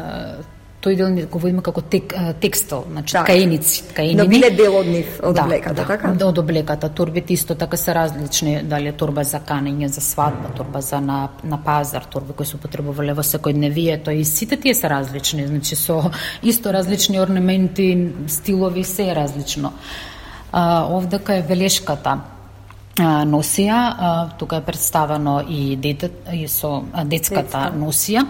тој 0.81 0.97
дел 0.97 1.17
го 1.29 1.39
видиме 1.39 1.61
како 1.61 1.81
тек, 1.81 2.13
текстил, 2.41 2.85
значи 2.89 3.13
да. 3.13 3.23
ткаеници, 3.23 3.83
ткаенини. 3.91 4.17
Но 4.17 4.27
биле 4.29 4.49
дел 4.57 4.77
од 4.79 4.89
нив, 4.89 5.19
од 5.21 5.35
да, 5.37 5.45
облеката, 5.45 5.75
да, 5.77 5.85
така? 5.87 6.13
Да, 6.17 6.27
од 6.31 6.41
облеката. 6.41 6.89
Турбите 6.89 7.33
исто 7.33 7.55
така 7.55 7.77
се 7.77 7.95
различни, 7.95 8.55
дали 8.63 8.89
е 8.89 8.95
турба 8.97 9.23
за 9.23 9.39
канење, 9.45 9.91
за 9.93 10.01
свадба, 10.01 10.53
турба 10.57 10.81
за 10.81 11.01
на, 11.01 11.19
на 11.43 11.61
пазар, 11.63 12.05
турби 12.09 12.33
кои 12.33 12.45
се 12.45 12.57
употребувале 12.57 13.13
во 13.13 13.25
секојдневието 13.25 14.09
и 14.09 14.25
сите 14.25 14.57
тие 14.57 14.73
се 14.75 14.89
различни, 14.89 15.47
значи 15.47 15.75
со 15.75 16.01
исто 16.43 16.73
различни 16.73 17.21
орнаменти, 17.21 18.09
стилови, 18.27 18.83
се 18.83 19.11
е 19.11 19.15
различно. 19.15 19.73
А, 20.51 20.87
овдека 20.89 21.35
е 21.35 21.41
велешката 21.41 22.19
носија, 22.99 24.29
тука 24.37 24.57
е 24.57 24.61
представено 24.61 25.41
и 25.47 25.75
дете 25.75 26.11
и 26.33 26.47
со 26.47 26.83
детската 27.05 27.71
Детска. 27.71 27.77
носија 27.77 28.25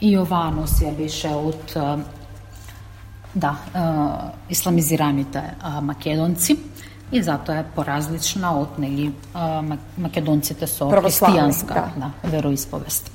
и 0.00 0.16
оваа 0.18 0.50
носија 0.52 0.92
беше 0.96 1.28
од 1.28 1.76
да, 3.34 3.56
исламизираните 4.50 5.42
македонци 5.82 6.58
и 7.12 7.22
затоа 7.22 7.62
е 7.62 7.64
поразлична 7.74 8.52
од 8.60 8.78
нели 8.78 9.12
македонците 9.98 10.66
со 10.66 10.90
христијанска 10.90 11.74
да. 11.74 11.88
да, 11.96 12.28
вероисповест. 12.28 13.10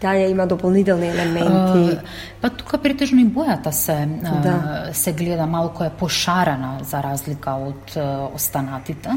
Таа 0.00 0.26
има 0.26 0.46
дополнителни 0.46 1.08
елементи. 1.08 1.98
па 2.40 2.50
тука 2.50 2.78
претежно 2.78 3.20
и 3.20 3.26
бојата 3.26 3.70
се 3.70 4.08
да. 4.42 4.90
се 4.92 5.12
гледа 5.12 5.46
малку 5.46 5.84
е 5.84 5.90
пошарена 5.90 6.78
за 6.82 7.02
разлика 7.02 7.54
од 7.54 7.96
останатите 8.34 9.10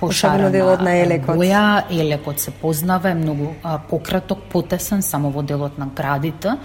пошарена 0.00 0.50
делот 0.50 0.80
на 0.80 0.96
елекот. 1.00 1.36
Боја, 1.36 1.84
елекот 1.90 2.40
се 2.40 2.50
познава, 2.50 3.10
е 3.10 3.14
многу 3.14 3.54
пократок, 3.90 4.38
потесен, 4.52 5.02
само 5.02 5.30
во 5.30 5.42
делот 5.42 5.78
на 5.78 5.86
градите, 5.86 6.56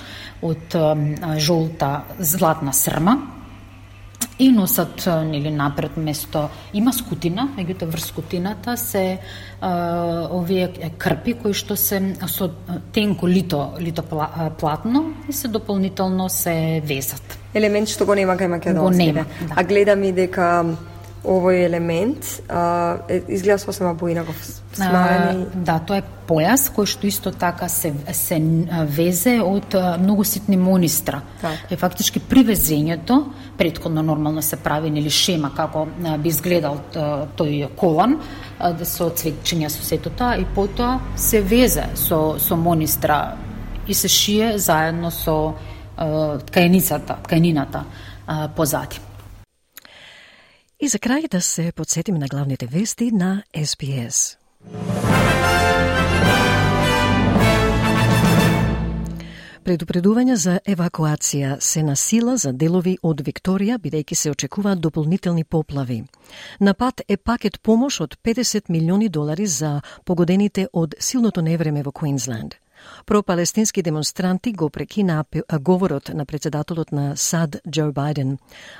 од 0.41 0.75
жолта 1.37 2.03
златна 2.19 2.73
срма, 2.73 3.17
и 4.39 4.51
носат 4.51 5.07
нели 5.25 5.51
напред 5.51 5.97
место 5.97 6.47
има 6.73 6.93
скутина, 6.93 7.47
меѓутоа 7.57 7.89
врз 7.89 8.05
скутината 8.11 8.77
се 8.77 9.17
а, 9.61 10.27
овие 10.29 10.91
крпи 10.97 11.33
кои 11.41 11.57
што 11.57 11.75
се 11.75 11.99
со 12.29 12.51
тенко 12.93 13.27
лито 13.27 13.73
лито 13.81 14.03
платно 14.59 15.13
и 15.29 15.33
се 15.33 15.47
дополнително 15.47 16.29
се 16.29 16.81
везат. 16.85 17.37
Елемент 17.53 17.89
што 17.89 18.05
го 18.05 18.13
нема 18.13 18.37
кај 18.37 18.47
македонците. 18.47 19.11
Го 19.11 19.17
нема, 19.17 19.25
да. 19.41 19.55
А 19.55 19.63
гледам 19.63 20.03
и 20.03 20.11
дека 20.11 20.65
овој 21.28 21.65
елемент 21.65 22.25
а, 22.49 22.97
изгледа 23.28 23.59
сосема 23.59 23.95
поинаков 23.97 24.39
смарени. 24.73 25.45
Да, 25.53 25.78
тоа 25.80 25.99
е 26.01 26.05
појас 26.28 26.67
кој 26.75 26.88
што 26.89 27.07
исто 27.07 27.32
така 27.32 27.69
се 27.69 27.93
се 28.13 28.39
везе 28.97 29.38
од 29.43 29.75
многу 30.01 30.23
ситни 30.23 30.57
монистра. 30.57 31.21
Так. 31.41 31.71
Е 31.71 31.78
фактички 31.78 32.19
при 32.19 32.43
везењето 32.47 33.23
претходно 33.57 34.03
нормално 34.03 34.41
се 34.41 34.55
прави 34.55 34.89
нели 34.89 35.09
шема 35.09 35.51
како 35.55 35.88
би 36.17 36.30
изгледал 36.30 36.80
тој 36.93 37.67
колан 37.75 38.19
да 38.59 38.86
се 38.86 39.03
од 39.03 39.17
цветчиња 39.19 39.69
со 39.73 39.84
сето 39.84 40.09
тоа 40.09 40.38
и 40.38 40.45
потоа 40.55 40.99
се 41.15 41.41
везе 41.41 41.89
со 41.95 42.38
со 42.39 42.55
монистра 42.55 43.38
и 43.88 43.93
се 43.93 44.07
шие 44.07 44.57
заедно 44.59 45.11
со 45.11 45.55
ткајницата, 45.97 47.23
ткајнината 47.25 47.84
позади. 48.55 49.06
И 50.80 50.88
за 50.88 50.99
крај 51.01 51.25
да 51.34 51.39
се 51.41 51.71
подсетиме 51.71 52.19
на 52.19 52.28
главните 52.28 52.67
вести 52.67 53.09
на 53.11 53.43
СПС. 53.65 54.38
Предупредување 59.65 60.36
за 60.38 60.59
евакуација 60.61 61.57
се 61.59 61.82
на 61.84 61.95
сила 61.95 62.38
за 62.38 62.53
делови 62.53 62.93
од 63.01 63.25
Викторија, 63.25 63.80
бидејќи 63.82 64.15
се 64.15 64.32
очекуваат 64.32 64.80
дополнителни 64.80 65.43
поплави. 65.43 66.03
На 66.59 66.73
пат 66.73 67.01
е 67.07 67.17
пакет 67.17 67.59
помош 67.61 67.99
од 68.01 68.15
50 68.23 68.69
милиони 68.69 69.09
долари 69.09 69.47
за 69.47 69.82
погодените 70.05 70.67
од 70.73 70.95
силното 70.99 71.41
невреме 71.41 71.84
во 71.84 71.91
Квинсленд. 71.91 72.55
Пропалестински 73.05 73.82
демонстранти 73.82 74.53
го 74.53 74.69
прекина 74.69 75.25
говорот 75.59 76.09
на 76.13 76.25
председателот 76.25 76.91
на 76.91 77.15
САД 77.15 77.57
Џо 77.67 77.91
Бајден. 77.91 78.38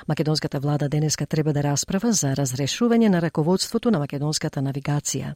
Македонската 0.08 0.60
влада 0.60 0.88
денеска 0.88 1.26
треба 1.26 1.52
да 1.52 1.62
расправа 1.62 2.12
за 2.12 2.34
разрешување 2.34 3.08
на 3.08 3.20
раководството 3.20 3.90
на 3.90 3.98
македонската 3.98 4.60
навигација. 4.60 5.34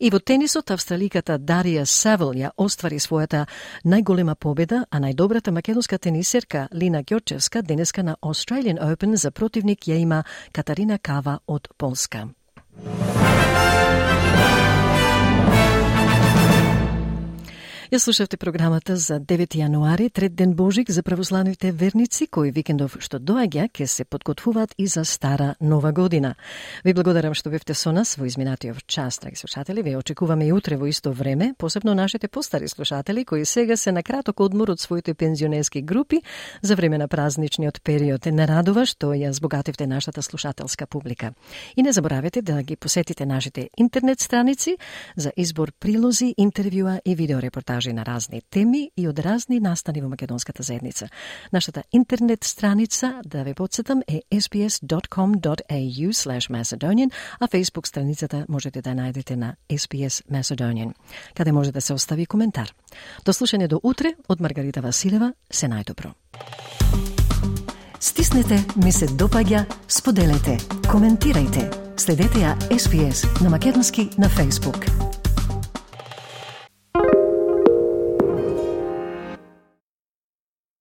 И 0.00 0.10
во 0.10 0.18
тенисот 0.18 0.70
австраликата 0.70 1.38
Дарија 1.38 1.84
Савел 1.84 2.32
ја 2.32 2.50
оствари 2.56 2.98
својата 2.98 3.46
најголема 3.84 4.34
победа, 4.34 4.84
а 4.90 5.00
најдобрата 5.00 5.50
македонска 5.50 5.98
тенисерка 5.98 6.68
Лина 6.74 7.02
Ѓорчевска 7.04 7.62
денеска 7.62 8.02
на 8.02 8.16
Australian 8.22 8.80
Open 8.80 9.14
за 9.14 9.30
противник 9.30 9.86
ја 9.86 9.96
има 9.96 10.24
Катарина 10.52 10.98
Кава 10.98 11.38
од 11.46 11.68
Полска. 11.76 12.28
Ја 17.92 17.98
слушавте 17.98 18.36
програмата 18.40 18.94
за 18.96 19.18
9 19.20 19.52
јануари, 19.52 20.08
трет 20.12 20.34
ден 20.34 20.54
Божик 20.54 20.90
за 20.90 21.02
православните 21.02 21.72
верници, 21.72 22.24
кои 22.26 22.50
викендов 22.50 22.94
што 23.04 23.18
доаѓа 23.20 23.66
ке 23.68 23.84
се 23.86 24.06
подготвуваат 24.08 24.72
и 24.78 24.86
за 24.86 25.04
стара 25.04 25.54
нова 25.60 25.92
година. 25.92 26.34
Ви 26.84 26.94
благодарам 26.94 27.34
што 27.34 27.50
бевте 27.52 27.74
со 27.74 27.92
нас 27.92 28.16
во 28.16 28.24
изминатиот 28.24 28.86
час, 28.86 29.18
драги 29.20 29.36
слушатели. 29.36 29.82
Ве 29.82 29.98
очекуваме 29.98 30.46
и 30.46 30.52
утре 30.52 30.78
во 30.80 30.88
исто 30.88 31.12
време, 31.12 31.52
посебно 31.58 31.94
нашите 31.94 32.28
постари 32.28 32.68
слушатели 32.68 33.24
кои 33.24 33.44
сега 33.44 33.76
се 33.76 33.92
на 33.92 34.02
краток 34.02 34.40
одмор 34.40 34.70
од 34.72 34.80
своите 34.80 35.12
пензионерски 35.12 35.82
групи 35.82 36.22
за 36.62 36.76
време 36.76 36.96
на 36.98 37.08
празничниот 37.08 37.82
период. 37.84 38.24
Не 38.24 38.46
радува 38.46 38.86
што 38.86 39.12
ја 39.12 39.36
збогативте 39.36 39.86
нашата 39.86 40.22
слушателска 40.22 40.86
публика. 40.86 41.34
И 41.76 41.82
не 41.82 41.92
заборавете 41.92 42.40
да 42.40 42.62
ги 42.62 42.76
посетите 42.76 43.26
нашите 43.26 43.68
интернет 43.76 44.20
страници 44.20 44.78
за 45.16 45.32
избор 45.36 45.72
прилози, 45.78 46.34
интервјуа 46.38 47.00
и 47.04 47.14
видеорепортажи 47.14 47.81
репортажи 47.82 47.92
на 47.92 48.04
разни 48.04 48.42
теми 48.50 48.90
и 48.96 49.08
од 49.08 49.18
разни 49.18 49.60
настани 49.60 50.00
во 50.00 50.08
македонската 50.08 50.62
заедница. 50.62 51.08
Нашата 51.52 51.82
интернет 51.92 52.44
страница, 52.44 53.20
да 53.24 53.44
ве 53.44 53.54
подсетам, 53.54 54.02
е 54.08 54.22
sbs.com.au 54.30 56.12
slash 56.12 56.50
Macedonian, 56.50 57.10
а 57.40 57.48
Facebook 57.48 57.86
страницата 57.86 58.46
можете 58.48 58.82
да 58.82 58.90
најдете 58.90 59.36
на 59.36 59.56
SBS 59.70 60.22
Macedonian, 60.30 60.92
каде 61.34 61.52
може 61.52 61.72
да 61.72 61.80
се 61.80 61.92
остави 61.92 62.26
коментар. 62.26 62.72
До 63.24 63.32
слушање 63.32 63.68
до 63.68 63.80
утре 63.82 64.14
од 64.28 64.40
Маргарита 64.40 64.80
Василева, 64.80 65.32
се 65.50 65.66
најдобро. 65.66 66.12
Стиснете, 68.00 68.64
ми 68.76 68.92
се 68.92 69.06
допаѓа, 69.06 69.64
споделете, 69.88 70.58
коментирајте. 70.90 71.70
Следете 71.96 72.38
ја 72.38 72.56
SBS 72.70 73.42
на 73.42 73.50
Македонски 73.50 74.10
на 74.18 74.28
Facebook. 74.28 75.21